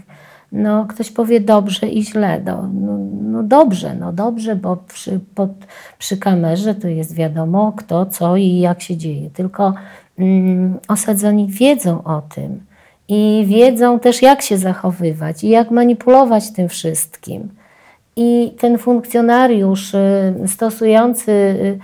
No, 0.51 0.85
ktoś 0.85 1.11
powie 1.11 1.39
dobrze 1.39 1.87
i 1.87 2.03
źle. 2.03 2.41
No, 2.45 2.69
no, 2.73 2.97
no 3.21 3.43
dobrze, 3.43 3.95
no 3.99 4.13
dobrze, 4.13 4.55
bo 4.55 4.77
przy, 4.77 5.19
pod, 5.35 5.49
przy 5.97 6.17
kamerze 6.17 6.75
to 6.75 6.87
jest 6.87 7.15
wiadomo 7.15 7.73
kto, 7.77 8.05
co 8.05 8.37
i 8.37 8.59
jak 8.59 8.81
się 8.81 8.97
dzieje. 8.97 9.29
Tylko 9.29 9.73
mm, 10.19 10.79
osadzoni 10.87 11.47
wiedzą 11.47 12.03
o 12.03 12.21
tym 12.21 12.67
i 13.07 13.45
wiedzą 13.47 13.99
też 13.99 14.21
jak 14.21 14.41
się 14.41 14.57
zachowywać 14.57 15.43
i 15.43 15.49
jak 15.49 15.71
manipulować 15.71 16.51
tym 16.51 16.69
wszystkim. 16.69 17.49
I 18.15 18.53
ten 18.59 18.77
funkcjonariusz 18.77 19.93
y, 19.93 20.33
stosujący 20.47 21.31
y, 21.31 21.79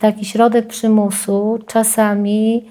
taki 0.00 0.24
środek 0.24 0.66
przymusu 0.66 1.58
czasami 1.66 2.70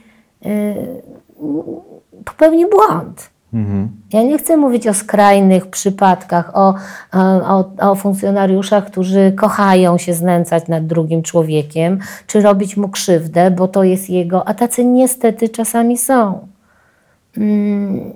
popełni 2.26 2.66
błąd. 2.70 3.32
Mhm. 3.54 3.90
Ja 4.14 4.24
nie 4.24 4.38
chcę 4.38 4.58
mówić 4.58 4.88
o 4.88 4.94
skrajnych 4.94 5.68
przypadkach, 5.68 6.58
o, 6.58 6.76
o, 7.14 7.72
o, 7.80 7.96
funkcjonariuszach, 7.96 8.86
którzy 8.86 9.32
kochają 9.32 9.98
się 9.98 10.14
znęcać 10.14 10.68
nad 10.68 10.86
drugim 10.86 11.24
człowiekiem, 11.24 12.00
czy 12.28 12.42
robić 12.42 12.78
mu 12.78 12.90
krzywdę, 12.90 13.52
bo 13.52 13.68
to 13.68 13.84
jest 13.84 14.10
jego, 14.10 14.48
a 14.48 14.54
tacy 14.54 14.86
niestety 14.86 15.50
czasami 15.50 15.98
są. 15.98 16.48
Mm, 17.38 18.14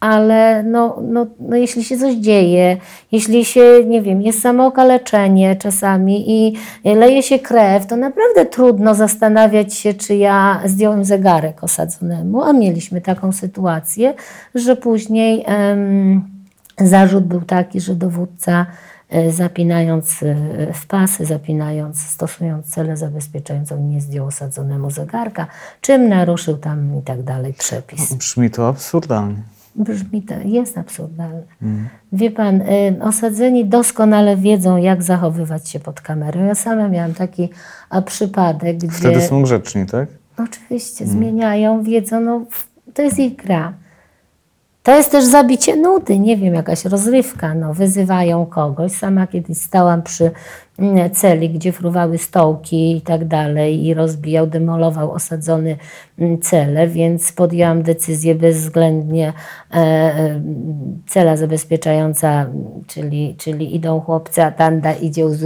ale 0.00 0.62
no, 0.62 0.98
no, 1.02 1.26
no 1.40 1.56
jeśli 1.56 1.84
się 1.84 1.98
coś 1.98 2.14
dzieje, 2.14 2.76
jeśli 3.12 3.44
się, 3.44 3.84
nie 3.86 4.02
wiem, 4.02 4.22
jest 4.22 4.40
samookaleczenie 4.40 5.56
czasami 5.56 6.30
i 6.30 6.56
leje 6.84 7.22
się 7.22 7.38
krew, 7.38 7.86
to 7.86 7.96
naprawdę 7.96 8.46
trudno 8.46 8.94
zastanawiać 8.94 9.74
się, 9.74 9.94
czy 9.94 10.16
ja 10.16 10.62
zdjąłem 10.64 11.04
zegarek 11.04 11.64
osadzonemu, 11.64 12.42
a 12.42 12.52
mieliśmy 12.52 13.00
taką 13.00 13.32
sytuację, 13.32 14.14
że 14.54 14.76
później 14.76 15.44
em, 15.46 16.24
zarzut 16.78 17.24
był 17.24 17.40
taki, 17.40 17.80
że 17.80 17.94
dowódca 17.94 18.66
e, 19.10 19.32
zapinając 19.32 20.22
e, 20.22 20.36
w 20.72 20.86
pasy, 20.86 21.26
zapinając, 21.26 22.00
stosując 22.00 22.66
celę 22.66 22.96
zabezpieczającą, 22.96 23.82
nie 23.82 24.00
zdjął 24.00 24.26
osadzonemu 24.26 24.90
zegarka, 24.90 25.46
czym 25.80 26.08
naruszył 26.08 26.56
tam 26.56 26.98
i 26.98 27.02
tak 27.02 27.22
dalej 27.22 27.54
przepis. 27.54 28.14
Brzmi 28.14 28.50
to 28.50 28.68
absurdalnie 28.68 29.55
brzmi 29.76 30.22
to, 30.22 30.34
jest 30.44 30.78
absurdalne. 30.78 31.42
Mm. 31.62 31.88
Wie 32.12 32.30
pan, 32.30 32.60
y, 32.60 32.96
osadzeni 33.00 33.64
doskonale 33.64 34.36
wiedzą, 34.36 34.76
jak 34.76 35.02
zachowywać 35.02 35.68
się 35.68 35.80
pod 35.80 36.00
kamerą. 36.00 36.44
Ja 36.44 36.54
sama 36.54 36.88
miałam 36.88 37.14
taki 37.14 37.48
a, 37.90 38.02
przypadek, 38.02 38.76
gdzie... 38.76 38.88
Wtedy 38.88 39.20
są 39.20 39.42
grzeczni, 39.42 39.86
tak? 39.86 40.08
Oczywiście, 40.38 41.04
mm. 41.04 41.16
zmieniają, 41.16 41.82
wiedzą, 41.82 42.20
no 42.20 42.44
to 42.94 43.02
jest 43.02 43.18
ich 43.18 43.36
gra. 43.36 43.72
To 44.86 44.96
jest 44.96 45.10
też 45.10 45.24
zabicie 45.24 45.76
nudy, 45.76 46.18
nie 46.18 46.36
wiem, 46.36 46.54
jakaś 46.54 46.84
rozrywka, 46.84 47.54
no, 47.54 47.74
wyzywają 47.74 48.46
kogoś. 48.46 48.92
Sama 48.92 49.26
kiedyś 49.26 49.58
stałam 49.58 50.02
przy 50.02 50.30
mm, 50.78 51.10
celi, 51.10 51.50
gdzie 51.50 51.72
fruwały 51.72 52.18
stołki 52.18 52.96
i 52.96 53.00
tak 53.00 53.24
dalej 53.24 53.86
i 53.86 53.94
rozbijał, 53.94 54.46
demolował 54.46 55.12
osadzony 55.12 55.76
mm, 56.18 56.40
cele, 56.40 56.88
więc 56.88 57.32
podjęłam 57.32 57.82
decyzję 57.82 58.34
bezwzględnie 58.34 59.32
e, 59.74 59.76
e, 59.76 60.40
cela 61.06 61.36
zabezpieczająca, 61.36 62.46
czyli, 62.86 63.34
czyli 63.38 63.76
idą 63.76 64.00
chłopcy, 64.00 64.42
a 64.42 64.50
tanda 64.50 64.92
idzie 64.92 65.26
uz, 65.26 65.38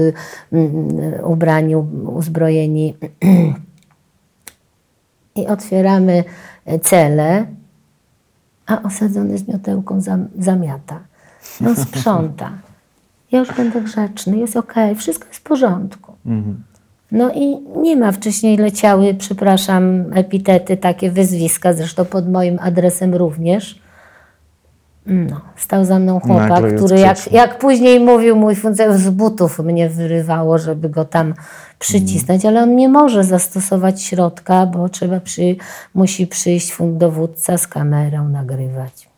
mm, 0.53 0.88
ubrani, 1.24 1.76
uzbrojeni. 2.07 2.95
I 5.36 5.47
otwieramy 5.47 6.24
cele 6.82 7.60
a 8.71 8.83
osadzony 8.83 9.39
z 9.39 9.49
miotełką 9.49 10.01
zamiata. 10.39 11.01
On 11.66 11.77
sprząta. 11.77 12.51
Ja 13.33 13.39
już 13.39 13.53
będę 13.53 13.81
grzeczny, 13.81 14.39
jest 14.39 14.57
ok, 14.57 14.75
wszystko 14.97 15.29
jest 15.29 15.41
w 15.41 15.43
porządku. 15.43 16.12
Mhm. 16.27 16.62
No 17.12 17.31
i 17.35 17.59
nie 17.77 17.97
ma, 17.97 18.12
wcześniej 18.12 18.57
leciały, 18.57 19.14
przepraszam, 19.14 20.05
epitety, 20.14 20.77
takie 20.77 21.11
wyzwiska, 21.11 21.73
zresztą 21.73 22.05
pod 22.05 22.29
moim 22.29 22.59
adresem 22.62 23.14
również. 23.14 23.81
No, 25.07 25.40
stał 25.57 25.84
za 25.84 25.98
mną 25.98 26.20
chłopak, 26.20 26.76
który 26.76 26.98
jak, 26.98 27.32
jak 27.32 27.59
później 27.59 28.01
mówił 28.01 28.36
mój 28.36 28.55
funkcjonariusz, 28.55 29.03
z 29.03 29.11
butów 29.11 29.59
mnie 29.59 29.88
wyrywało, 29.88 30.59
żeby 30.59 30.88
go 30.88 31.05
tam 31.05 31.34
przycisnąć, 31.78 32.44
ale 32.44 32.62
on 32.62 32.76
nie 32.76 32.88
może 32.88 33.24
zastosować 33.24 34.03
środka, 34.03 34.66
bo 34.66 34.88
trzeba 34.88 35.20
przy, 35.20 35.57
musi 35.94 36.26
przyjść 36.26 36.76
dowódca 36.92 37.59
z 37.59 37.66
kamerą 37.66 38.28
nagrywać. 38.28 39.11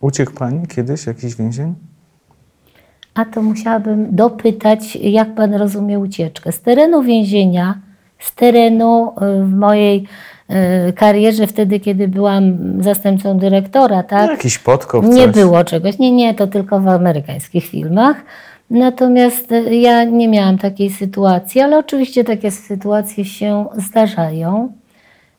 Uciekł 0.00 0.32
Pani 0.32 0.66
kiedyś 0.66 1.06
jakiś 1.06 1.34
więzień? 1.34 1.74
A 3.14 3.24
to 3.24 3.42
musiałabym 3.42 4.16
dopytać, 4.16 4.96
jak 4.96 5.34
Pan 5.34 5.54
rozumie 5.54 5.98
ucieczkę. 5.98 6.52
Z 6.52 6.60
terenu 6.60 7.02
więzienia, 7.02 7.78
z 8.18 8.34
terenu 8.34 9.08
y, 9.08 9.44
w 9.44 9.54
mojej 9.54 10.06
karierze, 10.96 11.46
wtedy 11.46 11.80
kiedy 11.80 12.08
byłam 12.08 12.56
zastępcą 12.82 13.38
dyrektora, 13.38 14.02
tak? 14.02 14.30
Jakiś 14.30 14.58
podkop, 14.58 15.04
Nie 15.04 15.24
coś. 15.24 15.34
było 15.34 15.64
czegoś. 15.64 15.98
Nie, 15.98 16.12
nie, 16.12 16.34
to 16.34 16.46
tylko 16.46 16.80
w 16.80 16.88
amerykańskich 16.88 17.66
filmach. 17.66 18.16
Natomiast 18.70 19.52
e, 19.52 19.74
ja 19.74 20.04
nie 20.04 20.28
miałam 20.28 20.58
takiej 20.58 20.90
sytuacji, 20.90 21.60
ale 21.60 21.78
oczywiście 21.78 22.24
takie 22.24 22.50
sytuacje 22.50 23.24
się 23.24 23.66
zdarzają. 23.76 24.72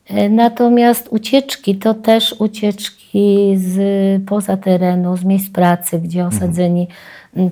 E, 0.08 0.30
natomiast 0.30 1.08
ucieczki 1.12 1.76
to 1.76 1.94
też 1.94 2.36
ucieczki 2.40 3.54
z 3.58 3.78
poza 4.26 4.58
terenu, 4.58 5.18
z 5.18 5.24
miejsc 5.24 5.50
pracy, 5.50 6.00
gdzie 6.00 6.22
mhm. 6.22 6.44
osadzeni 6.44 6.82
mhm. 6.82 6.98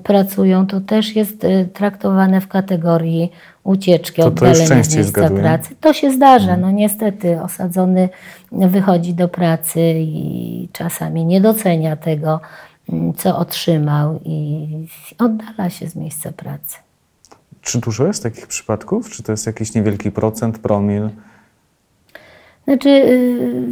Pracują, 0.04 0.66
to 0.66 0.80
też 0.80 1.16
jest 1.16 1.44
e, 1.44 1.64
traktowane 1.64 2.40
w 2.40 2.48
kategorii 2.48 3.32
ucieczki, 3.64 4.22
to 4.22 4.28
oddalenia 4.28 4.66
z 4.66 4.70
miejsca 4.70 5.02
zgaduję. 5.02 5.40
pracy. 5.40 5.74
To 5.80 5.92
się 5.92 6.10
zdarza. 6.12 6.52
Mhm. 6.52 6.60
No 6.60 6.70
niestety 6.70 7.42
osadzony 7.42 8.08
wychodzi 8.52 9.14
do 9.14 9.28
pracy 9.28 9.80
i 9.96 10.68
czasami 10.72 11.24
nie 11.24 11.40
docenia 11.40 11.96
tego, 11.96 12.40
co 13.16 13.38
otrzymał 13.38 14.20
i 14.24 14.68
oddala 15.18 15.70
się 15.70 15.88
z 15.88 15.96
miejsca 15.96 16.32
pracy. 16.32 16.78
Czy 17.60 17.80
dużo 17.80 18.06
jest 18.06 18.22
takich 18.22 18.46
przypadków? 18.46 19.10
Czy 19.10 19.22
to 19.22 19.32
jest 19.32 19.46
jakiś 19.46 19.74
niewielki 19.74 20.10
procent, 20.10 20.58
promil? 20.58 21.10
Znaczy, 22.64 22.88
y, 22.88 23.62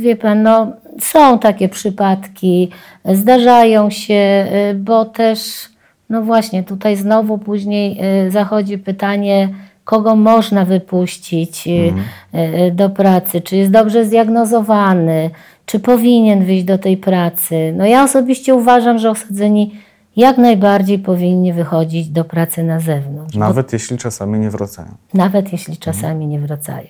wie 0.00 0.16
pan, 0.16 0.42
no, 0.42 0.72
są 1.00 1.38
takie 1.38 1.68
przypadki, 1.68 2.70
zdarzają 3.04 3.90
się, 3.90 4.46
y, 4.70 4.74
bo 4.74 5.04
też, 5.04 5.68
no 6.10 6.22
właśnie, 6.22 6.62
tutaj 6.62 6.96
znowu 6.96 7.38
później 7.38 8.00
y, 8.26 8.30
zachodzi 8.30 8.78
pytanie, 8.78 9.48
kogo 9.84 10.16
można 10.16 10.64
wypuścić 10.64 11.68
mhm. 11.68 12.76
do 12.76 12.90
pracy, 12.90 13.40
czy 13.40 13.56
jest 13.56 13.70
dobrze 13.70 14.04
zdiagnozowany, 14.04 15.30
czy 15.66 15.80
powinien 15.80 16.44
wyjść 16.44 16.64
do 16.64 16.78
tej 16.78 16.96
pracy. 16.96 17.74
No 17.76 17.86
ja 17.86 18.04
osobiście 18.04 18.54
uważam, 18.54 18.98
że 18.98 19.10
osadzeni 19.10 19.80
jak 20.16 20.38
najbardziej 20.38 20.98
powinni 20.98 21.52
wychodzić 21.52 22.08
do 22.08 22.24
pracy 22.24 22.62
na 22.62 22.80
zewnątrz. 22.80 23.36
Nawet 23.36 23.66
bo, 23.66 23.72
jeśli 23.72 23.98
czasami 23.98 24.38
nie 24.38 24.50
wracają. 24.50 24.88
Nawet 25.14 25.52
jeśli 25.52 25.76
czasami 25.76 26.26
nie 26.26 26.38
wracają. 26.38 26.86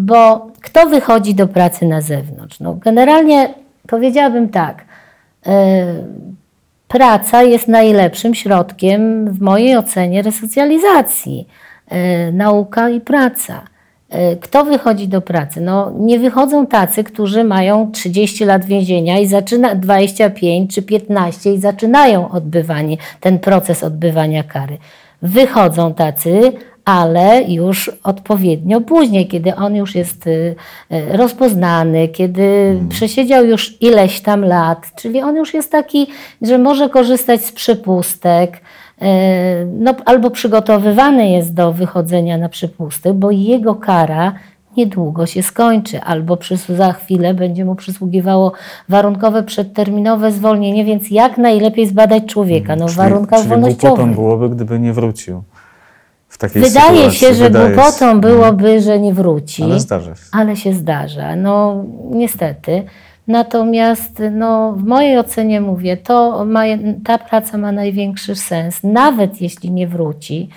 Bo 0.00 0.46
kto 0.60 0.86
wychodzi 0.86 1.34
do 1.34 1.46
pracy 1.48 1.86
na 1.86 2.00
zewnątrz? 2.00 2.60
No 2.60 2.74
generalnie 2.74 3.54
powiedziałabym 3.86 4.48
tak. 4.48 4.84
Yy, 5.46 5.52
praca 6.88 7.42
jest 7.42 7.68
najlepszym 7.68 8.34
środkiem 8.34 9.30
w 9.32 9.40
mojej 9.40 9.76
ocenie 9.76 10.22
resocjalizacji. 10.22 11.48
e, 11.88 12.32
nauka 12.32 12.88
i 12.90 13.00
praca. 13.00 13.62
E, 14.10 14.36
Kto 14.36 14.64
wychodzi 14.64 15.08
do 15.08 15.20
pracy? 15.20 15.60
No, 15.60 15.92
nie 15.98 16.18
wychodzą 16.18 16.66
tacy, 16.66 17.04
którzy 17.04 17.44
mają 17.44 17.90
30 17.92 18.44
lat 18.44 18.64
więzienia 18.64 19.18
i 19.18 19.26
zaczyna 19.26 19.74
25 19.74 20.74
czy 20.74 20.82
15 20.82 21.54
i 21.54 21.58
zaczynają 21.60 22.28
odbywanie, 22.30 22.96
ten 23.20 23.38
proces 23.38 23.84
odbywania 23.84 24.42
kary. 24.42 24.78
Wychodzą 25.22 25.94
tacy, 25.94 26.52
ale 26.88 27.42
już 27.42 27.90
odpowiednio 28.04 28.80
później, 28.80 29.28
kiedy 29.28 29.54
on 29.54 29.76
już 29.76 29.94
jest 29.94 30.26
y, 30.26 30.54
rozpoznany, 31.12 32.08
kiedy 32.08 32.78
przesiedział 32.88 33.46
już 33.46 33.82
ileś 33.82 34.20
tam 34.20 34.44
lat, 34.44 34.86
czyli 34.96 35.22
on 35.22 35.36
już 35.36 35.54
jest 35.54 35.72
taki, 35.72 36.06
że 36.42 36.58
może 36.58 36.88
korzystać 36.88 37.44
z 37.44 37.52
przepustek, 37.52 38.56
y, 38.56 39.04
no, 39.72 39.94
albo 40.04 40.30
przygotowywany 40.30 41.30
jest 41.30 41.54
do 41.54 41.72
wychodzenia 41.72 42.38
na 42.38 42.48
przepustek, 42.48 43.12
bo 43.12 43.30
jego 43.30 43.74
kara 43.74 44.34
niedługo 44.76 45.26
się 45.26 45.42
skończy, 45.42 46.00
albo 46.00 46.38
za 46.68 46.92
chwilę 46.92 47.34
będzie 47.34 47.64
mu 47.64 47.74
przysługiwało 47.74 48.52
warunkowe 48.88 49.42
przedterminowe 49.42 50.32
zwolnienie, 50.32 50.84
więc 50.84 51.10
jak 51.10 51.38
najlepiej 51.38 51.86
zbadać 51.86 52.24
człowieka 52.24 52.76
no, 52.76 52.88
w 52.88 52.94
warunkach 52.94 53.38
czyli 53.38 53.50
wolnościowych. 53.50 53.96
głupotą 53.96 54.14
byłoby, 54.14 54.48
gdyby 54.48 54.80
nie 54.80 54.92
wrócił 54.92 55.42
w 56.28 56.38
takiej 56.38 56.62
Wydaje 56.62 56.96
sytuacji. 56.96 57.18
się, 57.18 57.34
że 57.34 57.44
Wydaje 57.44 57.74
głupotą 57.74 58.20
byłoby, 58.20 58.80
że 58.80 58.98
nie 58.98 59.14
wróci, 59.14 59.62
Ale 59.62 59.80
zdarza 59.80 60.14
się. 60.14 60.22
ale 60.32 60.56
się 60.56 60.74
zdarza. 60.74 61.36
No 61.36 61.84
niestety. 62.10 62.84
Natomiast 63.26 64.22
no, 64.32 64.72
w 64.72 64.84
mojej 64.84 65.18
ocenie 65.18 65.60
mówię, 65.60 65.96
to 65.96 66.44
ma, 66.44 66.62
ta 67.04 67.18
praca 67.18 67.58
ma 67.58 67.72
największy 67.72 68.34
sens, 68.36 68.80
nawet 68.82 69.40
jeśli 69.40 69.70
nie 69.70 69.86
wróci. 69.88 70.48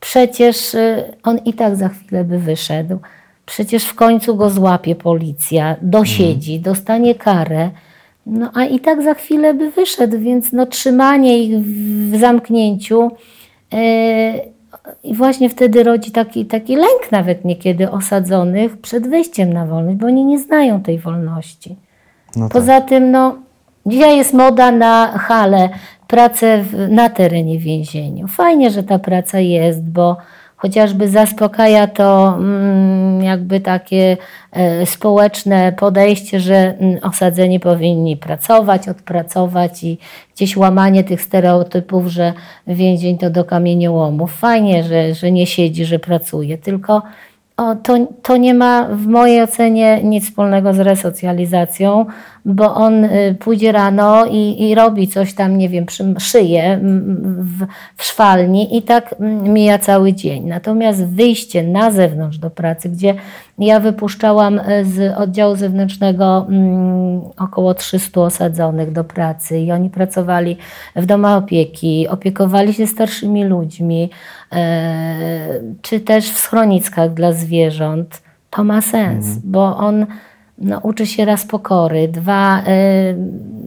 Przecież 0.00 0.74
y, 0.74 1.04
on 1.22 1.38
i 1.38 1.52
tak 1.54 1.76
za 1.76 1.88
chwilę 1.88 2.24
by 2.24 2.38
wyszedł. 2.38 2.98
Przecież 3.46 3.84
w 3.84 3.94
końcu 3.94 4.36
go 4.36 4.50
złapie 4.50 4.94
policja, 4.94 5.76
dosiedzi, 5.82 6.60
dostanie 6.60 7.14
karę. 7.14 7.70
No 8.26 8.50
a 8.54 8.64
i 8.64 8.80
tak 8.80 9.02
za 9.02 9.14
chwilę 9.14 9.54
by 9.54 9.70
wyszedł, 9.70 10.18
więc 10.18 10.52
no, 10.52 10.66
trzymanie 10.66 11.38
ich 11.38 11.58
w, 11.58 12.10
w 12.10 12.20
zamknięciu 12.20 13.10
yy, 13.72 13.78
i 15.04 15.14
właśnie 15.14 15.48
wtedy 15.48 15.82
rodzi 15.82 16.10
taki, 16.10 16.46
taki 16.46 16.76
lęk 16.76 17.12
nawet 17.12 17.44
niekiedy 17.44 17.90
osadzonych 17.90 18.78
przed 18.78 19.08
wyjściem 19.08 19.52
na 19.52 19.66
wolność, 19.66 19.98
bo 19.98 20.06
oni 20.06 20.24
nie 20.24 20.38
znają 20.38 20.82
tej 20.82 20.98
wolności. 20.98 21.76
No 22.36 22.48
tak. 22.48 22.52
Poza 22.52 22.80
tym, 22.80 23.10
no, 23.10 23.36
dzisiaj 23.86 24.16
jest 24.16 24.34
moda 24.34 24.72
na 24.72 25.18
hale, 25.18 25.68
pracę 26.06 26.62
w, 26.62 26.88
na 26.88 27.08
terenie 27.08 27.58
więzienia. 27.58 28.26
Fajnie, 28.26 28.70
że 28.70 28.82
ta 28.82 28.98
praca 28.98 29.40
jest, 29.40 29.82
bo 29.82 30.16
chociażby 30.60 31.08
zaspokaja 31.08 31.86
to 31.86 32.34
mm, 32.38 33.22
jakby 33.22 33.60
takie 33.60 34.16
e, 34.52 34.86
społeczne 34.86 35.72
podejście, 35.72 36.40
że 36.40 36.54
mm, 36.54 36.98
osadzeni 37.02 37.60
powinni 37.60 38.16
pracować, 38.16 38.88
odpracować 38.88 39.84
i 39.84 39.98
gdzieś 40.34 40.56
łamanie 40.56 41.04
tych 41.04 41.22
stereotypów, 41.22 42.06
że 42.06 42.32
więzień 42.66 43.18
to 43.18 43.30
do 43.30 43.44
kamieniołomów. 43.44 44.32
Fajnie, 44.32 44.84
że, 44.84 45.14
że 45.14 45.32
nie 45.32 45.46
siedzi, 45.46 45.84
że 45.84 45.98
pracuje, 45.98 46.58
tylko 46.58 47.02
o, 47.56 47.74
to, 47.74 48.06
to 48.22 48.36
nie 48.36 48.54
ma 48.54 48.88
w 48.92 49.06
mojej 49.06 49.42
ocenie 49.42 50.00
nic 50.02 50.24
wspólnego 50.24 50.74
z 50.74 50.78
resocjalizacją, 50.78 52.06
bo 52.44 52.74
on 52.74 53.04
y, 53.04 53.36
pójdzie 53.38 53.72
rano 53.72 54.26
i, 54.26 54.62
i 54.62 54.74
robi 54.74 55.08
coś 55.08 55.34
tam, 55.34 55.58
nie 55.58 55.68
wiem, 55.68 55.86
przy, 55.86 56.14
szyje 56.18 56.62
m, 56.62 57.16
w, 57.38 57.66
w 57.96 58.04
szwalni 58.04 58.76
i 58.76 58.82
tak 58.82 59.14
mm, 59.20 59.52
mija 59.52 59.78
cały 59.78 60.12
dzień. 60.12 60.46
Natomiast 60.46 61.06
wyjście 61.06 61.62
na 61.62 61.90
zewnątrz 61.90 62.38
do 62.38 62.50
pracy, 62.50 62.88
gdzie 62.88 63.14
ja 63.58 63.80
wypuszczałam 63.80 64.58
y, 64.58 64.84
z 64.84 65.18
oddziału 65.18 65.56
zewnętrznego 65.56 66.46
mm, 66.48 67.20
około 67.38 67.74
300 67.74 68.20
osadzonych 68.20 68.92
do 68.92 69.04
pracy 69.04 69.58
i 69.58 69.72
oni 69.72 69.90
pracowali 69.90 70.56
w 70.96 71.06
domach 71.06 71.36
opieki, 71.36 72.08
opiekowali 72.08 72.74
się 72.74 72.86
starszymi 72.86 73.44
ludźmi, 73.44 74.10
e, 74.52 75.60
czy 75.82 76.00
też 76.00 76.30
w 76.30 76.38
schroniskach 76.38 77.14
dla 77.14 77.32
zwierząt, 77.32 78.22
to 78.50 78.64
ma 78.64 78.80
sens, 78.80 79.26
bo 79.44 79.76
on 79.76 80.06
no, 80.60 80.78
uczy 80.78 81.06
się 81.06 81.24
raz 81.24 81.44
pokory, 81.44 82.08
dwa, 82.08 82.62
y, 82.62 82.64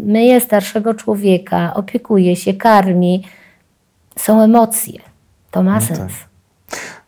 myje 0.05 0.41
starszego 0.41 0.93
człowieka, 0.93 1.73
opiekuje 1.73 2.35
się, 2.35 2.53
karmi. 2.53 3.23
Są 4.15 4.41
emocje. 4.41 4.99
To 5.51 5.63
ma 5.63 5.81
sens. 5.81 6.13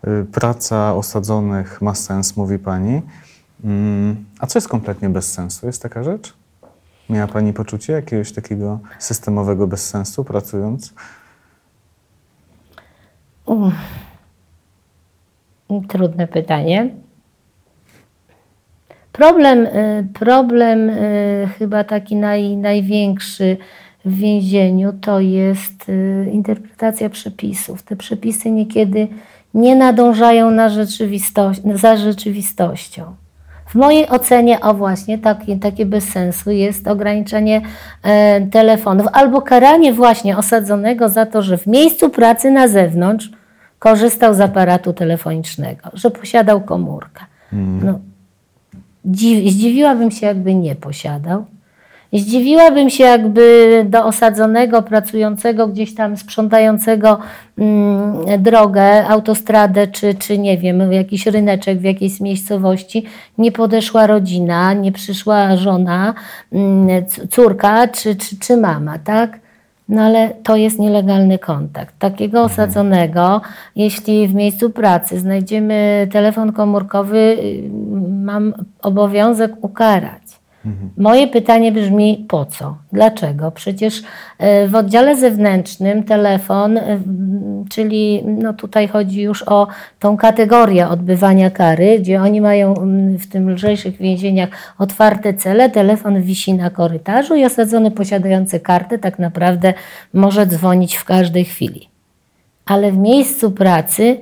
Y, 0.08 0.26
Praca 0.32 0.96
osadzonych 0.96 1.82
ma 1.82 1.96
sens, 1.96 2.38
mówi 2.38 2.60
Pani. 2.60 3.02
Mm, 3.64 4.26
A 4.40 4.48
co 4.48 4.60
jest 4.60 4.68
kompletnie 4.68 5.10
bez 5.10 5.34
sensu? 5.34 5.66
Jest 5.66 5.82
taka 5.82 6.04
rzecz? 6.04 6.34
Miała 7.10 7.28
Pani 7.28 7.54
poczucie 7.54 7.94
jakiegoś 7.94 8.32
takiego 8.32 8.80
systemowego 9.00 9.68
bezsensu 9.68 10.24
pracując? 10.24 10.94
Trudne 15.88 16.28
pytanie. 16.28 16.90
Problem, 19.18 19.66
y, 19.66 20.08
problem 20.14 20.90
y, 20.90 21.48
chyba 21.60 21.84
taki 21.84 22.16
naj, 22.16 22.58
największy 22.58 23.58
w 24.06 24.18
więzieniu 24.18 24.94
to 25.02 25.20
jest 25.20 25.90
y, 25.90 26.30
interpretacja 26.32 27.10
przepisów. 27.10 27.84
Te 27.84 27.96
przepisy 27.96 28.52
niekiedy 28.52 29.08
nie 29.54 29.76
nadążają 29.76 30.52
na 30.52 30.70
rzeczywistość, 30.70 31.62
za 31.74 31.98
rzeczywistością. 31.98 33.16
W 33.66 33.76
mojej 33.76 34.10
ocenie, 34.10 34.62
o 34.62 34.74
właśnie, 34.74 35.18
takie, 35.18 35.58
takie 35.58 35.86
bez 35.86 36.10
sensu 36.10 36.52
jest 36.52 36.88
ograniczenie 36.88 37.62
e, 38.04 38.42
telefonów 38.42 39.08
albo 39.14 39.42
karanie 39.42 39.94
właśnie 39.94 40.38
osadzonego 40.38 41.10
za 41.10 41.26
to, 41.26 41.42
że 41.42 41.58
w 41.58 41.68
miejscu 41.68 42.10
pracy 42.10 42.52
na 42.52 42.68
zewnątrz 42.68 43.32
korzystał 43.80 44.34
z 44.34 44.40
aparatu 44.40 44.94
telefonicznego, 44.94 45.90
że 45.94 46.12
posiadał 46.12 46.62
komórkę. 46.62 47.26
No, 47.84 47.92
Dziw, 47.94 48.15
zdziwiłabym 49.46 50.12
się, 50.12 50.28
jakby 50.28 50.56
nie 50.56 50.76
posiadał. 50.76 51.46
Zdziwiłabym 52.14 52.90
się, 52.90 53.04
jakby 53.04 53.86
do 53.90 54.06
osadzonego, 54.06 54.82
pracującego, 54.82 55.68
gdzieś 55.68 55.96
tam 55.96 56.18
sprzątającego 56.18 57.20
mm, 57.58 58.44
drogę, 58.44 59.08
autostradę, 59.08 59.88
czy, 59.88 60.14
czy 60.14 60.38
nie 60.38 60.58
wiem, 60.58 60.92
jakiś 60.92 61.26
ryneczek 61.26 61.80
w 61.80 61.84
jakiejś 61.84 62.20
miejscowości, 62.20 63.06
nie 63.38 63.52
podeszła 63.52 64.08
rodzina, 64.08 64.74
nie 64.74 64.92
przyszła 64.92 65.58
żona, 65.58 66.14
mm, 66.54 67.06
córka 67.30 67.88
czy, 67.88 68.16
czy, 68.16 68.40
czy 68.40 68.58
mama, 68.58 69.00
tak? 69.00 69.45
No 69.90 70.02
ale 70.02 70.30
to 70.44 70.56
jest 70.56 70.80
nielegalny 70.80 71.40
kontakt. 71.40 71.96
Takiego 72.00 72.44
osadzonego, 72.44 73.42
jeśli 73.76 74.28
w 74.28 74.34
miejscu 74.34 74.70
pracy 74.70 75.20
znajdziemy 75.20 76.08
telefon 76.12 76.54
komórkowy, 76.54 77.18
y, 77.18 77.70
mam 78.10 78.54
obowiązek 78.82 79.52
ukarać. 79.62 80.25
Moje 80.98 81.28
pytanie 81.28 81.72
brzmi 81.72 82.26
po 82.28 82.46
co? 82.46 82.78
Dlaczego? 82.94 83.52
Przecież 83.52 84.00
y, 84.00 84.04
w 84.68 84.76
oddziale 84.76 85.16
zewnętrznym 85.16 86.04
telefon, 86.04 86.78
m, 86.78 87.66
czyli 87.70 88.24
no 88.26 88.54
tutaj 88.54 88.88
chodzi 88.88 89.22
już 89.22 89.44
o 89.44 89.68
tą 90.00 90.18
kategorię 90.18 90.88
odbywania 90.88 91.50
kary, 91.50 92.00
gdzie 92.00 92.22
oni 92.22 92.42
mają 92.42 92.74
w 93.20 93.28
tym 93.28 93.50
lżejszych 93.50 93.98
więzieniach 93.98 94.50
otwarte 94.78 95.34
cele, 95.34 95.70
telefon 95.70 96.22
wisi 96.22 96.54
na 96.54 96.70
korytarzu 96.70 97.36
i 97.36 97.46
osadzony 97.46 97.92
posiadający 97.92 98.60
kartę 98.60 99.00
tak 99.00 99.20
naprawdę 99.20 99.74
może 100.14 100.46
dzwonić 100.46 100.96
w 100.96 101.06
każdej 101.06 101.46
chwili. 101.46 101.90
Ale 102.66 102.92
w 102.92 102.98
miejscu 102.98 103.52
pracy 103.52 104.18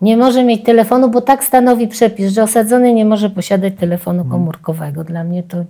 nie 0.00 0.16
może 0.16 0.44
mieć 0.44 0.64
telefonu, 0.64 1.10
bo 1.10 1.20
tak 1.20 1.44
stanowi 1.44 1.88
przepis, 1.88 2.32
że 2.32 2.42
osadzony 2.42 2.94
nie 2.94 3.04
może 3.04 3.30
posiadać 3.30 3.74
telefonu 3.80 4.24
komórkowego. 4.24 5.04
Dla 5.04 5.24
mnie 5.24 5.42
to 5.42 5.64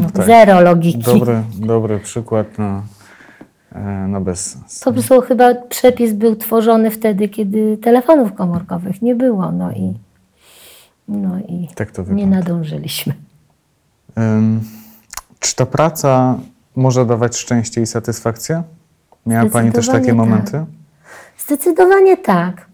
No 0.00 0.10
tak. 0.10 0.26
zero 0.26 0.60
logiki. 0.60 0.98
Dobry, 0.98 1.42
dobry 1.54 1.98
przykład 1.98 2.58
na, 2.58 2.82
e, 3.72 3.80
na 4.08 4.20
bezsens. 4.20 4.80
Po 4.84 4.92
prostu 4.92 5.20
chyba 5.20 5.54
przepis 5.54 6.12
był 6.12 6.36
tworzony 6.36 6.90
wtedy, 6.90 7.28
kiedy 7.28 7.76
telefonów 7.78 8.32
komórkowych 8.34 9.02
nie 9.02 9.14
było. 9.14 9.52
No 9.52 9.72
i, 9.72 9.94
no 11.08 11.38
i 11.38 11.68
Tak 11.74 11.90
to 11.90 12.02
nie 12.02 12.26
nadążyliśmy. 12.26 13.14
Ym, 14.18 14.60
Czy 15.38 15.54
ta 15.56 15.66
praca 15.66 16.38
może 16.76 17.06
dawać 17.06 17.36
szczęście 17.36 17.80
i 17.82 17.86
satysfakcję? 17.86 18.62
Miała 19.26 19.50
Pani 19.50 19.72
też 19.72 19.86
takie 19.86 19.98
Zdecydowanie 20.00 20.30
momenty? 20.30 20.52
tak. 20.52 20.64
Zdecydowanie 21.38 22.16
tak. 22.16 22.66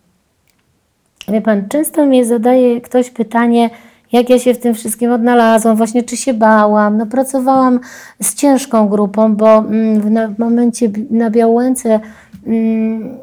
Wie 1.29 1.41
pan, 1.43 1.69
często 1.69 2.07
mnie 2.07 2.25
zadaje 2.25 2.81
ktoś 2.81 3.11
pytanie, 3.11 3.71
jak 4.13 4.31
ja 4.31 4.39
się 4.39 4.55
w 4.55 4.59
tym 4.59 4.75
wszystkim 4.75 5.13
odnalazłam, 5.13 5.77
właśnie 5.77 6.03
czy 6.03 6.17
się 6.17 6.35
bałam. 6.35 6.99
No, 6.99 7.07
pracowałam 7.07 7.81
z 8.23 8.35
ciężką 8.35 8.89
grupą, 8.89 9.37
bo 9.37 9.59
mm, 9.59 10.01
w, 10.35 10.39
momencie 10.39 10.91
na 11.11 11.31
Białęce 11.31 12.01
mm, 12.47 13.19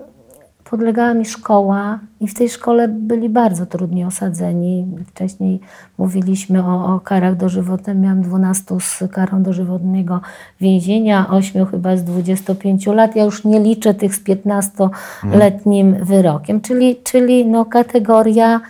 podlegała 0.69 1.13
mi 1.13 1.25
szkoła 1.25 1.99
i 2.19 2.27
w 2.27 2.33
tej 2.33 2.49
szkole 2.49 2.87
byli 2.87 3.29
bardzo 3.29 3.65
trudnie 3.65 4.07
osadzeni. 4.07 4.85
Wcześniej 5.07 5.59
mówiliśmy 5.97 6.65
o, 6.65 6.95
o 6.95 6.99
karach 6.99 7.35
dożywotnych. 7.35 7.97
Miałam 7.97 8.21
12 8.21 8.75
z 8.79 9.03
karą 9.11 9.43
dożywotnego 9.43 10.21
więzienia, 10.61 11.29
8 11.29 11.65
chyba 11.65 11.97
z 11.97 12.03
25 12.03 12.87
lat. 12.87 13.15
Ja 13.15 13.23
już 13.23 13.45
nie 13.45 13.59
liczę 13.59 13.93
tych 13.93 14.15
z 14.15 14.23
15-letnim 14.23 16.05
wyrokiem, 16.05 16.61
czyli, 16.61 16.95
czyli 17.03 17.45
no 17.45 17.65
kategoria 17.65 18.61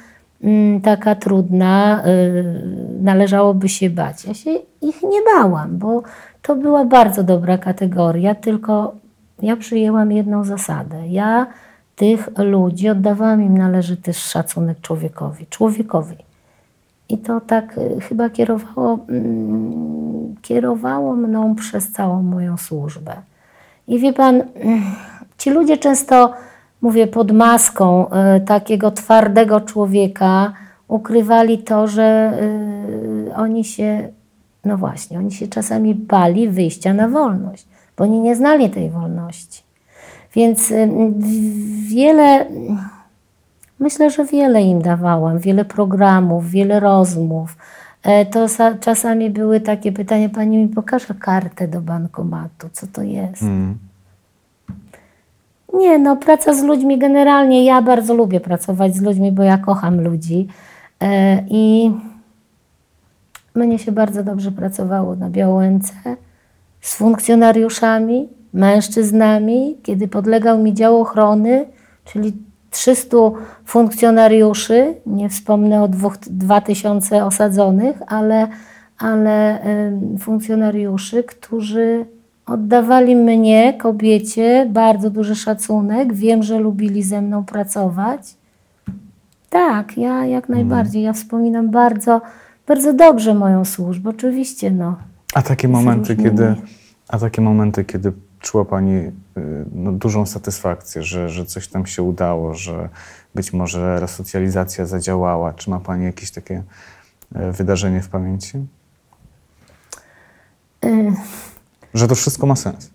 taka 0.83 1.15
trudna, 1.15 2.03
y, 2.07 2.43
należałoby 3.01 3.69
się 3.69 3.89
bać. 3.89 4.25
Ja 4.25 4.33
się 4.33 4.51
ich 4.81 5.03
nie 5.03 5.19
bałam, 5.35 5.77
bo 5.77 6.03
to 6.41 6.55
była 6.55 6.85
bardzo 6.85 7.23
dobra 7.23 7.57
kategoria, 7.57 8.35
tylko 8.35 8.95
ja 9.41 9.55
przyjęłam 9.55 10.11
jedną 10.11 10.43
zasadę. 10.43 11.07
Ja 11.07 11.47
tych 11.95 12.29
ludzi 12.37 12.89
oddawałam 12.89 13.41
im 13.41 13.57
należyty 13.57 14.13
szacunek 14.13 14.81
człowiekowi. 14.81 15.45
Człowiekowi. 15.49 16.15
I 17.09 17.17
to 17.17 17.41
tak 17.41 17.77
y, 17.77 18.01
chyba 18.01 18.29
kierowało, 18.29 18.99
mm, 19.09 20.35
kierowało 20.41 21.15
mną 21.15 21.55
przez 21.55 21.91
całą 21.91 22.23
moją 22.23 22.57
służbę. 22.57 23.13
I 23.87 23.99
wie 23.99 24.13
pan, 24.13 24.35
mm, 24.35 24.81
ci 25.37 25.49
ludzie 25.49 25.77
często, 25.77 26.33
mówię, 26.81 27.07
pod 27.07 27.31
maską 27.31 28.07
y, 28.07 28.41
takiego 28.41 28.91
twardego 28.91 29.61
człowieka 29.61 30.53
ukrywali 30.87 31.57
to, 31.57 31.87
że 31.87 32.33
y, 33.27 33.35
oni 33.35 33.63
się, 33.65 34.09
no 34.65 34.77
właśnie, 34.77 35.17
oni 35.19 35.31
się 35.31 35.47
czasami 35.47 35.95
bali 35.95 36.49
wyjścia 36.49 36.93
na 36.93 37.07
wolność, 37.07 37.67
bo 37.97 38.03
oni 38.03 38.19
nie 38.19 38.35
znali 38.35 38.69
tej 38.69 38.89
wolności. 38.89 39.63
Więc 40.35 40.71
y, 40.71 40.89
wiele, 41.87 42.45
myślę, 43.79 44.09
że 44.09 44.25
wiele 44.25 44.61
im 44.61 44.81
dawałam, 44.81 45.39
wiele 45.39 45.65
programów, 45.65 46.49
wiele 46.49 46.79
rozmów. 46.79 47.57
E, 48.03 48.25
to 48.25 48.47
czasami 48.79 49.29
były 49.29 49.61
takie 49.61 49.91
pytania, 49.91 50.29
pani 50.29 50.57
mi 50.57 50.67
pokaże 50.67 51.13
kartę 51.13 51.67
do 51.67 51.81
bankomatu, 51.81 52.69
co 52.73 52.87
to 52.87 53.01
jest? 53.01 53.41
Mm. 53.41 53.88
Nie, 55.73 55.99
no 55.99 56.15
praca 56.15 56.53
z 56.53 56.63
ludźmi 56.63 56.97
generalnie, 56.97 57.65
ja 57.65 57.81
bardzo 57.81 58.13
lubię 58.13 58.39
pracować 58.39 58.95
z 58.95 59.01
ludźmi, 59.01 59.31
bo 59.31 59.43
ja 59.43 59.57
kocham 59.57 60.01
ludzi 60.01 60.47
e, 61.01 61.43
i 61.49 61.91
mnie 63.55 63.79
się 63.79 63.91
bardzo 63.91 64.23
dobrze 64.23 64.51
pracowało 64.51 65.15
na 65.15 65.29
Białęce 65.29 65.93
z 66.81 66.95
funkcjonariuszami, 66.95 68.29
mężczyznami, 68.53 69.77
kiedy 69.83 70.07
podlegał 70.07 70.59
mi 70.59 70.73
dział 70.73 71.01
ochrony, 71.01 71.65
czyli 72.05 72.33
300 72.69 73.17
funkcjonariuszy, 73.65 74.95
nie 75.05 75.29
wspomnę 75.29 75.83
o 75.83 75.87
2000 76.27 77.25
osadzonych, 77.25 77.95
ale, 78.07 78.47
ale 78.97 79.59
funkcjonariuszy, 80.19 81.23
którzy 81.23 82.05
oddawali 82.49 83.15
mnie, 83.15 83.73
kobiecie, 83.73 84.67
bardzo 84.69 85.09
duży 85.09 85.35
szacunek. 85.35 86.13
Wiem, 86.13 86.43
że 86.43 86.59
lubili 86.59 87.03
ze 87.03 87.21
mną 87.21 87.45
pracować. 87.45 88.35
Tak, 89.49 89.97
ja 89.97 90.25
jak 90.25 90.49
mhm. 90.49 90.59
najbardziej. 90.59 91.01
Ja 91.03 91.13
wspominam 91.13 91.69
bardzo, 91.71 92.21
bardzo 92.67 92.93
dobrze 92.93 93.33
moją 93.33 93.65
służbę, 93.65 94.09
oczywiście. 94.09 94.71
No, 94.71 94.97
a 95.33 95.41
takie 95.41 95.67
momenty, 95.67 96.15
kiedy, 96.15 96.55
a 97.07 97.19
takie 97.19 97.41
momenty, 97.41 97.85
kiedy 97.85 98.11
czuła 98.39 98.65
Pani 98.65 98.93
y, 98.93 99.11
no, 99.71 99.91
dużą 99.91 100.25
satysfakcję, 100.25 101.03
że, 101.03 101.29
że 101.29 101.45
coś 101.45 101.67
tam 101.67 101.85
się 101.85 102.03
udało, 102.03 102.53
że 102.53 102.89
być 103.35 103.53
może 103.53 103.99
resocjalizacja 103.99 104.85
zadziałała? 104.85 105.53
Czy 105.53 105.69
ma 105.69 105.79
Pani 105.79 106.05
jakieś 106.05 106.31
takie 106.31 106.63
y, 107.35 107.51
wydarzenie 107.51 108.01
w 108.01 108.09
pamięci? 108.09 108.57
Y 110.85 111.13
że 111.93 112.07
to 112.07 112.15
wszystko 112.15 112.47
ma 112.47 112.55
sens? 112.55 112.89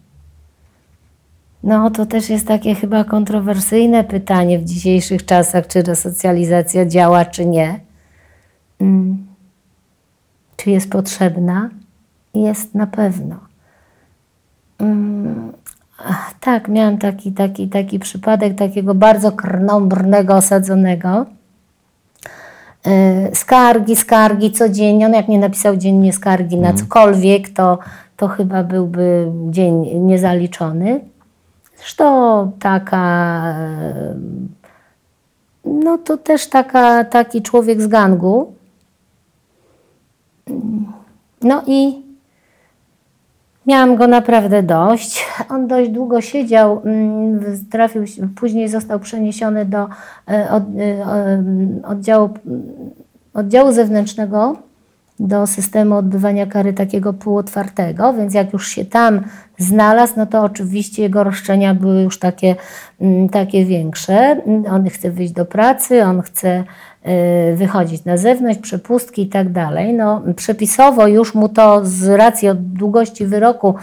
No, 1.62 1.90
to 1.90 2.06
też 2.06 2.30
jest 2.30 2.46
takie 2.46 2.74
chyba 2.74 3.04
kontrowersyjne 3.04 4.04
pytanie 4.04 4.58
w 4.58 4.64
dzisiejszych 4.64 5.24
czasach, 5.24 5.66
czy 5.66 5.82
resocjalizacja 5.82 6.86
działa, 6.86 7.24
czy 7.24 7.46
nie. 7.46 7.80
Hmm. 8.78 9.26
Czy 10.56 10.70
jest 10.70 10.90
potrzebna? 10.90 11.70
Jest 12.34 12.74
na 12.74 12.86
pewno. 12.86 13.36
Mm, 14.78 15.52
tak, 16.40 16.68
miałam 16.68 16.98
taki, 16.98 17.32
taki, 17.32 17.68
taki 17.68 17.98
przypadek 17.98 18.58
takiego 18.58 18.94
bardzo 18.94 19.32
krnąbrnego 19.32 20.34
osadzonego. 20.34 21.26
E, 22.86 23.34
skargi, 23.34 23.96
skargi 23.96 24.52
codziennie. 24.52 25.06
On 25.06 25.12
jak 25.12 25.28
nie 25.28 25.38
napisał 25.38 25.76
dziennie 25.76 26.12
skargi 26.12 26.56
na 26.56 26.68
mhm. 26.70 26.76
cokolwiek, 26.76 27.48
to, 27.50 27.78
to 28.16 28.28
chyba 28.28 28.64
byłby 28.64 29.32
dzień 29.50 30.00
niezaliczony. 30.00 31.00
Zresztą 31.76 32.52
taka, 32.60 33.54
no 35.64 35.98
to 35.98 36.16
też 36.16 36.48
taka, 36.48 37.04
taki 37.04 37.42
człowiek 37.42 37.82
z 37.82 37.86
gangu. 37.86 38.54
No 41.42 41.62
i 41.66 42.04
Miałam 43.66 43.96
go 43.96 44.06
naprawdę 44.06 44.62
dość. 44.62 45.26
On 45.50 45.66
dość 45.66 45.90
długo 45.90 46.20
siedział, 46.20 46.80
mm, 46.84 47.40
trafił, 47.70 48.04
później 48.36 48.68
został 48.68 49.00
przeniesiony 49.00 49.64
do 49.64 49.78
e, 49.78 49.88
e, 50.28 50.60
oddziału, 51.84 52.30
oddziału 53.34 53.72
zewnętrznego 53.72 54.56
do 55.20 55.46
systemu 55.46 55.96
odbywania 55.96 56.46
kary 56.46 56.72
takiego 56.72 57.12
półotwartego, 57.12 58.12
więc 58.12 58.34
jak 58.34 58.52
już 58.52 58.68
się 58.68 58.84
tam 58.84 59.20
znalazł, 59.58 60.14
no 60.16 60.26
to 60.26 60.42
oczywiście 60.42 61.02
jego 61.02 61.24
roszczenia 61.24 61.74
były 61.74 62.02
już 62.02 62.18
takie, 62.18 62.56
mm, 63.00 63.28
takie 63.28 63.64
większe. 63.64 64.36
On 64.70 64.88
chce 64.88 65.10
wyjść 65.10 65.32
do 65.32 65.46
pracy, 65.46 66.04
on 66.04 66.22
chce 66.22 66.64
y, 67.52 67.56
wychodzić 67.56 68.04
na 68.04 68.16
zewnątrz, 68.16 68.58
przepustki 68.58 69.22
i 69.22 69.28
tak 69.28 69.52
dalej. 69.52 69.94
No, 69.94 70.22
przepisowo 70.36 71.06
już 71.06 71.34
mu 71.34 71.48
to 71.48 71.80
z 71.84 72.08
racji 72.08 72.48
od 72.48 72.72
długości 72.72 73.26
wyroku 73.26 73.74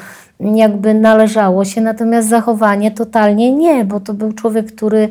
jakby 0.56 0.94
należało 0.94 1.66
się, 1.66 1.82
natomiast 1.82 2.30
zachowanie 2.30 2.92
totalnie 2.92 3.52
nie, 3.52 3.86
bo 3.86 4.00
to 4.00 4.14
był 4.14 4.34
człowiek, 4.34 4.76
który 4.76 5.10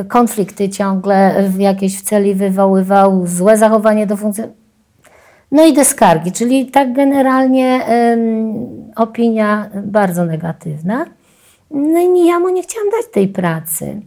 y, 0.00 0.04
konflikty 0.04 0.68
ciągle 0.68 1.42
w 1.48 1.58
jakiejś 1.58 1.98
w 1.98 2.02
celi 2.02 2.34
wywoływał, 2.34 3.26
złe 3.26 3.56
zachowanie 3.56 4.06
do 4.06 4.16
funkcji 4.16 4.44
no 5.52 5.66
i 5.66 5.72
deskargi, 5.72 6.32
czyli 6.32 6.66
tak 6.66 6.92
generalnie 6.92 7.80
opinia 8.96 9.70
bardzo 9.84 10.24
negatywna. 10.24 11.06
No 11.70 12.00
i 12.00 12.26
ja 12.26 12.38
mu 12.38 12.48
nie 12.48 12.62
chciałam 12.62 12.90
dać 12.90 13.12
tej 13.12 13.28
pracy. 13.28 14.00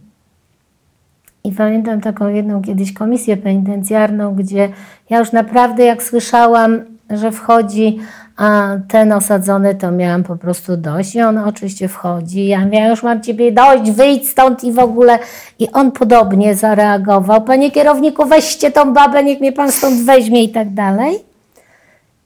I 1.44 1.52
pamiętam 1.52 2.00
taką 2.00 2.28
jedną 2.28 2.62
kiedyś 2.62 2.92
komisję 2.92 3.36
penitencjarną, 3.36 4.34
gdzie 4.34 4.68
ja 5.10 5.18
już 5.18 5.32
naprawdę 5.32 5.84
jak 5.84 6.02
słyszałam, 6.02 6.80
że 7.10 7.32
wchodzi 7.32 7.98
a 8.36 8.76
ten 8.88 9.12
osadzony, 9.12 9.74
to 9.74 9.90
miałam 9.90 10.22
po 10.22 10.36
prostu 10.36 10.76
dość. 10.76 11.14
I 11.14 11.22
on 11.22 11.38
oczywiście 11.38 11.88
wchodzi. 11.88 12.46
Ja 12.46 12.64
mówię, 12.64 12.88
już 12.88 13.02
mam 13.02 13.22
ciebie 13.22 13.52
dość, 13.52 13.90
wyjdź 13.90 14.28
stąd 14.28 14.64
i 14.64 14.72
w 14.72 14.78
ogóle. 14.78 15.18
I 15.58 15.72
on 15.72 15.92
podobnie 15.92 16.54
zareagował. 16.54 17.42
Panie 17.42 17.70
kierowniku, 17.70 18.24
weźcie 18.24 18.70
tą 18.70 18.92
babę, 18.92 19.24
niech 19.24 19.40
mnie 19.40 19.52
pan 19.52 19.72
stąd 19.72 20.02
weźmie 20.02 20.42
i 20.42 20.48
tak 20.48 20.74
dalej. 20.74 21.29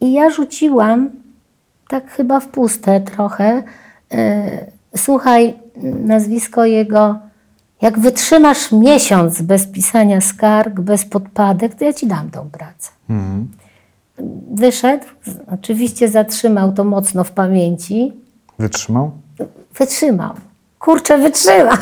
I 0.04 0.12
ja 0.12 0.30
rzuciłam, 0.30 1.10
tak 1.88 2.10
chyba 2.10 2.40
w 2.40 2.48
puste 2.48 3.00
trochę, 3.00 3.62
e, 4.12 4.66
słuchaj, 4.96 5.54
nazwisko 6.04 6.64
jego, 6.64 7.18
jak 7.82 7.98
wytrzymasz 7.98 8.72
miesiąc 8.72 9.42
bez 9.42 9.66
pisania 9.66 10.20
skarg, 10.20 10.80
bez 10.80 11.04
podpadek, 11.04 11.74
to 11.74 11.84
ja 11.84 11.92
ci 11.92 12.06
dam 12.06 12.30
tą 12.30 12.50
pracę. 12.50 12.90
Mhm. 13.10 13.48
Wyszedł, 14.54 15.04
oczywiście 15.52 16.08
zatrzymał 16.08 16.72
to 16.72 16.84
mocno 16.84 17.24
w 17.24 17.30
pamięci. 17.30 18.12
Wytrzymał? 18.58 19.10
Wytrzymał. 19.78 20.34
Kurczę, 20.78 21.18
wytrzymał. 21.18 21.76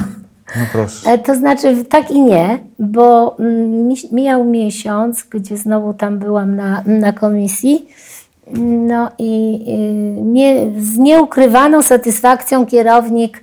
No 0.57 0.65
proszę. 0.73 1.11
E, 1.11 1.19
to 1.19 1.35
znaczy 1.35 1.85
tak 1.85 2.11
i 2.11 2.21
nie, 2.21 2.59
bo 2.79 3.37
mm, 3.39 3.89
mijał 4.13 4.45
miesiąc, 4.45 5.25
gdzie 5.31 5.57
znowu 5.57 5.95
tam 5.95 6.19
byłam 6.19 6.57
na, 6.57 6.83
na 6.87 7.13
komisji. 7.13 7.87
No 8.51 9.11
i 9.19 9.61
nie, 10.23 10.71
z 10.79 10.99
nieukrywaną 10.99 11.83
satysfakcją 11.83 12.67
kierownik 12.67 13.43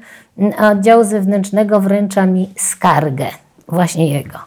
oddziału 0.59 1.03
zewnętrznego 1.03 1.79
wręcza 1.79 2.25
mi 2.25 2.49
skargę, 2.55 3.27
właśnie 3.67 4.13
jego. 4.13 4.37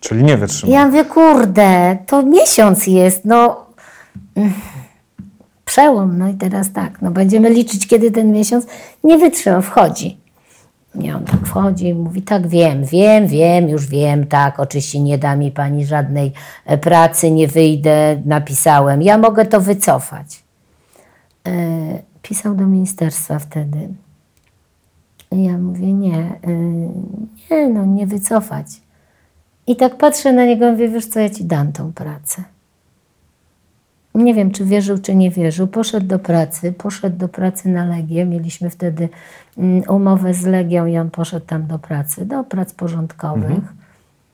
Czyli 0.00 0.24
nie 0.24 0.36
wytrzymał. 0.36 0.74
Ja 0.74 0.86
mówię, 0.86 1.04
kurde, 1.04 1.98
to 2.06 2.22
miesiąc 2.22 2.86
jest, 2.86 3.24
no 3.24 3.66
przełom, 5.64 6.18
no 6.18 6.28
i 6.28 6.34
teraz 6.34 6.72
tak, 6.72 7.02
no 7.02 7.10
będziemy 7.10 7.50
liczyć, 7.50 7.86
kiedy 7.86 8.10
ten 8.10 8.32
miesiąc 8.32 8.66
nie 9.04 9.18
wytrzymał, 9.18 9.62
wchodzi. 9.62 10.23
I 11.00 11.12
on 11.12 11.24
tak 11.24 11.46
wchodzi 11.46 11.88
i 11.88 11.94
mówi, 11.94 12.22
tak 12.22 12.46
wiem, 12.46 12.84
wiem, 12.84 13.26
wiem, 13.26 13.68
już 13.68 13.86
wiem, 13.86 14.26
tak, 14.26 14.60
oczywiście 14.60 15.00
nie 15.00 15.18
da 15.18 15.36
mi 15.36 15.50
pani 15.50 15.86
żadnej 15.86 16.32
e, 16.66 16.78
pracy, 16.78 17.30
nie 17.30 17.48
wyjdę, 17.48 18.22
napisałem. 18.24 19.02
Ja 19.02 19.18
mogę 19.18 19.46
to 19.46 19.60
wycofać. 19.60 20.44
E, 21.46 21.52
pisał 22.22 22.54
do 22.54 22.66
ministerstwa 22.66 23.38
wtedy. 23.38 23.88
I 25.32 25.44
ja 25.44 25.58
mówię, 25.58 25.92
nie, 25.92 26.18
e, 26.18 26.52
nie, 27.50 27.68
no 27.68 27.84
nie 27.84 28.06
wycofać. 28.06 28.66
I 29.66 29.76
tak 29.76 29.96
patrzę 29.96 30.32
na 30.32 30.44
niego 30.44 30.68
i 30.68 30.70
mówię, 30.70 30.88
wiesz 30.88 31.06
co, 31.06 31.20
ja 31.20 31.30
ci 31.30 31.44
dam 31.44 31.72
tą 31.72 31.92
pracę. 31.92 32.44
Nie 34.14 34.34
wiem, 34.34 34.50
czy 34.50 34.64
wierzył, 34.64 34.98
czy 34.98 35.14
nie 35.14 35.30
wierzył. 35.30 35.66
Poszedł 35.66 36.06
do 36.06 36.18
pracy, 36.18 36.72
poszedł 36.72 37.16
do 37.18 37.28
pracy 37.28 37.68
na 37.68 37.84
Legię. 37.84 38.24
Mieliśmy 38.26 38.70
wtedy 38.70 39.08
mm, 39.58 39.82
umowę 39.88 40.34
z 40.34 40.42
Legią 40.46 40.86
i 40.86 40.98
on 40.98 41.10
poszedł 41.10 41.46
tam 41.46 41.66
do 41.66 41.78
pracy, 41.78 42.26
do 42.26 42.44
prac 42.44 42.72
porządkowych. 42.72 43.60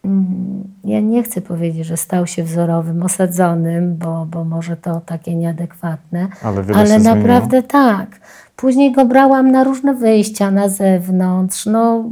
Mm, 0.05 0.65
Ja 0.85 1.01
nie 1.01 1.23
chcę 1.23 1.41
powiedzieć, 1.41 1.87
że 1.87 1.97
stał 1.97 2.27
się 2.27 2.43
wzorowym, 2.45 3.03
osadzonym, 3.03 3.97
bo, 3.97 4.27
bo 4.27 4.45
może 4.45 4.77
to 4.77 5.01
takie 5.07 5.35
nieadekwatne, 5.35 6.29
Ale 6.43 6.57
ale 6.75 6.87
się 6.87 7.01
zmieniło. 7.01 7.15
naprawdę 7.17 7.63
tak. 7.63 8.21
Później 8.57 8.93
go 8.93 9.05
brałam 9.05 9.51
na 9.51 9.65
różne 9.65 9.95
wyjścia 9.95 10.51
na 10.51 10.69
zewnątrz. 10.69 11.67
No, 11.67 12.05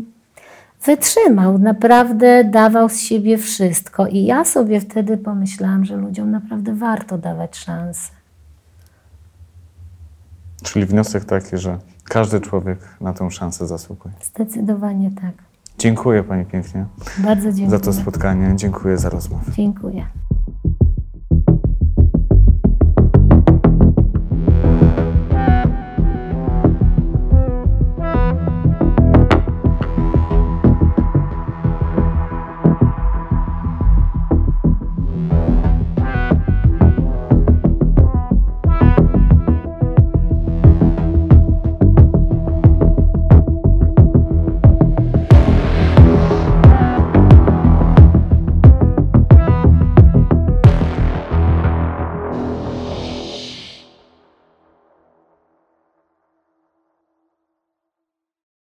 wytrzymał, 0.84 1.58
naprawdę 1.58 2.44
dawał 2.44 2.88
z 2.88 2.98
siebie 3.00 3.38
wszystko. 3.38 4.06
I 4.06 4.24
ja 4.24 4.44
sobie 4.44 4.80
wtedy 4.80 5.16
pomyślałam, 5.16 5.84
że 5.84 5.96
ludziom 5.96 6.30
naprawdę 6.30 6.74
warto 6.74 7.18
dawać 7.18 7.56
szansę. 7.56 8.10
Czyli 10.62 10.86
wniosek 10.86 11.24
taki, 11.24 11.56
że 11.58 11.78
każdy 12.04 12.40
człowiek 12.40 12.78
na 13.00 13.12
tę 13.12 13.30
szansę 13.30 13.66
zasługuje. 13.66 14.14
Zdecydowanie 14.22 15.10
tak. 15.10 15.32
Dziękuję 15.78 16.24
Pani 16.24 16.44
pięknie 16.44 16.86
Bardzo 17.18 17.52
dziękuję. 17.52 17.70
za 17.78 17.84
to 17.84 17.92
spotkanie. 17.92 18.52
Dziękuję 18.56 18.98
za 18.98 19.08
rozmowę. 19.08 19.52
Dziękuję. 19.56 20.06